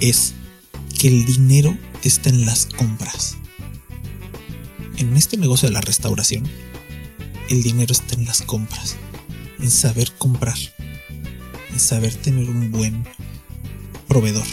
es 0.00 0.34
que 0.98 1.06
el 1.06 1.24
dinero 1.24 1.78
está 2.02 2.28
en 2.28 2.44
las 2.44 2.66
compras. 2.66 3.36
En 4.96 5.16
este 5.16 5.36
negocio 5.36 5.68
de 5.68 5.74
la 5.74 5.80
restauración, 5.80 6.44
el 7.48 7.62
dinero 7.62 7.92
está 7.92 8.16
en 8.16 8.24
las 8.24 8.42
compras, 8.42 8.96
en 9.60 9.70
saber 9.70 10.12
comprar, 10.18 10.58
en 11.70 11.78
saber 11.78 12.12
tener 12.16 12.50
un 12.50 12.72
buen 12.72 13.06
proveedor 14.08 14.46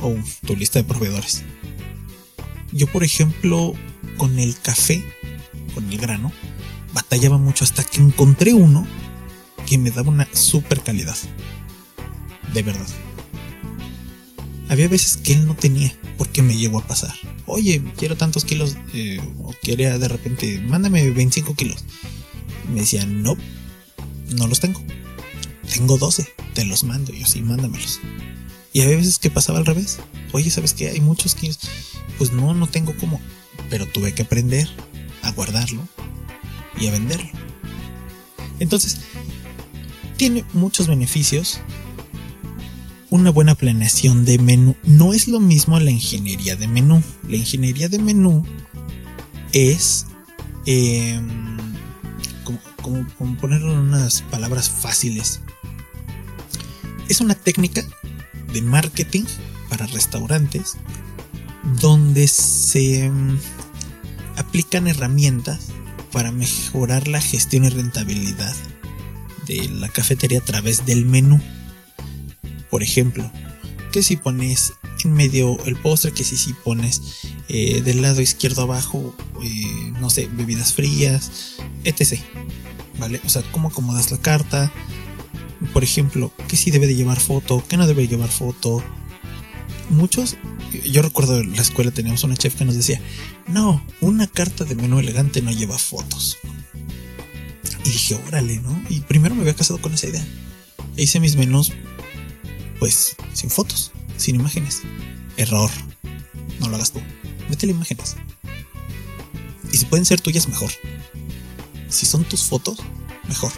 o 0.00 0.14
tu 0.46 0.54
lista 0.54 0.78
de 0.78 0.84
proveedores. 0.84 1.42
Yo, 2.70 2.86
por 2.86 3.02
ejemplo, 3.02 3.74
con 4.16 4.38
el 4.38 4.56
café, 4.60 5.04
con 5.74 5.90
el 5.92 5.98
grano, 5.98 6.32
batallaba 6.94 7.38
mucho 7.38 7.64
hasta 7.64 7.82
que 7.82 8.00
encontré 8.00 8.54
uno 8.54 8.86
que 9.66 9.78
me 9.78 9.90
daba 9.90 10.10
una 10.10 10.28
super 10.32 10.80
calidad. 10.80 11.16
De 12.54 12.62
verdad. 12.62 12.86
Había 14.72 14.88
veces 14.88 15.18
que 15.18 15.34
él 15.34 15.46
no 15.46 15.54
tenía, 15.54 15.94
porque 16.16 16.40
me 16.40 16.56
llegó 16.56 16.78
a 16.78 16.86
pasar. 16.86 17.12
Oye, 17.44 17.82
quiero 17.98 18.16
tantos 18.16 18.46
kilos, 18.46 18.78
eh, 18.94 19.20
o 19.42 19.54
quería 19.62 19.98
de 19.98 20.08
repente, 20.08 20.62
mándame 20.66 21.10
25 21.10 21.54
kilos. 21.54 21.84
Me 22.72 22.80
decía, 22.80 23.04
no, 23.04 23.36
no 24.34 24.46
los 24.46 24.60
tengo. 24.60 24.80
Tengo 25.74 25.98
12, 25.98 26.26
te 26.54 26.64
los 26.64 26.84
mando. 26.84 27.12
Yo, 27.12 27.26
sí, 27.26 27.42
mándamelos. 27.42 28.00
Y 28.72 28.80
había 28.80 28.96
veces 28.96 29.18
que 29.18 29.28
pasaba 29.28 29.58
al 29.58 29.66
revés. 29.66 29.98
Oye, 30.32 30.48
¿sabes 30.48 30.72
qué? 30.72 30.88
Hay 30.88 31.02
muchos 31.02 31.34
kilos. 31.34 31.58
Pues 32.16 32.32
no, 32.32 32.54
no 32.54 32.66
tengo 32.66 32.94
cómo. 32.98 33.20
Pero 33.68 33.84
tuve 33.84 34.14
que 34.14 34.22
aprender 34.22 34.70
a 35.20 35.32
guardarlo 35.32 35.86
y 36.80 36.86
a 36.86 36.92
venderlo. 36.92 37.28
Entonces, 38.58 39.02
tiene 40.16 40.46
muchos 40.54 40.86
beneficios 40.86 41.60
una 43.12 43.30
buena 43.30 43.54
planeación 43.54 44.24
de 44.24 44.38
menú. 44.38 44.74
No 44.84 45.12
es 45.12 45.28
lo 45.28 45.38
mismo 45.38 45.78
la 45.78 45.90
ingeniería 45.90 46.56
de 46.56 46.66
menú. 46.66 47.02
La 47.28 47.36
ingeniería 47.36 47.90
de 47.90 47.98
menú 47.98 48.42
es 49.52 50.06
em, 50.64 51.58
como, 52.80 53.36
ponerlo 53.36 53.74
en 53.74 53.80
unas 53.80 54.22
palabras 54.22 54.70
fáciles. 54.70 55.42
Es 57.10 57.20
una 57.20 57.34
técnica 57.34 57.84
de 58.50 58.62
marketing 58.62 59.24
para 59.68 59.86
restaurantes 59.88 60.78
donde 61.82 62.26
se 62.28 63.04
em, 63.04 63.38
aplican 64.36 64.88
herramientas 64.88 65.68
para 66.12 66.32
mejorar 66.32 67.08
la 67.08 67.20
gestión 67.20 67.66
y 67.66 67.68
rentabilidad 67.68 68.56
de 69.46 69.68
la 69.68 69.90
cafetería 69.90 70.38
a 70.38 70.44
través 70.44 70.86
del 70.86 71.04
menú. 71.04 71.42
Por 72.72 72.82
ejemplo, 72.82 73.30
que 73.92 74.02
si 74.02 74.16
pones 74.16 74.72
en 75.04 75.12
medio 75.12 75.62
el 75.66 75.76
postre, 75.76 76.10
que 76.10 76.24
si, 76.24 76.38
si 76.38 76.54
pones 76.54 77.02
eh, 77.50 77.82
del 77.82 78.00
lado 78.00 78.22
izquierdo 78.22 78.62
abajo, 78.62 79.14
eh, 79.42 79.92
no 80.00 80.08
sé, 80.08 80.26
bebidas 80.32 80.72
frías, 80.72 81.56
etc. 81.84 82.18
¿Vale? 82.98 83.20
O 83.26 83.28
sea, 83.28 83.42
cómo 83.52 83.68
acomodas 83.68 84.10
la 84.10 84.16
carta. 84.16 84.72
Por 85.74 85.84
ejemplo, 85.84 86.32
que 86.48 86.56
si 86.56 86.70
debe 86.70 86.86
de 86.86 86.94
llevar 86.94 87.20
foto, 87.20 87.62
que 87.68 87.76
no 87.76 87.86
debe 87.86 88.08
llevar 88.08 88.30
foto. 88.30 88.82
Muchos, 89.90 90.38
yo 90.90 91.02
recuerdo 91.02 91.40
en 91.40 91.54
la 91.54 91.60
escuela 91.60 91.90
teníamos 91.90 92.24
una 92.24 92.38
chef 92.38 92.54
que 92.54 92.64
nos 92.64 92.74
decía, 92.74 93.02
no, 93.48 93.84
una 94.00 94.26
carta 94.26 94.64
de 94.64 94.76
menú 94.76 94.98
elegante 94.98 95.42
no 95.42 95.50
lleva 95.50 95.76
fotos. 95.76 96.38
Y 97.84 97.90
dije, 97.90 98.18
órale, 98.28 98.60
¿no? 98.60 98.82
Y 98.88 99.00
primero 99.00 99.34
me 99.34 99.42
había 99.42 99.56
casado 99.56 99.78
con 99.78 99.92
esa 99.92 100.08
idea. 100.08 100.26
Hice 100.96 101.20
mis 101.20 101.36
menús, 101.36 101.70
pues, 102.82 103.14
sin 103.32 103.48
fotos, 103.48 103.92
sin 104.16 104.34
imágenes. 104.34 104.82
Error. 105.36 105.70
No 106.58 106.68
lo 106.68 106.74
hagas 106.74 106.90
tú. 106.90 107.00
Métele 107.48 107.70
imágenes. 107.70 108.16
Y 109.72 109.76
si 109.76 109.84
pueden 109.84 110.04
ser 110.04 110.20
tuyas, 110.20 110.48
mejor. 110.48 110.72
Si 111.88 112.06
son 112.06 112.24
tus 112.24 112.42
fotos, 112.42 112.80
mejor. 113.28 113.52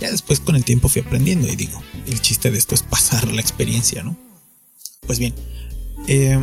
Ya 0.00 0.10
después 0.10 0.40
con 0.40 0.56
el 0.56 0.64
tiempo 0.64 0.88
fui 0.88 1.02
aprendiendo 1.02 1.46
y 1.48 1.54
digo, 1.54 1.82
el 2.06 2.18
chiste 2.22 2.50
de 2.50 2.56
esto 2.56 2.74
es 2.74 2.82
pasar 2.82 3.30
la 3.30 3.42
experiencia, 3.42 4.02
¿no? 4.02 4.16
Pues 5.06 5.18
bien, 5.18 5.34
eh, 6.08 6.42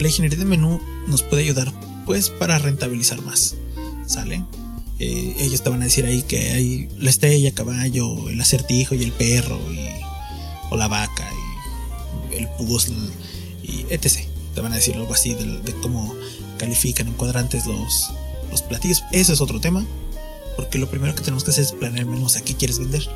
la 0.00 0.08
ingeniería 0.08 0.40
de 0.40 0.46
menú 0.46 0.80
nos 1.06 1.22
puede 1.22 1.44
ayudar 1.44 1.72
pues 2.06 2.28
para 2.28 2.58
rentabilizar 2.58 3.22
más. 3.22 3.54
¿Sale? 4.04 4.44
Eh, 4.98 5.36
ellos 5.38 5.62
te 5.62 5.70
van 5.70 5.82
a 5.82 5.84
decir 5.84 6.06
ahí 6.06 6.24
que 6.24 6.50
hay 6.50 6.88
la 6.98 7.10
estrella, 7.10 7.54
caballo, 7.54 8.28
el 8.30 8.40
acertijo 8.40 8.96
y 8.96 9.04
el 9.04 9.12
perro, 9.12 9.60
o 10.70 10.76
la 10.76 10.88
vaca, 10.88 11.28
y 12.30 12.36
el 12.36 12.48
puzzle, 12.50 12.96
y 13.62 13.86
etc. 13.90 14.26
Te 14.54 14.60
van 14.60 14.72
a 14.72 14.76
decir 14.76 14.96
algo 14.96 15.12
así 15.14 15.34
de, 15.34 15.74
cómo 15.82 16.14
califican 16.58 17.08
en 17.08 17.14
cuadrantes 17.14 17.66
los, 17.66 18.10
los 18.50 18.62
platillos. 18.62 19.04
Ese 19.12 19.32
es 19.32 19.40
otro 19.40 19.60
tema, 19.60 19.84
porque 20.56 20.78
lo 20.78 20.90
primero 20.90 21.14
que 21.14 21.22
tenemos 21.22 21.44
que 21.44 21.50
hacer 21.50 21.64
es 21.64 21.72
planear 21.72 22.06
o 22.06 22.28
sea, 22.28 22.42
¿qué 22.42 22.54
quieres 22.54 22.78
vender? 22.78 23.08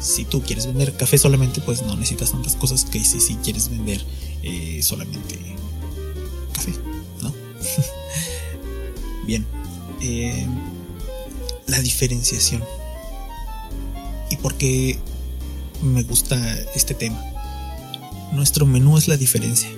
Si 0.00 0.24
tú 0.24 0.42
quieres 0.42 0.66
vender 0.66 0.96
café 0.96 1.16
solamente, 1.18 1.60
pues 1.60 1.82
no 1.82 1.96
necesitas 1.96 2.32
tantas 2.32 2.56
cosas 2.56 2.84
que 2.84 3.02
si, 3.02 3.20
si 3.20 3.36
quieres 3.36 3.70
vender 3.70 4.04
eh, 4.42 4.80
solamente 4.82 5.38
café, 6.52 6.72
¿no? 7.22 7.32
Bien. 9.26 9.46
Eh, 10.02 10.46
la 11.66 11.80
diferenciación. 11.80 12.62
¿Y 14.30 14.36
por 14.36 14.54
qué 14.54 14.98
me 15.82 16.02
gusta 16.02 16.36
este 16.74 16.94
tema? 16.94 17.22
Nuestro 18.32 18.66
menú 18.66 18.98
es 18.98 19.08
la 19.08 19.16
diferencia. 19.16 19.70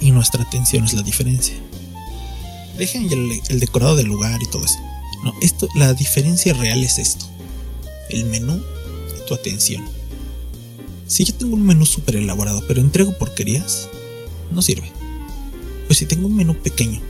Y 0.00 0.10
nuestra 0.10 0.42
atención 0.42 0.84
es 0.84 0.94
la 0.94 1.02
diferencia. 1.02 1.54
Dejen 2.76 3.10
el, 3.12 3.40
el 3.48 3.60
decorado 3.60 3.96
del 3.96 4.06
lugar 4.06 4.42
y 4.42 4.50
todo 4.50 4.64
eso. 4.64 4.78
No, 5.22 5.32
esto, 5.40 5.68
la 5.74 5.94
diferencia 5.94 6.52
real 6.54 6.82
es 6.82 6.98
esto. 6.98 7.26
El 8.10 8.24
menú 8.26 8.62
y 9.16 9.26
tu 9.26 9.34
atención. 9.34 9.84
Si 11.06 11.24
yo 11.24 11.34
tengo 11.34 11.54
un 11.54 11.64
menú 11.64 11.86
súper 11.86 12.16
elaborado, 12.16 12.62
pero 12.66 12.80
entrego 12.80 13.16
porquerías, 13.16 13.88
no 14.50 14.62
sirve. 14.62 14.90
Pues 15.86 15.98
si 15.98 16.06
tengo 16.06 16.26
un 16.26 16.36
menú 16.36 16.54
pequeño, 16.56 17.00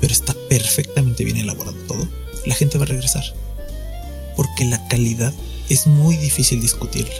pero 0.00 0.12
está 0.12 0.34
perfectamente 0.48 1.24
bien 1.24 1.36
elaborado 1.38 1.76
todo, 1.88 2.06
la 2.44 2.54
gente 2.54 2.78
va 2.78 2.84
a 2.84 2.88
regresar. 2.88 3.24
Porque 4.36 4.64
la 4.64 4.86
calidad 4.88 5.32
es 5.68 5.86
muy 5.86 6.16
difícil 6.16 6.60
discutirla. 6.60 7.14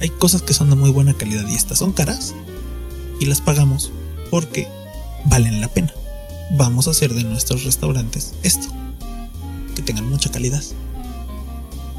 Hay 0.00 0.10
cosas 0.10 0.42
que 0.42 0.54
son 0.54 0.70
de 0.70 0.76
muy 0.76 0.90
buena 0.90 1.14
calidad 1.14 1.46
y 1.48 1.54
estas 1.54 1.78
son 1.78 1.92
caras 1.92 2.34
y 3.20 3.26
las 3.26 3.40
pagamos 3.40 3.92
porque 4.30 4.66
valen 5.24 5.60
la 5.60 5.68
pena. 5.68 5.92
Vamos 6.56 6.88
a 6.88 6.90
hacer 6.90 7.14
de 7.14 7.24
nuestros 7.24 7.64
restaurantes 7.64 8.34
esto, 8.42 8.66
que 9.74 9.82
tengan 9.82 10.08
mucha 10.08 10.30
calidad. 10.30 10.62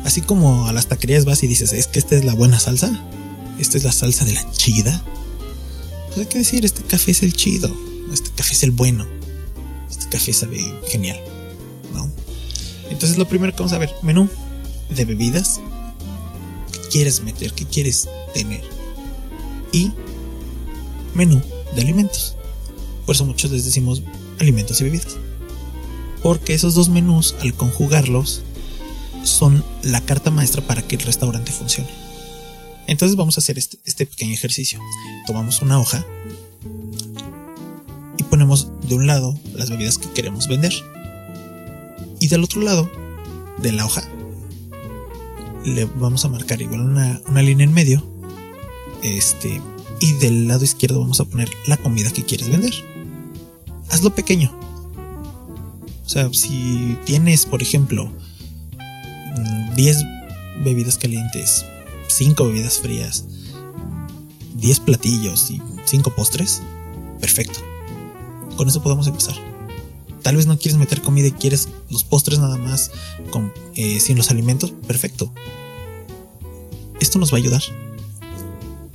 Así 0.04 0.22
como 0.22 0.68
a 0.68 0.74
las 0.74 0.88
taquerías 0.88 1.26
vas 1.26 1.44
y 1.44 1.48
dices, 1.48 1.72
es 1.72 1.88
que 1.88 2.00
esta 2.00 2.16
es 2.16 2.26
la 2.26 2.34
buena 2.34 2.60
salsa, 2.60 2.92
esta 3.58 3.78
es 3.78 3.84
la 3.86 3.94
salsa 3.94 4.26
de 4.26 4.34
la 4.34 4.52
chida. 4.52 5.02
Pues 6.08 6.20
hay 6.20 6.26
que 6.26 6.40
decir, 6.40 6.66
este 6.66 6.84
café 6.84 7.12
es 7.12 7.24
el 7.24 7.34
chido, 7.34 7.74
este 8.12 8.30
café 8.32 8.54
es 8.54 8.64
el 8.64 8.72
bueno, 8.72 9.08
este 9.90 10.10
café 10.10 10.34
sabe 10.34 10.60
genial. 10.88 11.20
Entonces 12.90 13.18
lo 13.18 13.28
primero 13.28 13.54
que 13.54 13.58
vamos 13.58 13.74
a 13.74 13.80
ver, 13.80 13.92
menú 14.04 14.30
de 14.90 15.06
bebidas. 15.06 15.62
¿Qué 16.72 16.80
quieres 16.90 17.22
meter? 17.22 17.54
¿Qué 17.54 17.66
quieres 17.66 18.10
tener? 18.34 18.64
Y 19.72 19.92
menú 21.14 21.42
de 21.76 21.82
alimentos. 21.82 22.36
Por 23.06 23.16
eso 23.16 23.26
muchos 23.26 23.52
les 23.52 23.66
decimos 23.66 24.02
alimentos 24.40 24.80
y 24.82 24.86
bebidas. 24.86 25.18
Porque 26.22 26.54
esos 26.54 26.76
dos 26.76 26.90
menús, 26.90 27.36
al 27.42 27.54
conjugarlos, 27.54 28.44
son 29.24 29.64
la 29.82 30.02
carta 30.02 30.32
maestra 30.32 30.66
para 30.66 30.82
que 30.82 30.96
el 30.96 31.02
restaurante 31.02 31.52
funcione. 31.52 31.90
Entonces 32.88 33.16
vamos 33.16 33.38
a 33.38 33.42
hacer 33.42 33.58
este, 33.58 33.78
este 33.86 34.06
pequeño 34.06 34.34
ejercicio. 34.34 34.80
Tomamos 35.26 35.62
una 35.62 35.80
hoja 35.80 36.06
y 38.18 38.24
ponemos 38.24 38.68
de 38.88 38.96
un 38.96 39.08
lado 39.08 39.38
las 39.54 39.70
bebidas 39.70 39.98
que 39.98 40.12
queremos 40.12 40.48
vender 40.48 40.74
y 42.20 42.28
del 42.28 42.44
otro 42.44 42.62
lado 42.62 42.90
de 43.60 43.72
la 43.72 43.86
hoja 43.86 44.04
le 45.66 45.86
vamos 45.86 46.26
a 46.26 46.30
marcar 46.30 46.62
igual 46.62 46.82
una, 46.82 47.42
línea 47.42 47.66
en 47.66 47.74
medio. 47.74 48.04
Este. 49.02 49.62
Y 50.00 50.14
del 50.14 50.48
lado 50.48 50.64
izquierdo 50.64 51.00
vamos 51.00 51.20
a 51.20 51.26
poner 51.26 51.50
la 51.66 51.78
comida 51.78 52.12
que 52.12 52.24
quieres 52.24 52.50
vender. 52.50 52.74
Hazlo 53.90 54.14
pequeño. 54.14 54.52
O 56.06 56.10
sea, 56.10 56.32
si 56.34 56.98
tienes, 57.06 57.46
por 57.46 57.62
ejemplo, 57.62 58.12
10 59.76 60.04
mm, 60.04 60.64
bebidas 60.64 60.98
calientes, 60.98 61.66
5 62.08 62.46
bebidas 62.46 62.80
frías, 62.80 63.26
10 64.56 64.80
platillos 64.82 65.50
y 65.52 65.62
5 65.86 66.14
postres, 66.14 66.62
perfecto. 67.20 67.60
Con 68.58 68.68
eso 68.68 68.84
podemos 68.84 69.08
empezar. 69.08 69.36
Tal 70.22 70.36
vez 70.36 70.46
no 70.46 70.58
quieres 70.58 70.78
meter 70.78 71.02
comida 71.02 71.28
y 71.28 71.32
quieres 71.32 71.70
los 71.94 72.04
postres 72.04 72.40
nada 72.40 72.58
más 72.58 72.92
con, 73.32 73.54
eh, 73.76 74.00
sin 74.00 74.18
los 74.18 74.32
alimentos. 74.32 74.74
Perfecto. 74.88 75.32
Esto 77.00 77.20
nos 77.20 77.32
va 77.32 77.38
a 77.38 77.42
ayudar. 77.42 77.62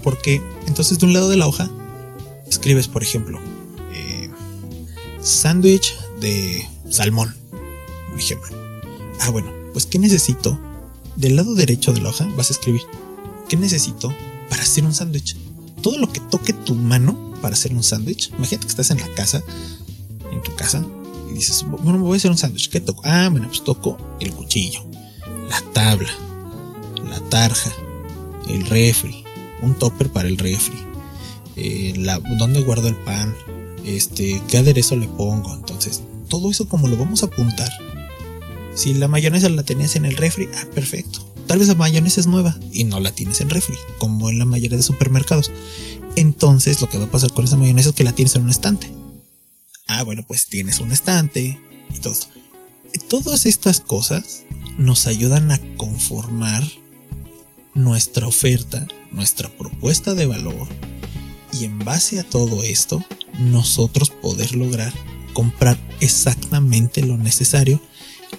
Porque 0.02 0.42
entonces 0.66 0.98
de 0.98 1.06
un 1.06 1.12
lado 1.12 1.28
de 1.28 1.36
la 1.36 1.46
hoja 1.46 1.70
escribes, 2.48 2.88
por 2.88 3.02
ejemplo, 3.02 3.40
eh, 3.92 4.30
sándwich 5.20 5.94
de 6.20 6.68
salmón. 6.90 7.34
Por 8.10 8.18
ejemplo. 8.18 8.48
Ah, 9.20 9.30
bueno, 9.30 9.52
pues 9.72 9.86
¿qué 9.86 9.98
necesito? 9.98 10.58
Del 11.16 11.36
lado 11.36 11.54
derecho 11.54 11.92
de 11.92 12.00
la 12.00 12.10
hoja 12.10 12.28
vas 12.36 12.50
a 12.50 12.52
escribir, 12.52 12.82
¿qué 13.48 13.56
necesito 13.56 14.14
para 14.48 14.62
hacer 14.62 14.84
un 14.84 14.94
sándwich? 14.94 15.36
Todo 15.82 15.98
lo 15.98 16.12
que 16.12 16.20
toque 16.20 16.52
tu 16.52 16.74
mano 16.74 17.34
para 17.42 17.54
hacer 17.54 17.72
un 17.72 17.82
sándwich. 17.82 18.30
Imagínate 18.36 18.66
que 18.66 18.70
estás 18.70 18.90
en 18.90 19.00
la 19.00 19.08
casa, 19.14 19.42
en 20.32 20.42
tu 20.42 20.54
casa, 20.54 20.84
y 21.30 21.34
dices, 21.34 21.64
bueno, 21.68 21.98
me 21.98 22.04
voy 22.04 22.14
a 22.14 22.16
hacer 22.16 22.30
un 22.30 22.38
sándwich. 22.38 22.70
¿Qué 22.70 22.80
toco? 22.80 23.02
Ah, 23.04 23.28
bueno, 23.30 23.48
pues 23.48 23.62
toco 23.62 23.98
el 24.20 24.32
cuchillo, 24.32 24.84
la 25.48 25.60
tabla, 25.72 26.10
la 27.08 27.20
tarja, 27.28 27.72
el 28.48 28.66
refri, 28.66 29.24
un 29.62 29.74
topper 29.74 30.10
para 30.10 30.28
el 30.28 30.38
refri, 30.38 30.78
eh, 31.56 31.94
dónde 32.38 32.62
guardo 32.62 32.88
el 32.88 32.96
pan, 32.96 33.34
este, 33.84 34.42
qué 34.48 34.58
aderezo 34.58 34.96
le 34.96 35.08
pongo. 35.08 35.54
Entonces, 35.54 36.02
todo 36.28 36.50
eso 36.50 36.68
como 36.68 36.88
lo 36.88 36.96
vamos 36.96 37.22
a 37.22 37.26
apuntar. 37.26 37.70
Si 38.74 38.94
la 38.94 39.08
mayonesa 39.08 39.48
la 39.48 39.64
tenías 39.64 39.96
en 39.96 40.04
el 40.04 40.16
refri, 40.16 40.48
ah, 40.54 40.66
perfecto. 40.74 41.26
Tal 41.46 41.58
vez 41.58 41.68
la 41.68 41.74
mayonesa 41.74 42.20
es 42.20 42.26
nueva 42.26 42.56
y 42.72 42.84
no 42.84 43.00
la 43.00 43.10
tienes 43.10 43.40
en 43.40 43.50
refri, 43.50 43.74
como 43.98 44.28
en 44.28 44.38
la 44.38 44.44
mayoría 44.44 44.76
de 44.76 44.82
supermercados. 44.82 45.50
Entonces, 46.14 46.80
lo 46.80 46.88
que 46.88 46.98
va 46.98 47.04
a 47.04 47.10
pasar 47.10 47.32
con 47.32 47.44
esa 47.44 47.56
mayonesa 47.56 47.88
es 47.88 47.94
que 47.94 48.04
la 48.04 48.12
tienes 48.12 48.36
en 48.36 48.42
un 48.42 48.50
estante. 48.50 48.97
Ah, 49.88 50.04
bueno, 50.04 50.22
pues 50.22 50.46
tienes 50.46 50.80
un 50.80 50.92
estante 50.92 51.58
y 51.92 51.98
todo. 51.98 52.14
Todas 53.08 53.46
estas 53.46 53.80
cosas 53.80 54.44
nos 54.76 55.06
ayudan 55.06 55.50
a 55.50 55.58
conformar 55.76 56.62
nuestra 57.74 58.26
oferta, 58.26 58.86
nuestra 59.10 59.48
propuesta 59.48 60.14
de 60.14 60.26
valor 60.26 60.68
y 61.52 61.64
en 61.64 61.78
base 61.78 62.20
a 62.20 62.24
todo 62.24 62.62
esto 62.62 63.02
nosotros 63.38 64.10
poder 64.10 64.54
lograr 64.54 64.92
comprar 65.32 65.78
exactamente 66.00 67.00
lo 67.00 67.16
necesario 67.16 67.80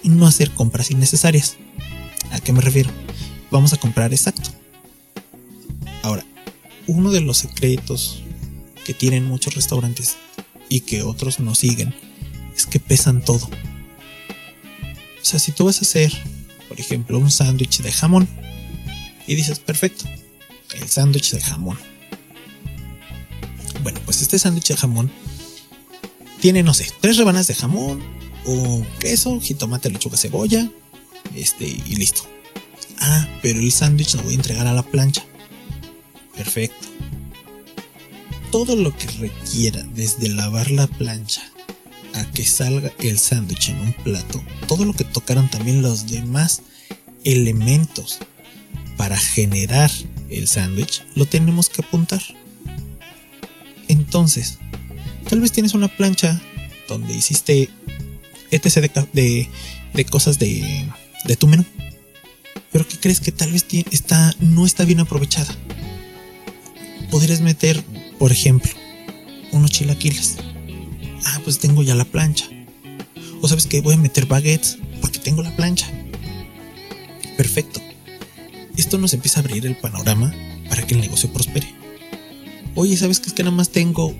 y 0.02 0.10
no 0.10 0.26
hacer 0.26 0.50
compras 0.50 0.90
innecesarias. 0.90 1.56
¿A 2.30 2.40
qué 2.40 2.52
me 2.52 2.60
refiero? 2.60 2.90
Vamos 3.50 3.72
a 3.72 3.78
comprar 3.78 4.12
exacto. 4.12 4.50
Ahora, 6.02 6.24
uno 6.86 7.10
de 7.10 7.22
los 7.22 7.38
secretos 7.38 8.22
que 8.84 8.92
tienen 8.92 9.24
muchos 9.24 9.54
restaurantes 9.54 10.16
y 10.70 10.80
que 10.80 11.02
otros 11.02 11.40
no 11.40 11.54
siguen 11.54 11.94
es 12.56 12.64
que 12.64 12.80
pesan 12.80 13.22
todo. 13.22 13.46
O 13.46 15.24
sea, 15.24 15.38
si 15.38 15.52
tú 15.52 15.66
vas 15.66 15.78
a 15.78 15.80
hacer, 15.82 16.10
por 16.68 16.80
ejemplo, 16.80 17.18
un 17.18 17.30
sándwich 17.30 17.82
de 17.82 17.92
jamón 17.92 18.26
y 19.26 19.34
dices, 19.34 19.58
perfecto, 19.58 20.06
el 20.74 20.88
sándwich 20.88 21.32
de 21.32 21.40
jamón. 21.42 21.78
Bueno, 23.82 24.00
pues 24.06 24.22
este 24.22 24.38
sándwich 24.38 24.68
de 24.68 24.76
jamón 24.76 25.10
tiene, 26.40 26.62
no 26.62 26.72
sé, 26.72 26.90
tres 27.00 27.18
rebanadas 27.18 27.48
de 27.48 27.54
jamón, 27.54 28.02
o 28.46 28.82
queso, 28.98 29.38
jitomate, 29.40 29.90
lechuga, 29.90 30.16
cebolla, 30.16 30.70
este, 31.34 31.66
y 31.66 31.96
listo. 31.96 32.22
Ah, 32.98 33.28
pero 33.42 33.60
el 33.60 33.72
sándwich 33.72 34.14
lo 34.14 34.22
voy 34.22 34.32
a 34.32 34.36
entregar 34.36 34.66
a 34.66 34.72
la 34.72 34.82
plancha. 34.82 35.24
Perfecto. 36.36 36.88
Todo 38.50 38.76
lo 38.76 38.96
que 38.96 39.06
requiera 39.18 39.82
desde 39.94 40.28
lavar 40.28 40.70
la 40.70 40.86
plancha 40.86 41.42
a 42.14 42.24
que 42.32 42.44
salga 42.44 42.92
el 42.98 43.18
sándwich 43.18 43.68
en 43.68 43.80
un 43.80 43.92
plato, 43.92 44.42
todo 44.66 44.84
lo 44.84 44.92
que 44.92 45.04
tocaron 45.04 45.48
también 45.48 45.82
los 45.82 46.08
demás 46.08 46.62
elementos 47.24 48.18
para 48.96 49.16
generar 49.16 49.90
el 50.28 50.48
sándwich, 50.48 51.02
lo 51.14 51.26
tenemos 51.26 51.68
que 51.68 51.82
apuntar. 51.82 52.22
Entonces, 53.88 54.58
tal 55.28 55.40
vez 55.40 55.52
tienes 55.52 55.74
una 55.74 55.88
plancha 55.88 56.40
donde 56.88 57.14
hiciste 57.14 57.70
etc 58.50 58.90
de, 59.12 59.48
de, 59.94 60.04
cosas 60.04 60.38
de, 60.38 60.86
de, 61.24 61.36
tu 61.36 61.46
menú, 61.46 61.64
pero 62.72 62.86
que 62.86 62.98
crees 62.98 63.20
que 63.20 63.32
tal 63.32 63.52
vez 63.52 63.64
está, 63.90 64.34
no 64.40 64.66
está 64.66 64.84
bien 64.84 65.00
aprovechada. 65.00 65.54
Podrías 67.10 67.40
meter, 67.40 67.82
por 68.20 68.32
ejemplo, 68.32 68.70
unos 69.50 69.70
chilaquiles. 69.70 70.36
Ah, 71.24 71.40
pues 71.42 71.58
tengo 71.58 71.82
ya 71.82 71.94
la 71.94 72.04
plancha. 72.04 72.44
O 73.40 73.48
sabes 73.48 73.66
que 73.66 73.80
voy 73.80 73.94
a 73.94 73.96
meter 73.96 74.26
baguettes 74.26 74.76
porque 75.00 75.18
tengo 75.18 75.42
la 75.42 75.56
plancha. 75.56 75.90
Perfecto. 77.38 77.80
Esto 78.76 78.98
nos 78.98 79.14
empieza 79.14 79.40
a 79.40 79.42
abrir 79.42 79.64
el 79.64 79.74
panorama 79.74 80.34
para 80.68 80.86
que 80.86 80.94
el 80.94 81.00
negocio 81.00 81.32
prospere. 81.32 81.66
Oye, 82.74 82.94
¿sabes 82.98 83.20
qué 83.20 83.28
es 83.28 83.32
que 83.32 83.42
nada 83.42 83.56
más 83.56 83.70
tengo? 83.70 84.14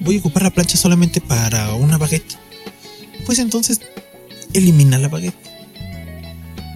Voy 0.00 0.16
a 0.16 0.20
ocupar 0.20 0.44
la 0.44 0.50
plancha 0.50 0.78
solamente 0.78 1.20
para 1.20 1.74
una 1.74 1.98
baguette. 1.98 2.38
Pues 3.26 3.38
entonces, 3.38 3.82
elimina 4.54 4.96
la 4.96 5.08
baguette. 5.08 5.36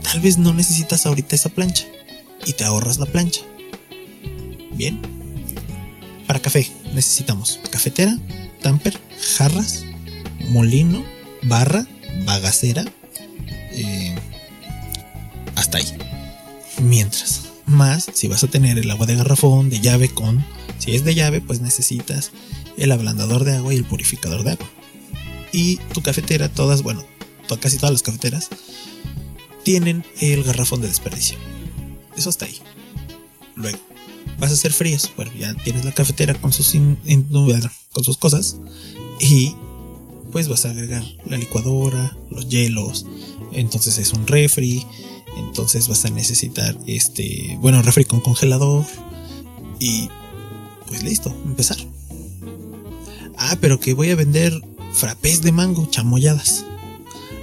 Tal 0.02 0.20
vez 0.20 0.36
no 0.36 0.52
necesitas 0.52 1.06
ahorita 1.06 1.36
esa 1.36 1.48
plancha 1.48 1.86
y 2.44 2.52
te 2.52 2.64
ahorras 2.64 2.98
la 2.98 3.06
plancha. 3.06 3.40
Bien. 4.74 5.15
Para 6.26 6.40
café 6.40 6.70
necesitamos 6.94 7.60
cafetera, 7.70 8.18
tamper, 8.62 8.98
jarras, 9.36 9.84
molino, 10.48 11.04
barra, 11.42 11.86
bagacera. 12.24 12.84
Eh, 13.72 14.14
hasta 15.54 15.78
ahí. 15.78 15.86
Mientras, 16.82 17.42
más 17.66 18.06
si 18.12 18.28
vas 18.28 18.44
a 18.44 18.48
tener 18.48 18.78
el 18.78 18.90
agua 18.90 19.06
de 19.06 19.16
garrafón, 19.16 19.70
de 19.70 19.80
llave 19.80 20.08
con 20.08 20.44
si 20.78 20.94
es 20.94 21.04
de 21.04 21.14
llave, 21.14 21.40
pues 21.40 21.60
necesitas 21.60 22.32
el 22.76 22.92
ablandador 22.92 23.44
de 23.44 23.56
agua 23.56 23.74
y 23.74 23.76
el 23.76 23.84
purificador 23.84 24.44
de 24.44 24.52
agua. 24.52 24.68
Y 25.52 25.76
tu 25.94 26.02
cafetera, 26.02 26.48
todas, 26.48 26.82
bueno, 26.82 27.04
casi 27.60 27.78
todas 27.78 27.92
las 27.92 28.02
cafeteras, 28.02 28.48
tienen 29.62 30.04
el 30.20 30.44
garrafón 30.44 30.82
de 30.82 30.88
desperdicio. 30.88 31.38
Eso 32.16 32.30
está 32.30 32.44
ahí. 32.44 32.58
Luego, 33.54 33.78
vas 34.38 34.50
a 34.50 34.54
hacer 34.54 34.72
fríos. 34.72 35.10
Bueno, 35.16 35.32
ya 35.38 35.54
tienes 35.54 35.84
la 35.84 35.92
cafetera 35.92 36.34
con 36.34 36.52
sus, 36.52 36.74
con 37.92 38.04
sus 38.04 38.16
cosas. 38.16 38.56
Y 39.20 39.54
pues 40.32 40.48
vas 40.48 40.66
a 40.66 40.70
agregar 40.70 41.04
la 41.24 41.36
licuadora, 41.36 42.16
los 42.30 42.48
hielos. 42.48 43.06
Entonces 43.52 43.98
es 43.98 44.12
un 44.12 44.26
refri. 44.26 44.86
Entonces 45.36 45.88
vas 45.88 46.04
a 46.04 46.10
necesitar 46.10 46.76
este, 46.86 47.58
bueno, 47.60 47.82
refri 47.82 48.04
con 48.04 48.20
congelador. 48.20 48.84
Y 49.78 50.08
pues 50.88 51.02
listo, 51.02 51.34
empezar. 51.44 51.78
Ah, 53.38 53.56
pero 53.60 53.80
que 53.80 53.94
voy 53.94 54.10
a 54.10 54.16
vender 54.16 54.52
frappés 54.92 55.42
de 55.42 55.52
mango, 55.52 55.86
chamoyadas. 55.90 56.64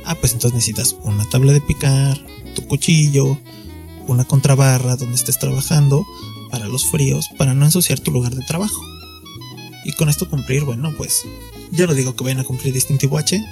Ah, 0.06 0.16
pues 0.16 0.34
entonces 0.34 0.56
necesitas 0.56 0.96
una 1.04 1.28
tabla 1.30 1.54
de 1.54 1.62
picar, 1.62 2.20
tu 2.56 2.68
cuchillo, 2.68 3.38
una 4.08 4.26
contrabarra 4.26 4.96
donde 4.96 5.16
estés 5.16 5.40
trabajando 5.40 6.06
para 6.54 6.68
los 6.68 6.86
fríos, 6.86 7.30
para 7.36 7.56
no 7.56 7.66
ensuciar 7.66 8.00
tu 8.00 8.12
lugar 8.12 8.36
de 8.36 8.46
trabajo. 8.46 8.80
Y 9.86 9.94
con 9.94 10.08
esto 10.08 10.30
cumplir, 10.30 10.66
bueno, 10.66 10.94
pues 10.96 11.24
ya 11.72 11.88
no 11.88 11.96
digo 11.96 12.16
que 12.16 12.24
vayan 12.24 12.42
a 12.42 12.44
cumplir 12.44 12.72
distintivo 12.72 13.18
H, 13.18 13.44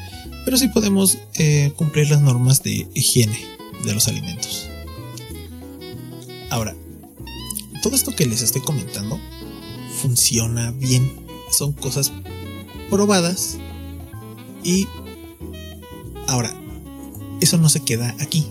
pero 0.46 0.56
sí 0.56 0.68
podemos 0.68 1.18
eh, 1.34 1.74
cumplir 1.76 2.12
las 2.12 2.22
normas 2.22 2.62
de 2.62 2.88
higiene 2.94 3.44
de 3.84 3.96
los 3.96 4.08
alimentos. 4.08 4.70
Ahora, 6.52 6.76
todo 7.82 7.96
esto 7.96 8.16
que 8.16 8.28
les 8.28 8.44
estoy 8.44 8.62
comentando 8.62 9.20
funciona 10.00 10.70
bien. 10.70 11.12
Son 11.50 11.74
cosas 11.74 12.12
probadas. 12.92 13.58
Y 14.64 14.88
ahora, 16.28 16.54
eso 17.42 17.58
no 17.58 17.68
se 17.68 17.80
queda 17.80 18.16
aquí. 18.20 18.46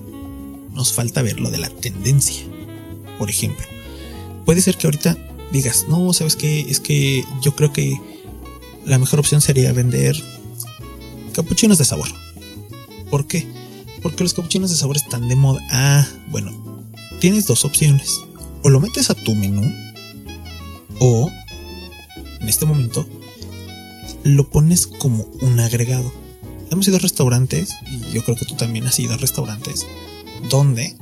Nos 0.72 0.92
falta 0.92 1.22
ver 1.22 1.38
lo 1.38 1.53
de 1.53 1.59
la 1.59 1.70
tendencia. 1.70 2.42
Por 3.16 3.30
ejemplo, 3.30 3.64
puede 4.45 4.61
ser 4.61 4.76
que 4.76 4.86
ahorita 4.86 5.16
digas, 5.53 5.86
no, 5.88 6.12
sabes 6.12 6.36
qué, 6.36 6.61
es 6.61 6.80
que 6.80 7.24
yo 7.43 7.55
creo 7.55 7.72
que 7.72 7.99
la 8.84 8.99
mejor 8.99 9.20
opción 9.20 9.41
sería 9.41 9.72
vender 9.72 10.16
capuchinos 11.34 11.78
de 11.78 11.84
sabor. 11.84 12.09
¿Por 13.11 13.26
qué? 13.26 13.47
Porque 14.03 14.22
los 14.22 14.34
capuchinos 14.34 14.70
de 14.70 14.76
sabor 14.76 14.97
están 14.97 15.28
de 15.28 15.36
moda. 15.36 15.61
Ah, 15.70 16.07
bueno, 16.28 16.53
tienes 17.20 17.47
dos 17.47 17.64
opciones. 17.64 18.20
O 18.62 18.68
lo 18.68 18.80
metes 18.80 19.11
a 19.11 19.14
tu 19.14 19.34
menú 19.34 19.62
o 21.01 21.30
en 22.41 22.49
este 22.49 22.66
momento 22.66 23.07
lo 24.22 24.49
pones 24.49 24.86
como 24.86 25.24
un 25.41 25.61
agregado. 25.61 26.12
Hemos 26.70 26.86
ido 26.86 26.99
a 26.99 27.01
restaurantes, 27.01 27.74
y 27.91 28.12
yo 28.12 28.22
creo 28.22 28.36
que 28.36 28.45
tú 28.45 28.55
también 28.55 28.86
has 28.86 28.99
ido 29.01 29.14
a 29.14 29.16
restaurantes, 29.16 29.86
donde 30.49 30.97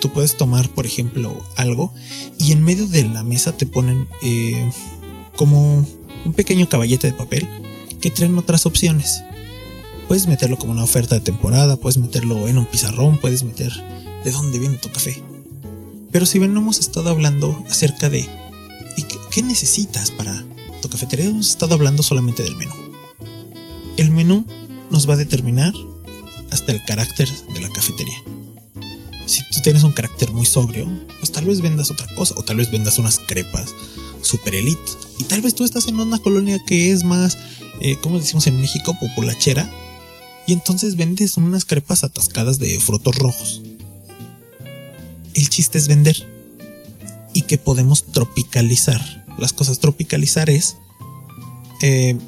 tú 0.00 0.10
puedes 0.12 0.36
tomar, 0.36 0.68
por 0.70 0.86
ejemplo, 0.86 1.44
algo 1.56 1.92
y 2.38 2.52
en 2.52 2.64
medio 2.64 2.86
de 2.86 3.04
la 3.04 3.22
mesa 3.22 3.56
te 3.56 3.66
ponen 3.66 4.08
eh, 4.22 4.70
como 5.36 5.86
un 6.24 6.32
pequeño 6.32 6.68
caballete 6.68 7.08
de 7.08 7.12
papel 7.12 7.48
que 8.00 8.10
traen 8.10 8.36
otras 8.38 8.66
opciones. 8.66 9.22
Puedes 10.08 10.26
meterlo 10.26 10.58
como 10.58 10.72
una 10.72 10.84
oferta 10.84 11.14
de 11.14 11.20
temporada, 11.20 11.76
puedes 11.76 11.98
meterlo 11.98 12.48
en 12.48 12.58
un 12.58 12.66
pizarrón, 12.66 13.18
puedes 13.18 13.44
meter 13.44 13.72
de 14.24 14.30
dónde 14.32 14.58
viene 14.58 14.76
tu 14.78 14.90
café. 14.90 15.22
Pero 16.10 16.26
si 16.26 16.38
bien 16.38 16.52
no 16.52 16.60
hemos 16.60 16.80
estado 16.80 17.10
hablando 17.10 17.64
acerca 17.68 18.10
de 18.10 18.28
¿y 18.96 19.04
qué 19.30 19.42
necesitas 19.42 20.10
para 20.10 20.44
tu 20.80 20.88
cafetería 20.88 21.26
hemos 21.26 21.50
estado 21.50 21.74
hablando 21.74 22.02
solamente 22.02 22.42
del 22.42 22.56
menú. 22.56 22.74
El 23.96 24.10
menú 24.10 24.46
nos 24.90 25.08
va 25.08 25.14
a 25.14 25.18
determinar 25.18 25.74
hasta 26.50 26.72
el 26.72 26.82
carácter 26.84 27.28
de 27.54 27.60
la 27.60 27.68
cafetería. 27.68 28.16
Si 29.30 29.44
tú 29.44 29.60
tienes 29.62 29.84
un 29.84 29.92
carácter 29.92 30.32
muy 30.32 30.44
sobrio, 30.44 30.88
pues 31.20 31.30
tal 31.30 31.44
vez 31.44 31.60
vendas 31.60 31.92
otra 31.92 32.12
cosa, 32.16 32.34
o 32.36 32.42
tal 32.42 32.56
vez 32.56 32.68
vendas 32.68 32.98
unas 32.98 33.20
crepas 33.20 33.72
super 34.22 34.56
elite. 34.56 34.90
Y 35.20 35.24
tal 35.24 35.40
vez 35.40 35.54
tú 35.54 35.64
estás 35.64 35.86
en 35.86 36.00
una 36.00 36.18
colonia 36.18 36.58
que 36.66 36.90
es 36.90 37.04
más, 37.04 37.38
eh, 37.80 37.96
como 38.02 38.18
decimos 38.18 38.48
en 38.48 38.60
México, 38.60 38.96
populachera. 38.98 39.70
Y 40.48 40.52
entonces 40.52 40.96
vendes 40.96 41.36
unas 41.36 41.64
crepas 41.64 42.02
atascadas 42.02 42.58
de 42.58 42.80
frutos 42.80 43.14
rojos. 43.18 43.62
El 45.34 45.48
chiste 45.48 45.78
es 45.78 45.86
vender. 45.86 46.26
Y 47.32 47.42
que 47.42 47.56
podemos 47.56 48.06
tropicalizar 48.06 49.24
las 49.38 49.52
cosas. 49.52 49.78
Tropicalizar 49.78 50.50
es, 50.50 50.76
eh, 51.82 52.18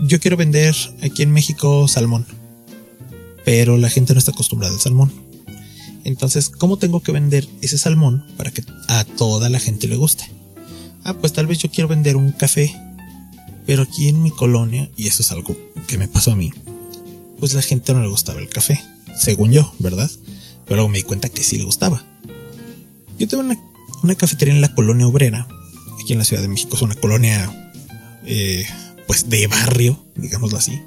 yo 0.00 0.18
quiero 0.18 0.36
vender 0.36 0.74
aquí 1.02 1.22
en 1.22 1.30
México 1.30 1.86
salmón, 1.86 2.26
pero 3.44 3.76
la 3.76 3.90
gente 3.90 4.12
no 4.12 4.18
está 4.18 4.32
acostumbrada 4.32 4.74
al 4.74 4.80
salmón. 4.80 5.27
Entonces, 6.08 6.48
¿cómo 6.48 6.78
tengo 6.78 7.00
que 7.00 7.12
vender 7.12 7.46
ese 7.60 7.76
salmón 7.76 8.24
para 8.38 8.50
que 8.50 8.64
a 8.88 9.04
toda 9.04 9.50
la 9.50 9.60
gente 9.60 9.88
le 9.88 9.96
guste? 9.96 10.24
Ah, 11.04 11.12
pues 11.12 11.34
tal 11.34 11.46
vez 11.46 11.58
yo 11.58 11.70
quiero 11.70 11.86
vender 11.86 12.16
un 12.16 12.32
café, 12.32 12.74
pero 13.66 13.82
aquí 13.82 14.08
en 14.08 14.22
mi 14.22 14.30
colonia, 14.30 14.88
y 14.96 15.06
eso 15.06 15.22
es 15.22 15.30
algo 15.32 15.54
que 15.86 15.98
me 15.98 16.08
pasó 16.08 16.32
a 16.32 16.36
mí, 16.36 16.50
pues 17.38 17.52
la 17.52 17.60
gente 17.60 17.92
no 17.92 18.00
le 18.00 18.08
gustaba 18.08 18.40
el 18.40 18.48
café, 18.48 18.80
según 19.18 19.52
yo, 19.52 19.70
¿verdad? 19.80 20.10
Pero 20.64 20.76
luego 20.76 20.88
me 20.88 20.96
di 20.96 21.04
cuenta 21.04 21.28
que 21.28 21.44
sí 21.44 21.58
le 21.58 21.64
gustaba. 21.64 22.02
Yo 23.18 23.28
tuve 23.28 23.42
una, 24.02 24.14
cafetería 24.14 24.54
en 24.54 24.62
la 24.62 24.74
colonia 24.74 25.06
obrera 25.06 25.46
aquí 26.02 26.14
en 26.14 26.20
la 26.20 26.24
Ciudad 26.24 26.40
de 26.40 26.48
México. 26.48 26.74
Es 26.74 26.80
una 26.80 26.94
colonia, 26.94 27.74
eh, 28.24 28.64
pues 29.06 29.28
de 29.28 29.46
barrio, 29.46 30.02
digámoslo 30.16 30.56
así. 30.56 30.80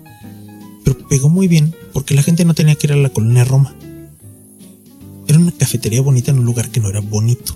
Pero 0.84 1.08
pegó 1.08 1.30
muy 1.30 1.48
bien 1.48 1.76
porque 1.94 2.16
la 2.16 2.24
gente 2.24 2.44
no 2.44 2.56
tenía 2.56 2.74
que 2.74 2.88
ir 2.88 2.94
a 2.94 2.96
la 2.96 3.10
colonia 3.10 3.44
Roma. 3.44 3.76
Era 5.32 5.40
una 5.40 5.54
cafetería 5.54 6.02
bonita 6.02 6.32
en 6.32 6.40
un 6.40 6.46
lugar 6.46 6.70
que 6.72 6.82
no 6.82 6.90
era 6.90 7.00
bonito. 7.00 7.56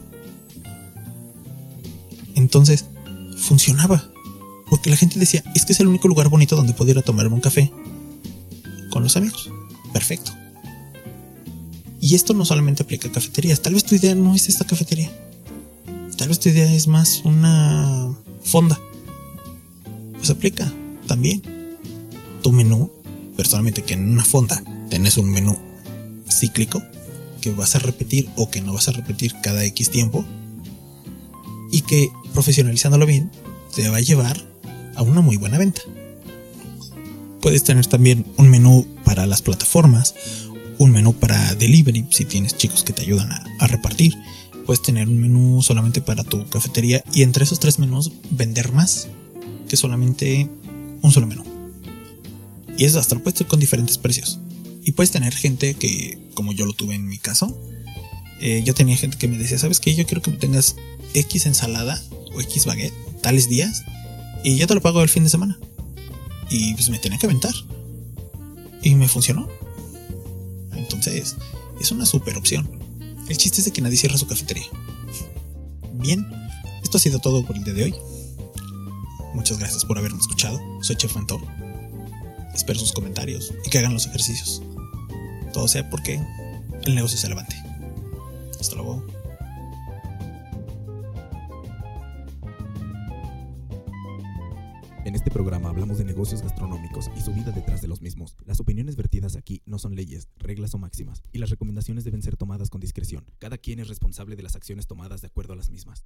Entonces, 2.35 2.85
funcionaba. 3.37 4.09
Porque 4.69 4.89
la 4.89 4.95
gente 4.95 5.19
decía, 5.19 5.43
es 5.53 5.65
que 5.65 5.73
es 5.73 5.81
el 5.81 5.87
único 5.87 6.07
lugar 6.07 6.29
bonito 6.29 6.55
donde 6.55 6.71
puedo 6.71 6.91
ir 6.91 6.97
a 6.97 7.01
tomarme 7.01 7.35
un 7.35 7.41
café. 7.41 7.73
Con 8.89 9.03
los 9.03 9.17
amigos. 9.17 9.51
Perfecto. 9.91 10.31
Y 11.99 12.15
esto 12.15 12.33
no 12.33 12.45
solamente 12.45 12.83
aplica 12.83 13.09
a 13.09 13.11
cafeterías. 13.11 13.61
Tal 13.61 13.73
vez 13.73 13.83
tu 13.83 13.95
idea 13.95 14.15
no 14.15 14.33
es 14.33 14.47
esta 14.47 14.65
cafetería 14.65 15.11
tal 16.15 16.29
vez 16.29 16.39
tu 16.39 16.49
idea 16.49 16.71
es 16.73 16.87
más 16.87 17.21
una 17.23 18.11
fonda. 18.43 18.79
Pues 20.13 20.29
aplica 20.29 20.71
también. 21.07 21.41
Tu 22.41 22.51
menú, 22.51 22.91
personalmente 23.35 23.83
que 23.83 23.95
en 23.95 24.09
una 24.09 24.23
fonda 24.23 24.63
tenés 24.89 25.17
un 25.17 25.31
menú 25.31 25.57
cíclico 26.29 26.81
que 27.45 27.51
vas 27.51 27.75
a 27.75 27.79
repetir 27.79 28.27
o 28.35 28.49
que 28.49 28.59
no 28.59 28.73
vas 28.73 28.87
a 28.87 28.91
repetir 28.91 29.35
cada 29.43 29.63
X 29.65 29.91
tiempo 29.91 30.25
y 31.71 31.81
que 31.81 32.09
profesionalizándolo 32.33 33.05
bien 33.05 33.29
te 33.75 33.87
va 33.87 33.97
a 33.97 34.01
llevar 34.01 34.43
a 34.95 35.03
una 35.03 35.21
muy 35.21 35.37
buena 35.37 35.59
venta. 35.59 35.81
Puedes 37.41 37.63
tener 37.63 37.85
también 37.85 38.25
un 38.37 38.49
menú 38.49 38.87
para 39.03 39.27
las 39.27 39.43
plataformas, 39.43 40.15
un 40.79 40.89
menú 40.89 41.13
para 41.13 41.53
delivery 41.53 42.07
si 42.09 42.25
tienes 42.25 42.57
chicos 42.57 42.83
que 42.83 42.93
te 42.93 43.03
ayudan 43.03 43.31
a, 43.31 43.67
repartir. 43.67 44.15
Puedes 44.65 44.81
tener 44.81 45.07
un 45.07 45.19
menú 45.19 45.61
solamente 45.61 46.01
para 46.01 46.23
tu 46.23 46.49
cafetería 46.49 47.03
y 47.13 47.21
entre 47.21 47.43
esos 47.43 47.59
tres 47.59 47.77
menús 47.77 48.11
vender 48.31 48.71
más 48.71 49.07
que 49.69 49.77
solamente 49.77 50.49
un 51.03 51.11
solo 51.11 51.27
menú. 51.27 51.43
Y 52.75 52.85
eso 52.85 52.99
hasta 52.99 53.13
lo 53.13 53.21
puedes 53.21 53.37
tener 53.37 53.49
con 53.49 53.59
diferentes 53.59 53.99
precios. 53.99 54.39
Y 54.85 54.91
puedes 54.91 55.09
tener 55.09 55.33
gente 55.33 55.73
que, 55.73 56.19
como 56.35 56.53
yo 56.53 56.67
lo 56.67 56.73
tuve 56.73 56.93
en 56.93 57.07
mi 57.07 57.17
caso, 57.17 57.59
eh, 58.39 58.61
yo 58.63 58.75
tenía 58.75 58.95
gente 58.95 59.17
que 59.17 59.27
me 59.27 59.35
decía, 59.35 59.57
¿sabes 59.57 59.79
qué? 59.79 59.95
Yo 59.95 60.05
quiero 60.05 60.21
que 60.21 60.29
me 60.29 60.37
tengas 60.37 60.75
X 61.15 61.47
ensalada 61.47 61.99
o 62.35 62.39
X 62.39 62.65
baguette 62.65 62.93
tales 63.21 63.49
días 63.49 63.83
y 64.43 64.57
yo 64.57 64.67
te 64.67 64.75
lo 64.75 64.81
pago 64.81 65.01
el 65.01 65.09
fin 65.09 65.23
de 65.23 65.31
semana. 65.31 65.57
Y 66.51 66.75
pues 66.75 66.89
me 66.89 66.99
tenía 66.99 67.17
que 67.17 67.25
aventar. 67.25 67.53
Y 68.83 68.93
me 68.93 69.07
funcionó. 69.07 69.49
Entonces, 70.73 71.35
es 71.81 71.91
una 71.91 72.05
super 72.05 72.37
opción. 72.37 72.69
El 73.27 73.37
chiste 73.37 73.61
es 73.61 73.65
de 73.65 73.71
que 73.71 73.81
nadie 73.81 73.97
cierra 73.97 74.19
su 74.19 74.27
cafetería. 74.27 74.67
Bien, 75.93 76.27
esto 76.83 76.97
ha 76.97 77.01
sido 77.01 77.17
todo 77.17 77.43
por 77.43 77.57
el 77.57 77.63
día 77.63 77.73
de 77.73 77.83
hoy. 77.85 77.95
Muchas 79.33 79.57
gracias 79.57 79.83
por 79.83 79.97
haberme 79.97 80.19
escuchado. 80.19 80.61
Soy 80.83 80.95
Chef 80.95 81.15
Mentor. 81.15 81.41
Espero 82.53 82.79
sus 82.79 82.93
comentarios 82.93 83.51
y 83.65 83.69
que 83.71 83.79
hagan 83.79 83.95
los 83.95 84.05
ejercicios. 84.05 84.61
Todo 85.55 85.69
sea 85.69 85.89
porque 85.89 86.21
el 86.83 86.95
negocio 86.95 87.17
se 87.17 87.29
levante. 87.29 87.55
Hasta 88.59 88.75
luego. 88.75 89.05
En 95.05 95.15
este 95.15 95.31
programa 95.31 95.69
hablamos 95.69 95.97
de 95.97 96.03
negocios 96.03 96.41
gastronómicos 96.41 97.09
y 97.15 97.21
su 97.21 97.33
vida 97.33 97.53
detrás 97.53 97.81
de 97.81 97.87
los 97.87 98.01
mismos. 98.01 98.35
Las 98.43 98.59
opiniones 98.59 98.97
vertidas 98.97 99.37
aquí 99.37 99.61
no 99.65 99.79
son 99.79 99.95
leyes, 99.95 100.27
reglas 100.35 100.75
o 100.75 100.77
máximas, 100.77 101.23
y 101.31 101.37
las 101.37 101.51
recomendaciones 101.51 102.03
deben 102.03 102.21
ser 102.21 102.35
tomadas 102.35 102.69
con 102.69 102.81
discreción. 102.81 103.23
Cada 103.39 103.57
quien 103.57 103.79
es 103.79 103.87
responsable 103.87 104.35
de 104.35 104.43
las 104.43 104.57
acciones 104.57 104.87
tomadas 104.87 105.21
de 105.21 105.27
acuerdo 105.27 105.53
a 105.53 105.55
las 105.55 105.69
mismas. 105.69 106.05